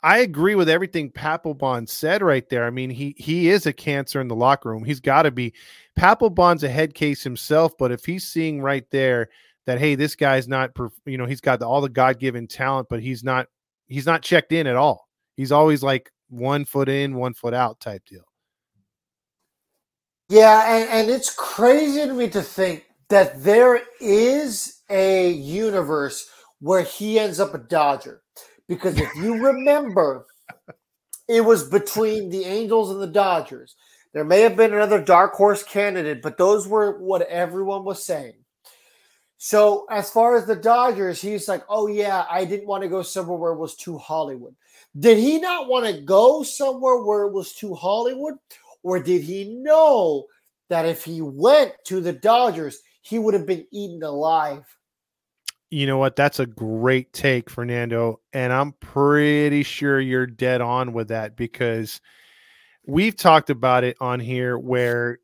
I 0.04 0.20
agree 0.20 0.56
with 0.56 0.70
everything 0.70 1.12
Papelbon 1.12 1.90
said 1.90 2.22
right 2.22 2.48
there. 2.50 2.66
I 2.66 2.70
mean, 2.70 2.90
he 2.90 3.16
he 3.18 3.50
is 3.50 3.66
a 3.66 3.74
cancer 3.74 4.22
in 4.22 4.28
the 4.28 4.36
locker 4.36 4.70
room. 4.70 4.84
He's 4.84 5.00
got 5.00 5.24
to 5.24 5.32
be. 5.32 5.54
Papelbon's 5.98 6.64
a 6.64 6.70
head 6.70 6.94
case 6.94 7.24
himself, 7.24 7.78
but 7.78 7.92
if 7.92 8.06
he's 8.06 8.28
seeing 8.28 8.62
right 8.62 8.86
there 8.92 9.30
that 9.66 9.80
hey, 9.80 9.96
this 9.96 10.16
guy's 10.16 10.48
not, 10.48 10.72
you 11.06 11.18
know, 11.18 11.26
he's 11.26 11.42
got 11.42 11.62
all 11.64 11.82
the 11.82 11.90
God 11.90 12.20
given 12.20 12.46
talent, 12.48 12.88
but 12.88 13.02
he's 13.02 13.24
not 13.24 13.48
he's 13.88 14.06
not 14.06 14.22
checked 14.22 14.52
in 14.52 14.68
at 14.68 14.76
all. 14.76 15.08
He's 15.36 15.52
always 15.52 15.82
like 15.82 16.12
one 16.30 16.66
foot 16.66 16.88
in, 16.88 17.16
one 17.16 17.34
foot 17.34 17.54
out 17.54 17.80
type 17.80 18.04
deal. 18.06 18.26
Yeah, 20.30 20.76
and, 20.76 20.90
and 20.90 21.10
it's 21.10 21.34
crazy 21.34 22.06
to 22.06 22.14
me 22.14 22.30
to 22.30 22.42
think 22.42 22.86
that 23.10 23.44
there 23.44 23.82
is 24.00 24.82
a 24.90 25.32
universe 25.32 26.30
where 26.60 26.84
he 26.84 27.20
ends 27.20 27.40
up 27.40 27.54
a 27.54 27.60
Dodger. 27.60 28.22
Because 28.68 28.98
if 28.98 29.14
you 29.16 29.46
remember, 29.46 30.26
it 31.28 31.42
was 31.42 31.70
between 31.70 32.30
the 32.30 32.46
Angels 32.46 32.92
and 32.92 33.02
the 33.02 33.08
Dodgers. 33.08 33.76
There 34.14 34.24
may 34.24 34.42
have 34.42 34.56
been 34.56 34.74
another 34.74 35.02
dark 35.02 35.34
horse 35.34 35.64
candidate, 35.64 36.22
but 36.22 36.38
those 36.38 36.68
were 36.68 36.98
what 37.00 37.24
everyone 37.24 37.84
was 37.84 38.06
saying. 38.06 38.36
So, 39.38 39.86
as 39.92 40.10
far 40.10 40.36
as 40.38 40.46
the 40.46 40.56
Dodgers, 40.56 41.22
he's 41.22 41.48
like, 41.48 41.64
oh, 41.68 41.88
yeah, 41.88 42.26
I 42.30 42.46
didn't 42.46 42.68
want 42.68 42.84
to 42.84 42.90
go 42.90 43.02
somewhere 43.02 43.38
where 43.38 43.52
it 43.52 43.60
was 43.60 43.76
too 43.76 43.98
Hollywood. 43.98 44.56
Did 44.98 45.18
he 45.18 45.40
not 45.40 45.68
want 45.68 45.86
to 45.86 46.02
go 46.02 46.42
somewhere 46.42 47.04
where 47.04 47.24
it 47.24 47.34
was 47.34 47.54
too 47.54 47.76
Hollywood? 47.76 48.36
Or 48.82 49.00
did 49.00 49.22
he 49.22 49.60
know 49.62 50.26
that 50.70 50.86
if 50.86 51.04
he 51.04 51.22
went 51.22 51.74
to 51.88 52.00
the 52.00 52.14
Dodgers, 52.14 52.80
he 53.02 53.20
would 53.20 53.34
have 53.34 53.46
been 53.46 53.68
eaten 53.72 54.02
alive? 54.04 54.64
You 55.70 55.88
know 55.88 55.98
what? 55.98 56.16
That's 56.16 56.40
a 56.40 56.46
great 56.46 57.12
take, 57.12 57.50
Fernando. 57.50 58.22
And 58.34 58.54
I'm 58.54 58.74
pretty 58.74 59.64
sure 59.64 60.00
you're 60.00 60.28
dead 60.28 60.62
on 60.62 60.94
with 60.94 61.10
that 61.10 61.36
because 61.36 62.02
we've 62.86 63.16
talked 63.16 63.50
about 63.50 63.84
it 63.84 63.98
on 64.00 64.20
here 64.20 64.58
where 64.58 65.20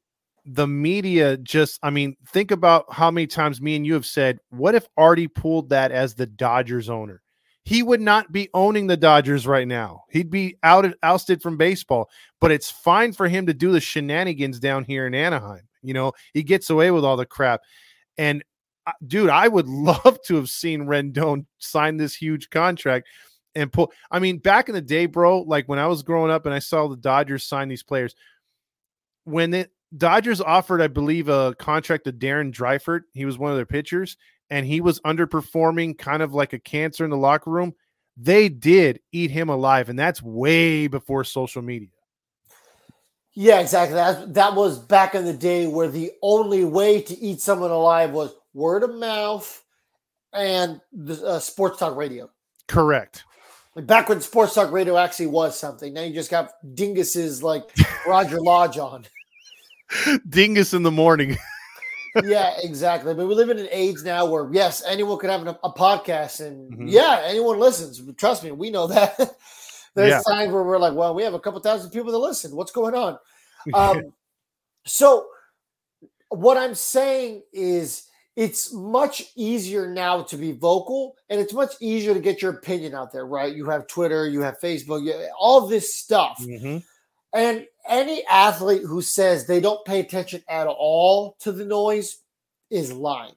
the 0.46 0.68
media 0.68 1.38
just, 1.38 1.80
I 1.84 1.92
mean, 1.92 2.16
think 2.28 2.52
about 2.52 2.92
how 2.92 3.12
many 3.12 3.28
times 3.28 3.62
me 3.62 3.76
and 3.76 3.86
you 3.86 3.94
have 3.94 4.06
said, 4.06 4.39
what 4.50 4.76
if 4.76 4.88
Arte 4.98 5.28
pulled 5.28 5.70
that 5.70 5.92
as 5.92 6.16
the 6.16 6.26
Dodgers 6.26 6.89
owner? 6.89 7.22
he 7.64 7.84
would 7.84 8.02
not 8.02 8.32
be 8.32 8.50
owning 8.54 8.88
the 8.88 8.98
Dodgers 8.98 9.46
right 9.46 9.68
now. 9.68 10.06
He'd 10.10 10.32
be 10.32 10.58
out 10.64 10.86
ousted 11.04 11.42
from 11.42 11.58
baseball. 11.58 12.10
But 12.39 12.52
it's 12.52 12.72
fine 12.72 13.14
for 13.14 13.28
him 13.28 13.46
to 13.46 13.54
do 13.54 13.72
the 13.72 13.80
shenanigans 13.80 14.60
down 14.60 14.84
here 14.84 15.06
in 15.06 15.14
Anaheim. 15.14 15.68
You 15.84 15.94
know, 15.94 16.14
he 16.34 16.44
gets 16.44 16.70
away 16.70 16.92
with 16.92 17.06
all 17.06 17.18
the 17.18 17.26
crap. 17.26 17.62
And 18.18 18.44
dude, 19.06 19.30
I 19.30 19.48
would 19.48 19.68
love 19.70 20.20
to 20.26 20.36
have 20.36 20.50
seen 20.50 20.82
Rendon 20.82 21.46
sign 21.58 21.98
this 21.98 22.16
huge 22.16 22.50
contract 22.50 23.08
and 23.56 23.72
pull. 23.72 23.92
I 24.10 24.20
mean, 24.20 24.38
back 24.38 24.70
in 24.70 24.76
the 24.76 24.82
day, 24.82 25.06
bro, 25.06 25.42
like 25.42 25.68
when 25.68 25.80
I 25.80 25.88
was 25.88 26.04
growing 26.04 26.32
up 26.32 26.46
and 26.46 26.54
I 26.54 26.60
saw 26.60 26.88
the 26.88 26.98
Dodgers 26.98 27.44
sign 27.44 27.70
these 27.70 27.84
players, 27.84 28.16
when 29.24 29.52
the 29.52 29.70
Dodgers 29.96 30.42
offered, 30.42 30.82
I 30.82 30.88
believe, 30.88 31.28
a 31.28 31.54
contract 31.60 32.06
to 32.06 32.14
Darren 32.14 32.54
Dreifort, 32.54 33.02
he 33.14 33.26
was 33.26 33.38
one 33.38 33.52
of 33.52 33.58
their 33.58 33.66
pitchers, 33.66 34.18
and 34.50 34.66
he 34.66 34.82
was 34.82 35.00
underperforming, 35.02 35.98
kind 35.98 36.22
of 36.22 36.34
like 36.34 36.54
a 36.54 36.60
cancer 36.60 37.04
in 37.04 37.10
the 37.10 37.18
locker 37.18 37.50
room, 37.50 37.74
they 38.18 38.50
did 38.50 39.00
eat 39.12 39.32
him 39.32 39.50
alive. 39.50 39.89
And 39.89 39.98
that's 39.98 40.22
way 40.22 40.88
before 40.88 41.24
social 41.24 41.62
media. 41.62 41.89
Yeah, 43.34 43.62
exactly. 43.62 43.96
That, 43.96 44.34
that 44.34 44.56
was 44.56 44.78
back 44.78 45.16
in 45.16 45.24
the 45.26 45.34
day 45.34 45.68
where 45.68 45.88
the 45.88 46.12
only 46.22 46.66
way 46.66 47.02
to 47.02 47.18
eat 47.18 47.39
someone 47.39 47.72
alive 47.72 48.12
was 48.12 48.36
word 48.54 48.84
of 48.84 48.95
mouth 48.95 49.64
and 50.34 50.82
the 50.93 51.26
uh, 51.26 51.39
sports 51.39 51.80
talk 51.80 51.95
radio. 51.95 52.30
Correct. 52.68 53.24
Like 53.76 53.88
back 53.88 54.10
when 54.10 54.20
sports 54.22 54.54
talk 54.54 54.72
radio 54.72 54.97
actually 54.97 55.28
was 55.28 55.58
something. 55.58 55.93
Now 55.93 56.02
you 56.02 56.14
just 56.14 56.32
got 56.32 56.52
dinguses 56.76 57.41
like 57.41 57.64
Roger 58.08 58.39
Lodge 58.39 58.78
on. 58.78 59.06
Dingus 60.30 60.74
in 60.74 60.84
the 60.84 60.91
morning. 60.91 61.38
yeah, 62.24 62.54
exactly. 62.62 63.14
But 63.14 63.28
we 63.28 63.36
live 63.36 63.49
in 63.49 63.60
an 63.60 63.70
age 63.72 63.97
now 64.04 64.26
where 64.26 64.49
yes, 64.52 64.84
anyone 64.86 65.18
could 65.18 65.30
have 65.30 65.47
a, 65.47 65.60
a 65.64 65.72
podcast, 65.72 66.45
and 66.45 66.72
mm-hmm. 66.72 66.88
yeah, 66.88 67.22
anyone 67.26 67.60
listens. 67.60 68.02
Trust 68.16 68.43
me, 68.43 68.52
we 68.52 68.70
know 68.70 68.88
that. 68.88 69.18
There's 69.95 70.10
yeah. 70.10 70.22
times 70.34 70.54
where 70.54 70.64
we're 70.64 70.78
like, 70.78 70.93
well, 70.93 71.14
we 71.14 71.24
have 71.24 71.34
a 71.34 71.39
couple 71.39 71.60
thousand 71.60 71.91
people 71.91 72.12
that 72.14 72.18
listen. 72.18 72.56
What's 72.56 72.72
going 72.72 72.95
on? 72.95 73.18
Um, 73.74 74.14
so, 74.86 75.28
what 76.30 76.58
I'm 76.58 76.76
saying 76.76 77.43
is, 77.52 78.04
it's 78.36 78.74
much 78.74 79.32
easier 79.36 79.88
now 79.88 80.24
to 80.24 80.38
be 80.38 80.52
vocal, 80.52 81.16
and 81.30 81.40
it's 81.40 81.54
much 81.54 81.74
easier 81.80 82.14
to 82.14 82.20
get 82.20 82.42
your 82.42 82.52
opinion 82.52 82.96
out 82.96 83.12
there. 83.12 83.26
Right? 83.26 83.56
You 83.56 83.70
have 83.70 83.88
Twitter, 83.88 84.28
you 84.28 84.42
have 84.42 84.60
Facebook, 84.60 85.04
you, 85.04 85.14
all 85.38 85.68
this 85.68 85.96
stuff. 85.96 86.42
Mm-hmm. 86.42 86.78
And 87.34 87.66
any 87.88 88.26
athlete 88.26 88.84
who 88.84 89.02
says 89.02 89.48
they 89.48 89.62
don't 89.62 89.86
pay 89.86 90.02
attention 90.02 90.44
at 90.50 90.68
all 90.68 91.38
to 91.40 91.52
the 91.52 91.66
noise 91.66 92.18
is 92.70 92.92
lying. 92.92 93.36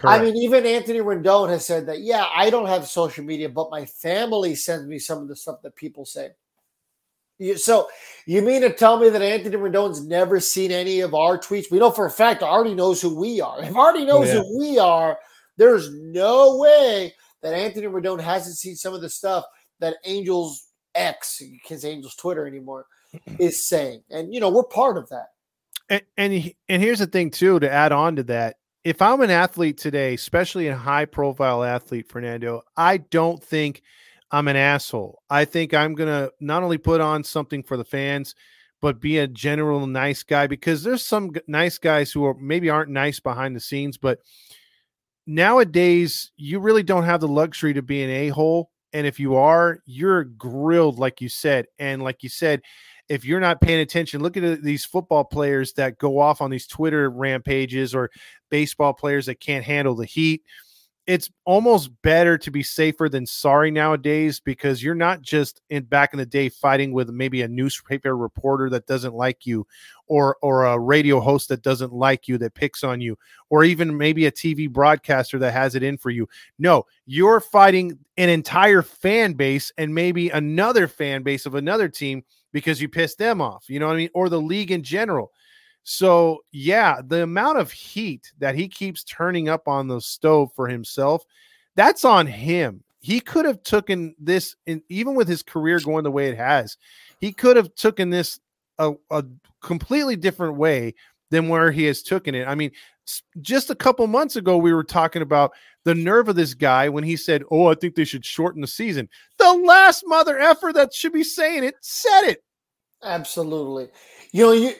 Correct. 0.00 0.20
I 0.20 0.24
mean, 0.24 0.36
even 0.36 0.66
Anthony 0.66 1.00
Rendon 1.00 1.50
has 1.50 1.64
said 1.64 1.86
that, 1.86 2.00
yeah, 2.00 2.26
I 2.34 2.50
don't 2.50 2.66
have 2.66 2.86
social 2.86 3.24
media, 3.24 3.48
but 3.48 3.70
my 3.70 3.84
family 3.84 4.54
sends 4.54 4.86
me 4.86 4.98
some 4.98 5.18
of 5.18 5.28
the 5.28 5.36
stuff 5.36 5.62
that 5.62 5.76
people 5.76 6.04
say. 6.04 6.30
So, 7.56 7.88
you 8.26 8.42
mean 8.42 8.62
to 8.62 8.72
tell 8.72 8.98
me 8.98 9.08
that 9.08 9.20
Anthony 9.20 9.56
Rendon's 9.56 10.06
never 10.06 10.40
seen 10.40 10.70
any 10.70 11.00
of 11.00 11.14
our 11.14 11.36
tweets? 11.36 11.70
We 11.70 11.78
know 11.78 11.90
for 11.90 12.06
a 12.06 12.10
fact 12.10 12.42
Arte 12.42 12.74
knows 12.74 13.02
who 13.02 13.18
we 13.18 13.40
are. 13.40 13.62
If 13.62 13.74
Arte 13.74 14.02
oh, 14.02 14.04
knows 14.04 14.28
oh, 14.30 14.34
yeah. 14.34 14.42
who 14.42 14.58
we 14.58 14.78
are, 14.78 15.18
there's 15.56 15.92
no 15.92 16.58
way 16.58 17.12
that 17.42 17.54
Anthony 17.54 17.86
Rendon 17.86 18.20
hasn't 18.20 18.56
seen 18.56 18.76
some 18.76 18.94
of 18.94 19.00
the 19.00 19.10
stuff 19.10 19.44
that 19.80 19.96
Angels 20.04 20.68
X, 20.94 21.40
you 21.40 21.58
can't 21.64 21.80
say 21.80 21.90
Angels 21.90 22.14
Twitter 22.14 22.46
anymore, 22.46 22.86
is 23.38 23.66
saying. 23.68 24.02
And 24.10 24.32
you 24.32 24.40
know, 24.40 24.50
we're 24.50 24.64
part 24.64 24.96
of 24.96 25.08
that. 25.10 25.26
And, 25.88 26.02
and 26.16 26.52
and 26.68 26.82
here's 26.82 27.00
the 27.00 27.06
thing 27.06 27.30
too 27.30 27.60
to 27.60 27.70
add 27.70 27.92
on 27.92 28.16
to 28.16 28.22
that. 28.24 28.56
If 28.84 29.00
I'm 29.00 29.22
an 29.22 29.30
athlete 29.30 29.78
today, 29.78 30.14
especially 30.14 30.68
a 30.68 30.76
high 30.76 31.06
profile 31.06 31.64
athlete, 31.64 32.08
Fernando, 32.08 32.62
I 32.76 32.98
don't 32.98 33.42
think 33.42 33.82
I'm 34.34 34.48
an 34.48 34.56
asshole. 34.56 35.22
I 35.30 35.44
think 35.44 35.72
I'm 35.72 35.94
going 35.94 36.08
to 36.08 36.32
not 36.40 36.64
only 36.64 36.76
put 36.76 37.00
on 37.00 37.22
something 37.22 37.62
for 37.62 37.76
the 37.76 37.84
fans, 37.84 38.34
but 38.82 39.00
be 39.00 39.18
a 39.18 39.28
general 39.28 39.86
nice 39.86 40.24
guy 40.24 40.48
because 40.48 40.82
there's 40.82 41.06
some 41.06 41.30
nice 41.46 41.78
guys 41.78 42.10
who 42.10 42.24
are 42.24 42.34
maybe 42.34 42.68
aren't 42.68 42.90
nice 42.90 43.20
behind 43.20 43.54
the 43.54 43.60
scenes, 43.60 43.96
but 43.96 44.18
nowadays 45.24 46.32
you 46.36 46.58
really 46.58 46.82
don't 46.82 47.04
have 47.04 47.20
the 47.20 47.28
luxury 47.28 47.72
to 47.74 47.82
be 47.82 48.02
an 48.02 48.10
a-hole 48.10 48.70
and 48.92 49.06
if 49.06 49.18
you 49.18 49.36
are 49.36 49.78
you're 49.86 50.24
grilled 50.24 50.98
like 50.98 51.22
you 51.22 51.30
said 51.30 51.64
and 51.78 52.02
like 52.02 52.22
you 52.22 52.28
said 52.28 52.60
if 53.08 53.24
you're 53.24 53.40
not 53.40 53.60
paying 53.60 53.80
attention, 53.80 54.22
look 54.22 54.36
at 54.36 54.62
these 54.62 54.84
football 54.84 55.24
players 55.24 55.74
that 55.74 55.98
go 55.98 56.18
off 56.18 56.40
on 56.40 56.50
these 56.50 56.66
Twitter 56.66 57.10
rampages 57.10 57.94
or 57.94 58.10
baseball 58.50 58.94
players 58.94 59.26
that 59.26 59.40
can't 59.40 59.64
handle 59.64 59.94
the 59.94 60.06
heat. 60.06 60.42
It's 61.06 61.30
almost 61.44 61.90
better 62.00 62.38
to 62.38 62.50
be 62.50 62.62
safer 62.62 63.10
than 63.10 63.26
sorry 63.26 63.70
nowadays 63.70 64.40
because 64.40 64.82
you're 64.82 64.94
not 64.94 65.20
just 65.20 65.60
in 65.68 65.84
back 65.84 66.14
in 66.14 66.18
the 66.18 66.24
day 66.24 66.48
fighting 66.48 66.92
with 66.92 67.10
maybe 67.10 67.42
a 67.42 67.48
newspaper 67.48 68.16
reporter 68.16 68.70
that 68.70 68.86
doesn't 68.86 69.14
like 69.14 69.44
you 69.44 69.66
or 70.06 70.38
or 70.40 70.64
a 70.64 70.78
radio 70.78 71.20
host 71.20 71.50
that 71.50 71.62
doesn't 71.62 71.92
like 71.92 72.26
you 72.26 72.38
that 72.38 72.54
picks 72.54 72.82
on 72.82 73.02
you 73.02 73.18
or 73.50 73.64
even 73.64 73.94
maybe 73.94 74.24
a 74.24 74.32
TV 74.32 74.70
broadcaster 74.70 75.38
that 75.38 75.52
has 75.52 75.74
it 75.74 75.82
in 75.82 75.98
for 75.98 76.08
you. 76.08 76.26
No, 76.58 76.86
you're 77.04 77.40
fighting 77.40 77.98
an 78.16 78.30
entire 78.30 78.80
fan 78.80 79.34
base 79.34 79.72
and 79.76 79.94
maybe 79.94 80.30
another 80.30 80.88
fan 80.88 81.22
base 81.22 81.44
of 81.44 81.54
another 81.54 81.88
team 81.90 82.24
because 82.50 82.80
you 82.80 82.88
pissed 82.88 83.18
them 83.18 83.42
off. 83.42 83.68
You 83.68 83.78
know 83.78 83.88
what 83.88 83.94
I 83.94 83.98
mean? 83.98 84.10
Or 84.14 84.30
the 84.30 84.40
league 84.40 84.70
in 84.70 84.82
general. 84.82 85.32
So, 85.84 86.40
yeah, 86.50 87.00
the 87.06 87.22
amount 87.22 87.58
of 87.58 87.70
heat 87.70 88.32
that 88.38 88.54
he 88.54 88.68
keeps 88.68 89.04
turning 89.04 89.48
up 89.48 89.68
on 89.68 89.86
the 89.86 90.00
stove 90.00 90.50
for 90.56 90.66
himself, 90.66 91.24
that's 91.76 92.04
on 92.04 92.26
him. 92.26 92.82
He 93.00 93.20
could 93.20 93.44
have 93.44 93.62
taken 93.62 94.14
this, 94.18 94.56
even 94.88 95.14
with 95.14 95.28
his 95.28 95.42
career 95.42 95.78
going 95.80 96.04
the 96.04 96.10
way 96.10 96.28
it 96.28 96.38
has, 96.38 96.78
he 97.20 97.32
could 97.32 97.56
have 97.56 97.74
taken 97.74 98.08
this 98.08 98.40
a, 98.78 98.94
a 99.10 99.24
completely 99.62 100.16
different 100.16 100.56
way 100.56 100.94
than 101.30 101.48
where 101.48 101.70
he 101.70 101.84
has 101.84 102.02
taken 102.02 102.34
it. 102.34 102.48
I 102.48 102.54
mean, 102.54 102.70
just 103.42 103.68
a 103.68 103.74
couple 103.74 104.06
months 104.06 104.36
ago, 104.36 104.56
we 104.56 104.72
were 104.72 104.84
talking 104.84 105.20
about 105.20 105.52
the 105.84 105.94
nerve 105.94 106.30
of 106.30 106.36
this 106.36 106.54
guy 106.54 106.88
when 106.88 107.04
he 107.04 107.16
said, 107.16 107.42
Oh, 107.50 107.66
I 107.66 107.74
think 107.74 107.94
they 107.94 108.04
should 108.04 108.24
shorten 108.24 108.62
the 108.62 108.66
season. 108.66 109.08
The 109.38 109.52
last 109.52 110.04
mother 110.06 110.38
effer 110.38 110.72
that 110.72 110.94
should 110.94 111.12
be 111.12 111.24
saying 111.24 111.64
it 111.64 111.74
said 111.82 112.22
it. 112.22 112.42
Absolutely. 113.02 113.88
You 114.32 114.44
know, 114.44 114.52
you 114.52 114.74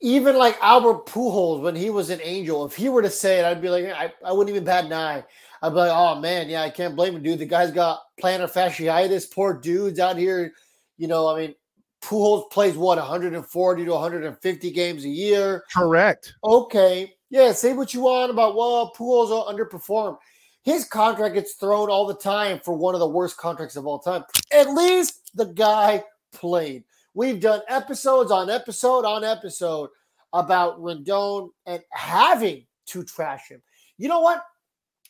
even 0.00 0.36
like 0.36 0.58
Albert 0.60 1.06
Pujols 1.06 1.62
when 1.62 1.74
he 1.74 1.90
was 1.90 2.10
an 2.10 2.20
angel, 2.22 2.66
if 2.66 2.76
he 2.76 2.88
were 2.88 3.02
to 3.02 3.10
say 3.10 3.38
it, 3.38 3.44
I'd 3.44 3.62
be 3.62 3.70
like, 3.70 3.86
I, 3.86 4.12
I 4.24 4.32
wouldn't 4.32 4.54
even 4.54 4.64
bat 4.64 4.84
an 4.84 4.92
eye. 4.92 5.24
I'd 5.62 5.70
be 5.70 5.76
like, 5.76 5.92
oh 5.92 6.20
man, 6.20 6.48
yeah, 6.48 6.62
I 6.62 6.70
can't 6.70 6.96
blame 6.96 7.16
him, 7.16 7.22
dude. 7.22 7.38
The 7.38 7.46
guy's 7.46 7.70
got 7.70 8.00
plantar 8.22 8.52
fasciitis. 8.52 9.32
Poor 9.32 9.54
dudes 9.54 9.98
out 9.98 10.18
here. 10.18 10.52
You 10.98 11.08
know, 11.08 11.28
I 11.28 11.40
mean, 11.40 11.54
Pujols 12.02 12.50
plays 12.50 12.76
what 12.76 12.98
140 12.98 13.84
to 13.84 13.90
150 13.90 14.70
games 14.70 15.04
a 15.04 15.08
year. 15.08 15.64
Correct. 15.74 16.34
Okay. 16.44 17.14
Yeah, 17.30 17.52
say 17.52 17.72
what 17.72 17.92
you 17.92 18.02
want 18.02 18.30
about 18.30 18.54
well, 18.54 18.92
Pujols 18.96 19.48
underperform. 19.48 20.18
His 20.62 20.84
contract 20.84 21.34
gets 21.34 21.54
thrown 21.54 21.90
all 21.90 22.06
the 22.06 22.14
time 22.14 22.60
for 22.64 22.74
one 22.74 22.94
of 22.94 23.00
the 23.00 23.08
worst 23.08 23.36
contracts 23.36 23.76
of 23.76 23.86
all 23.86 23.98
time. 23.98 24.24
At 24.52 24.70
least 24.70 25.30
the 25.34 25.46
guy 25.46 26.04
played. 26.32 26.84
We've 27.16 27.40
done 27.40 27.62
episodes 27.66 28.30
on 28.30 28.50
episode 28.50 29.06
on 29.06 29.24
episode 29.24 29.88
about 30.34 30.78
Rendon 30.78 31.48
and 31.64 31.82
having 31.90 32.66
to 32.88 33.04
trash 33.04 33.48
him. 33.48 33.62
You 33.96 34.08
know 34.08 34.20
what? 34.20 34.44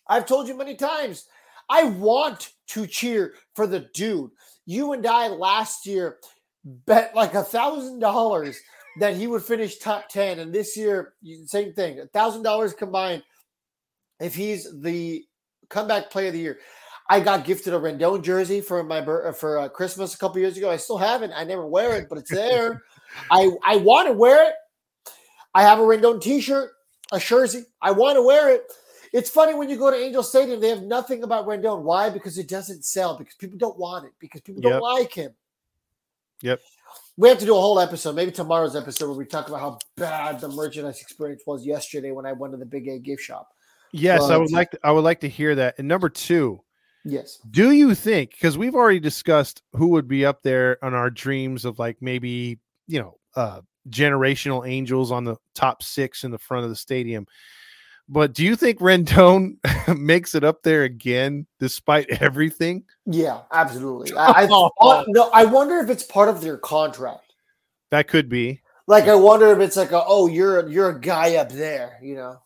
I've 0.07 0.25
told 0.25 0.47
you 0.47 0.57
many 0.57 0.77
times. 0.77 1.27
I 1.69 1.83
want 1.83 2.53
to 2.69 2.87
cheer 2.87 3.35
for 3.57 3.67
the 3.67 3.89
dude. 3.93 4.31
You 4.67 4.93
and 4.93 5.05
I 5.05 5.27
last 5.27 5.85
year 5.85 6.19
bet 6.65 7.13
like 7.17 7.35
a 7.35 7.43
thousand 7.43 7.99
dollars 7.99 8.57
that 9.01 9.17
he 9.17 9.27
would 9.27 9.43
finish 9.43 9.79
top 9.79 10.09
10. 10.09 10.39
And 10.39 10.53
this 10.53 10.77
year, 10.77 11.15
same 11.47 11.73
thing, 11.73 11.99
a 11.99 12.07
thousand 12.07 12.45
dollars 12.45 12.73
combined. 12.73 13.25
If 14.21 14.33
he's 14.33 14.81
the 14.81 15.25
comeback 15.71 16.11
player 16.11 16.29
of 16.29 16.35
the 16.35 16.39
year, 16.39 16.59
I 17.09 17.21
got 17.21 17.45
gifted 17.45 17.73
a 17.73 17.79
Rendon 17.79 18.23
jersey 18.23 18.61
for 18.61 18.83
my 18.83 19.03
for 19.33 19.59
uh, 19.59 19.69
Christmas 19.69 20.15
a 20.15 20.19
couple 20.19 20.41
years 20.41 20.57
ago. 20.57 20.71
I 20.71 20.77
still 20.77 20.99
have 20.99 21.23
it. 21.23 21.31
I 21.35 21.45
never 21.45 21.67
wear 21.67 21.97
it, 21.97 22.09
but 22.09 22.19
it's 22.19 22.31
there. 22.31 22.83
I 23.31 23.51
I 23.65 23.77
want 23.77 24.09
to 24.09 24.13
wear 24.13 24.49
it. 24.49 24.55
I 25.55 25.63
have 25.63 25.79
a 25.79 25.83
Rendon 25.83 26.21
T-shirt, 26.21 26.71
a 27.13 27.19
jersey. 27.19 27.65
I 27.81 27.93
want 27.93 28.17
to 28.17 28.23
wear 28.23 28.55
it. 28.55 28.71
It's 29.13 29.31
funny 29.31 29.55
when 29.55 29.71
you 29.71 29.79
go 29.79 29.91
to 29.91 29.97
Angel 29.97 30.23
Stadium, 30.23 30.61
they 30.61 30.69
have 30.69 30.83
nothing 30.83 31.23
about 31.23 31.47
Rendon. 31.47 31.83
Why? 31.83 32.11
Because 32.11 32.37
it 32.37 32.49
doesn't 32.49 32.85
sell. 32.85 33.17
Because 33.17 33.35
people 33.37 33.57
don't 33.57 33.79
want 33.79 34.05
it. 34.05 34.13
Because 34.19 34.43
people 34.43 34.61
don't 34.61 34.83
like 34.83 35.15
him. 35.15 35.33
Yep. 36.43 36.61
We 37.17 37.31
have 37.31 37.39
to 37.39 37.47
do 37.47 37.57
a 37.57 37.61
whole 37.61 37.81
episode, 37.81 38.15
maybe 38.15 38.31
tomorrow's 38.31 38.77
episode, 38.77 39.07
where 39.07 39.17
we 39.17 39.25
talk 39.25 39.49
about 39.49 39.61
how 39.61 39.79
bad 39.97 40.41
the 40.41 40.49
merchandise 40.49 41.01
experience 41.01 41.43
was 41.47 41.65
yesterday 41.65 42.11
when 42.11 42.27
I 42.27 42.33
went 42.33 42.53
to 42.53 42.59
the 42.59 42.67
Big 42.67 42.89
A 42.89 42.99
gift 42.99 43.23
shop. 43.23 43.49
Yes, 43.93 44.21
but, 44.21 44.33
I 44.33 44.37
would 44.37 44.53
like 44.53 44.71
to, 44.73 44.79
I 44.85 44.91
would 44.91 45.05
like 45.05 45.21
to 45.21 45.29
hear 45.29 45.55
that. 45.55 45.77
And 45.79 45.89
number 45.89 46.11
two, 46.11 46.61
yes, 47.07 47.39
do 47.51 47.73
you 47.73 47.95
think 47.95 48.33
because 48.33 48.59
we've 48.59 48.75
already 48.75 49.01
discussed 49.01 49.63
who 49.73 49.89
would 49.89 50.09
be 50.09 50.27
up 50.27 50.43
there 50.43 50.83
on 50.85 50.95
our 50.95 51.11
dreams 51.11 51.65
of 51.65 51.79
like 51.79 51.97
maybe 52.01 52.59
you 52.87 53.01
know 53.01 53.19
uh 53.35 53.61
generational 53.89 54.69
angels 54.69 55.13
on 55.13 55.25
the 55.25 55.37
top 55.55 55.83
six 55.83 56.25
in 56.25 56.31
the 56.31 56.39
front 56.39 56.65
of 56.65 56.71
the 56.71 56.77
stadium. 56.77 57.27
But 58.09 58.35
do 58.35 58.45
you 58.45 58.55
think 58.55 58.79
Rendon 58.79 59.57
makes 59.99 60.35
it 60.35 60.45
up 60.45 60.63
there 60.63 60.85
again 60.85 61.47
despite 61.59 62.09
everything? 62.21 62.85
Yeah, 63.05 63.41
absolutely. 63.53 64.17
I, 64.17 64.43
I 64.43 64.47
thought, 64.47 64.73
no, 65.09 65.31
I 65.33 65.45
wonder 65.45 65.79
if 65.79 65.91
it's 65.91 66.05
part 66.05 66.29
of 66.29 66.41
their 66.41 66.57
contract. 66.57 67.35
That 67.91 68.09
could 68.09 68.29
be. 68.29 68.63
Like 68.89 69.09
I 69.09 69.17
wonder 69.17 69.51
if 69.53 69.59
it's 69.59 69.77
like 69.77 69.91
a, 69.91 70.03
oh 70.07 70.29
you're 70.29 70.69
you're 70.69 70.91
a 70.91 71.01
guy 71.01 71.37
up 71.37 71.51
there, 71.51 71.99
you 72.01 72.15
know. 72.15 72.39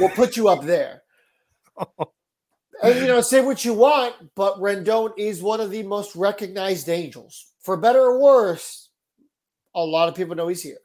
We'll 0.00 0.08
put 0.10 0.36
you 0.36 0.48
up 0.48 0.64
there. 0.64 1.02
and 2.82 2.96
you 2.96 3.06
know, 3.06 3.20
say 3.20 3.40
what 3.40 3.64
you 3.64 3.74
want, 3.74 4.14
but 4.34 4.58
Rendon 4.58 5.12
is 5.16 5.42
one 5.42 5.60
of 5.60 5.70
the 5.70 5.82
most 5.82 6.14
recognized 6.16 6.88
angels. 6.88 7.46
For 7.62 7.76
better 7.76 8.00
or 8.00 8.20
worse, 8.20 8.88
a 9.74 9.84
lot 9.84 10.08
of 10.08 10.14
people 10.14 10.34
know 10.34 10.48
he's 10.48 10.62
here. 10.62 10.78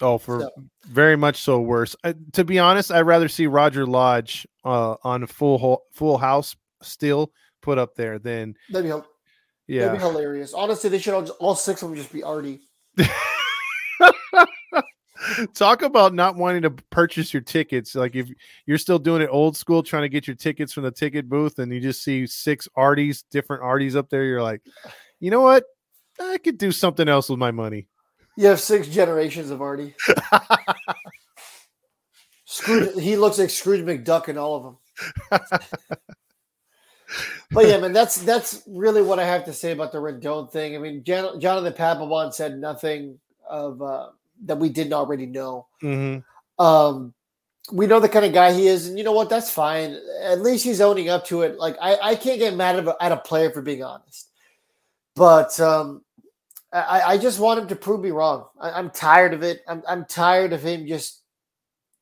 Oh, 0.00 0.18
for 0.18 0.40
so. 0.40 0.50
very 0.86 1.16
much 1.16 1.42
so 1.42 1.60
worse. 1.60 1.96
To 2.32 2.44
be 2.44 2.58
honest, 2.58 2.92
I'd 2.92 3.00
rather 3.02 3.28
see 3.28 3.46
Roger 3.46 3.86
Lodge 3.86 4.46
uh, 4.64 4.96
on 5.02 5.26
full 5.26 5.58
ho- 5.58 5.82
full 5.92 6.18
house 6.18 6.54
still 6.82 7.32
put 7.62 7.78
up 7.78 7.94
there 7.94 8.18
than 8.18 8.54
that'd 8.70 8.90
be, 8.90 8.96
yeah, 9.66 9.86
that'd 9.86 9.98
be 9.98 10.04
hilarious. 10.04 10.52
Honestly, 10.52 10.90
they 10.90 10.98
should 10.98 11.14
all, 11.14 11.26
all 11.38 11.54
six 11.54 11.82
of 11.82 11.88
them 11.88 11.96
just 11.96 12.12
be 12.12 12.22
Arte. 12.22 12.60
Talk 15.54 15.82
about 15.82 16.14
not 16.14 16.36
wanting 16.36 16.62
to 16.62 16.70
purchase 16.70 17.32
your 17.32 17.42
tickets. 17.42 17.94
Like 17.94 18.14
if 18.14 18.28
you're 18.66 18.78
still 18.78 18.98
doing 18.98 19.22
it 19.22 19.28
old 19.30 19.56
school, 19.56 19.82
trying 19.82 20.02
to 20.02 20.08
get 20.08 20.26
your 20.26 20.36
tickets 20.36 20.72
from 20.72 20.84
the 20.84 20.90
ticket 20.90 21.28
booth, 21.28 21.58
and 21.58 21.72
you 21.72 21.80
just 21.80 22.02
see 22.02 22.26
six 22.26 22.68
Artes, 22.76 23.22
different 23.30 23.62
Artes 23.62 23.96
up 23.96 24.10
there, 24.10 24.24
you're 24.24 24.42
like, 24.42 24.60
you 25.20 25.30
know 25.30 25.40
what? 25.40 25.64
I 26.20 26.38
could 26.38 26.58
do 26.58 26.72
something 26.72 27.08
else 27.08 27.28
with 27.28 27.38
my 27.38 27.50
money. 27.50 27.88
You 28.36 28.48
have 28.48 28.60
six 28.60 28.88
generations 28.88 29.50
of 29.50 29.62
Arte. 29.62 29.94
Scrooge, 32.44 33.02
he 33.02 33.16
looks 33.16 33.38
like 33.38 33.50
Scrooge 33.50 33.84
McDuck 33.84 34.28
in 34.28 34.38
all 34.38 34.56
of 34.56 34.62
them. 34.62 35.40
but 37.50 37.66
yeah, 37.66 37.78
man, 37.78 37.92
that's 37.92 38.16
that's 38.22 38.62
really 38.66 39.02
what 39.02 39.18
I 39.18 39.24
have 39.24 39.44
to 39.46 39.52
say 39.52 39.72
about 39.72 39.92
the 39.92 39.98
Rendon 39.98 40.50
thing. 40.50 40.76
I 40.76 40.78
mean, 40.78 41.02
Jan- 41.02 41.40
Jonathan 41.40 41.72
Papelbon 41.72 42.32
said 42.32 42.58
nothing 42.58 43.18
of 43.48 43.82
uh, 43.82 44.08
that 44.44 44.58
we 44.58 44.68
didn't 44.68 44.92
already 44.92 45.26
know. 45.26 45.66
Mm-hmm. 45.82 46.64
Um, 46.64 47.14
we 47.72 47.86
know 47.86 47.98
the 47.98 48.08
kind 48.08 48.24
of 48.24 48.32
guy 48.32 48.52
he 48.52 48.68
is, 48.68 48.88
and 48.88 48.96
you 48.96 49.04
know 49.04 49.12
what? 49.12 49.28
That's 49.28 49.50
fine. 49.50 49.98
At 50.22 50.40
least 50.40 50.64
he's 50.64 50.80
owning 50.80 51.08
up 51.08 51.26
to 51.26 51.42
it. 51.42 51.58
Like 51.58 51.76
I, 51.80 51.96
I 52.02 52.14
can't 52.14 52.38
get 52.38 52.54
mad 52.54 52.76
at 52.76 52.86
a, 52.86 52.96
at 53.00 53.12
a 53.12 53.16
player 53.16 53.50
for 53.50 53.62
being 53.62 53.82
honest, 53.82 54.30
but 55.14 55.58
um, 55.58 56.02
I, 56.72 57.02
I 57.06 57.18
just 57.18 57.40
want 57.40 57.60
him 57.60 57.68
to 57.68 57.76
prove 57.76 58.00
me 58.00 58.10
wrong. 58.10 58.46
I, 58.60 58.78
am 58.78 58.90
tired 58.90 59.34
of 59.34 59.42
it. 59.42 59.62
I'm, 59.66 59.82
I'm 59.88 60.04
tired 60.04 60.52
of 60.52 60.62
him 60.62 60.86
just 60.86 61.22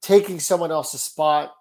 taking 0.02 0.40
someone 0.40 0.72
else's 0.72 1.02
spot. 1.02 1.54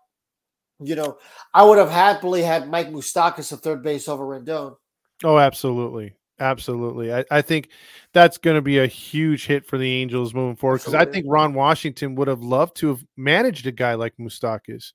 You 0.79 0.95
know, 0.95 1.17
I 1.53 1.63
would 1.63 1.77
have 1.77 1.91
happily 1.91 2.41
had 2.41 2.69
Mike 2.69 2.89
Moustakas 2.89 3.53
at 3.53 3.59
third 3.59 3.83
base 3.83 4.07
over 4.07 4.25
Rendon. 4.25 4.75
Oh, 5.23 5.37
absolutely. 5.37 6.15
Absolutely. 6.43 7.13
I, 7.13 7.23
I 7.31 7.41
think 7.41 7.69
that's 8.11 8.37
going 8.37 8.55
to 8.55 8.61
be 8.61 8.79
a 8.79 8.85
huge 8.85 9.45
hit 9.45 9.65
for 9.65 9.77
the 9.77 9.89
Angels 9.89 10.33
moving 10.33 10.57
forward 10.57 10.79
because 10.79 10.93
I 10.93 11.05
think 11.05 11.25
Ron 11.27 11.53
Washington 11.53 12.15
would 12.15 12.27
have 12.27 12.43
loved 12.43 12.75
to 12.77 12.89
have 12.89 13.05
managed 13.15 13.65
a 13.65 13.71
guy 13.71 13.93
like 13.93 14.17
Moustakas. 14.17 14.91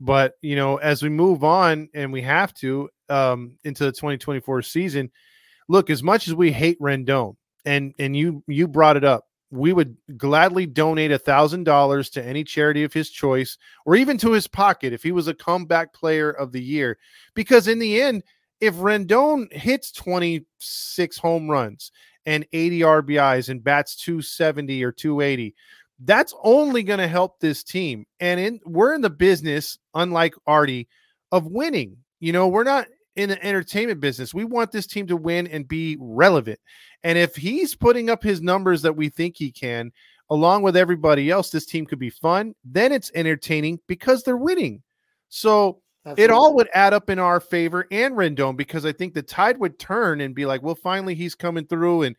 But, 0.00 0.34
you 0.42 0.56
know, 0.56 0.78
as 0.78 1.00
we 1.00 1.08
move 1.08 1.44
on 1.44 1.88
and 1.94 2.12
we 2.12 2.22
have 2.22 2.52
to 2.54 2.90
um, 3.08 3.58
into 3.62 3.84
the 3.84 3.92
2024 3.92 4.62
season, 4.62 5.12
look, 5.68 5.88
as 5.88 6.02
much 6.02 6.26
as 6.26 6.34
we 6.34 6.50
hate 6.50 6.80
Rendon, 6.80 7.36
and 7.64 7.94
and 8.00 8.16
you 8.16 8.42
you 8.48 8.66
brought 8.66 8.96
it 8.96 9.04
up 9.04 9.26
we 9.52 9.74
would 9.74 9.94
gladly 10.16 10.64
donate 10.64 11.12
a 11.12 11.18
thousand 11.18 11.64
dollars 11.64 12.08
to 12.08 12.24
any 12.24 12.42
charity 12.42 12.84
of 12.84 12.92
his 12.92 13.10
choice 13.10 13.58
or 13.84 13.94
even 13.94 14.16
to 14.16 14.32
his 14.32 14.48
pocket 14.48 14.94
if 14.94 15.02
he 15.02 15.12
was 15.12 15.28
a 15.28 15.34
comeback 15.34 15.92
player 15.92 16.30
of 16.30 16.50
the 16.50 16.62
year 16.62 16.98
because 17.34 17.68
in 17.68 17.78
the 17.78 18.00
end 18.00 18.24
if 18.62 18.74
rendon 18.76 19.52
hits 19.52 19.92
26 19.92 21.18
home 21.18 21.50
runs 21.50 21.92
and 22.24 22.46
80 22.52 22.80
rbis 22.80 23.48
and 23.48 23.62
bats 23.62 23.96
270 23.96 24.82
or 24.84 24.92
280 24.92 25.54
that's 26.04 26.34
only 26.42 26.82
going 26.82 27.00
to 27.00 27.08
help 27.08 27.40
this 27.40 27.62
team 27.62 28.06
and 28.20 28.40
in 28.40 28.60
we're 28.64 28.94
in 28.94 29.00
the 29.00 29.10
business 29.10 29.78
unlike 29.94 30.34
arte 30.46 30.88
of 31.32 31.46
winning 31.46 31.96
you 32.20 32.32
know 32.32 32.48
we're 32.48 32.64
not 32.64 32.86
in 33.16 33.28
the 33.28 33.44
entertainment 33.44 34.00
business. 34.00 34.32
We 34.32 34.44
want 34.44 34.72
this 34.72 34.86
team 34.86 35.06
to 35.08 35.16
win 35.16 35.46
and 35.46 35.68
be 35.68 35.96
relevant. 36.00 36.58
And 37.02 37.18
if 37.18 37.36
he's 37.36 37.74
putting 37.74 38.10
up 38.10 38.22
his 38.22 38.40
numbers 38.40 38.82
that 38.82 38.96
we 38.96 39.08
think 39.08 39.36
he 39.36 39.50
can, 39.50 39.92
along 40.30 40.62
with 40.62 40.76
everybody 40.76 41.30
else, 41.30 41.50
this 41.50 41.66
team 41.66 41.84
could 41.84 41.98
be 41.98 42.10
fun. 42.10 42.54
Then 42.64 42.92
it's 42.92 43.10
entertaining 43.14 43.80
because 43.86 44.22
they're 44.22 44.36
winning. 44.36 44.82
So 45.28 45.82
Absolutely. 46.04 46.24
it 46.24 46.30
all 46.30 46.54
would 46.54 46.68
add 46.74 46.92
up 46.92 47.10
in 47.10 47.18
our 47.18 47.38
favor 47.38 47.86
and 47.90 48.14
Rendon 48.14 48.56
because 48.56 48.84
I 48.84 48.92
think 48.92 49.14
the 49.14 49.22
tide 49.22 49.58
would 49.58 49.78
turn 49.78 50.20
and 50.20 50.34
be 50.34 50.46
like, 50.46 50.62
well, 50.62 50.74
finally 50.74 51.14
he's 51.14 51.34
coming 51.34 51.66
through. 51.66 52.02
And 52.02 52.16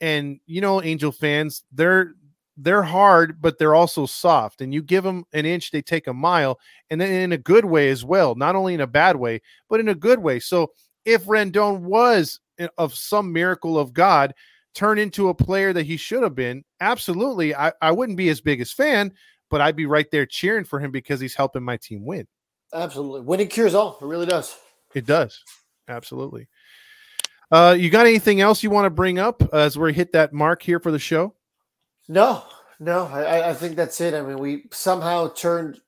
and 0.00 0.40
you 0.46 0.60
know, 0.60 0.82
Angel 0.82 1.12
fans, 1.12 1.62
they're 1.72 2.14
they're 2.56 2.82
hard, 2.82 3.40
but 3.40 3.58
they're 3.58 3.74
also 3.74 4.04
soft. 4.06 4.60
And 4.60 4.74
you 4.74 4.82
give 4.82 5.04
them 5.04 5.24
an 5.32 5.46
inch, 5.46 5.70
they 5.70 5.82
take 5.82 6.06
a 6.06 6.12
mile, 6.12 6.58
and 6.90 7.00
then 7.00 7.10
in 7.10 7.32
a 7.32 7.38
good 7.38 7.64
way 7.64 7.88
as 7.90 8.04
well, 8.04 8.34
not 8.34 8.56
only 8.56 8.74
in 8.74 8.80
a 8.80 8.86
bad 8.86 9.16
way, 9.16 9.40
but 9.68 9.80
in 9.80 9.88
a 9.88 9.94
good 9.94 10.18
way. 10.18 10.40
So 10.40 10.72
if 11.04 11.24
Rendon 11.26 11.80
was 11.80 12.40
eh, 12.58 12.68
of 12.78 12.94
some 12.94 13.32
miracle 13.32 13.78
of 13.78 13.92
God 13.92 14.34
turn 14.74 14.98
into 14.98 15.28
a 15.28 15.34
player 15.34 15.72
that 15.72 15.86
he 15.86 15.96
should 15.96 16.22
have 16.22 16.34
been, 16.34 16.64
absolutely, 16.80 17.54
I, 17.54 17.72
I 17.80 17.92
wouldn't 17.92 18.18
be 18.18 18.26
his 18.26 18.40
biggest 18.40 18.74
fan, 18.74 19.12
but 19.50 19.60
I'd 19.60 19.76
be 19.76 19.86
right 19.86 20.10
there 20.10 20.26
cheering 20.26 20.64
for 20.64 20.80
him 20.80 20.90
because 20.90 21.20
he's 21.20 21.34
helping 21.34 21.62
my 21.62 21.76
team 21.76 22.04
win. 22.04 22.26
Absolutely. 22.72 23.22
Winning 23.22 23.48
cures 23.48 23.74
all. 23.74 23.98
It 24.00 24.04
really 24.04 24.26
does. 24.26 24.56
It 24.94 25.06
does. 25.06 25.42
Absolutely. 25.88 26.48
Uh, 27.50 27.76
you 27.78 27.90
got 27.90 28.06
anything 28.06 28.40
else 28.40 28.62
you 28.62 28.70
want 28.70 28.86
to 28.86 28.90
bring 28.90 29.18
up 29.18 29.42
as 29.52 29.76
we 29.76 29.92
hit 29.92 30.12
that 30.12 30.32
mark 30.32 30.62
here 30.62 30.78
for 30.78 30.92
the 30.92 30.98
show? 30.98 31.34
No, 32.08 32.44
no, 32.78 33.06
I, 33.06 33.50
I 33.50 33.54
think 33.54 33.76
that's 33.76 34.00
it. 34.00 34.14
I 34.14 34.22
mean, 34.22 34.38
we 34.38 34.64
somehow 34.72 35.28
turned 35.28 35.80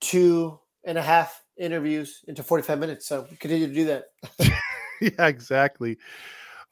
two 0.00 0.58
and 0.84 0.98
a 0.98 1.02
half 1.02 1.42
interviews 1.56 2.20
into 2.26 2.42
45 2.42 2.78
minutes. 2.78 3.06
So 3.06 3.26
we 3.30 3.36
continue 3.36 3.68
to 3.68 3.74
do 3.74 3.84
that. 3.86 4.04
yeah, 5.00 5.26
exactly. 5.26 5.98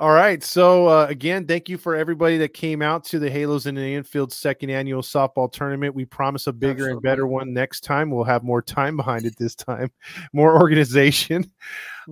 All 0.03 0.11
right. 0.11 0.43
So 0.43 0.89
uh, 0.89 1.07
again, 1.09 1.47
thank 1.47 1.69
you 1.69 1.79
for 1.79 1.95
everybody 1.95 2.37
that 2.39 2.53
came 2.55 2.83
out 2.83 3.05
to 3.05 3.21
the 3.21 3.31
Halos 3.31 3.67
in 3.67 3.77
the 3.77 3.95
Infield 3.95 4.33
second 4.33 4.71
annual 4.71 5.01
softball 5.01 5.53
tournament. 5.53 5.95
We 5.95 6.07
promise 6.07 6.49
a 6.49 6.53
bigger 6.53 6.71
Absolutely. 6.73 6.93
and 6.95 7.03
better 7.03 7.27
one 7.29 7.55
next 7.55 7.83
time. 7.83 8.11
We'll 8.11 8.25
have 8.25 8.43
more 8.43 8.63
time 8.63 8.97
behind 8.97 9.27
it 9.27 9.37
this 9.39 9.55
time, 9.55 9.93
more 10.33 10.61
organization. 10.61 11.49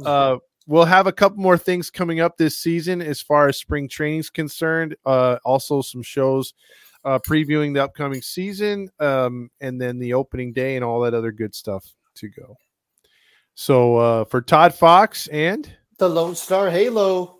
Uh, 0.06 0.36
we'll 0.68 0.84
have 0.84 1.08
a 1.08 1.12
couple 1.12 1.42
more 1.42 1.58
things 1.58 1.90
coming 1.90 2.20
up 2.20 2.36
this 2.36 2.56
season 2.56 3.02
as 3.02 3.20
far 3.20 3.48
as 3.48 3.56
spring 3.56 3.88
training 3.88 4.20
is 4.20 4.30
concerned. 4.30 4.94
Uh, 5.04 5.38
also, 5.44 5.82
some 5.82 6.04
shows 6.04 6.54
uh, 7.04 7.18
previewing 7.18 7.74
the 7.74 7.82
upcoming 7.82 8.22
season, 8.22 8.88
um, 9.00 9.50
and 9.60 9.80
then 9.80 9.98
the 9.98 10.14
opening 10.14 10.52
day 10.52 10.76
and 10.76 10.84
all 10.84 11.00
that 11.00 11.12
other 11.12 11.32
good 11.32 11.56
stuff 11.56 11.84
to 12.14 12.28
go. 12.28 12.56
So 13.56 13.96
uh, 13.96 14.24
for 14.26 14.42
Todd 14.42 14.76
Fox 14.76 15.26
and 15.26 15.68
The 15.98 16.08
Lone 16.08 16.36
Star 16.36 16.70
Halo. 16.70 17.39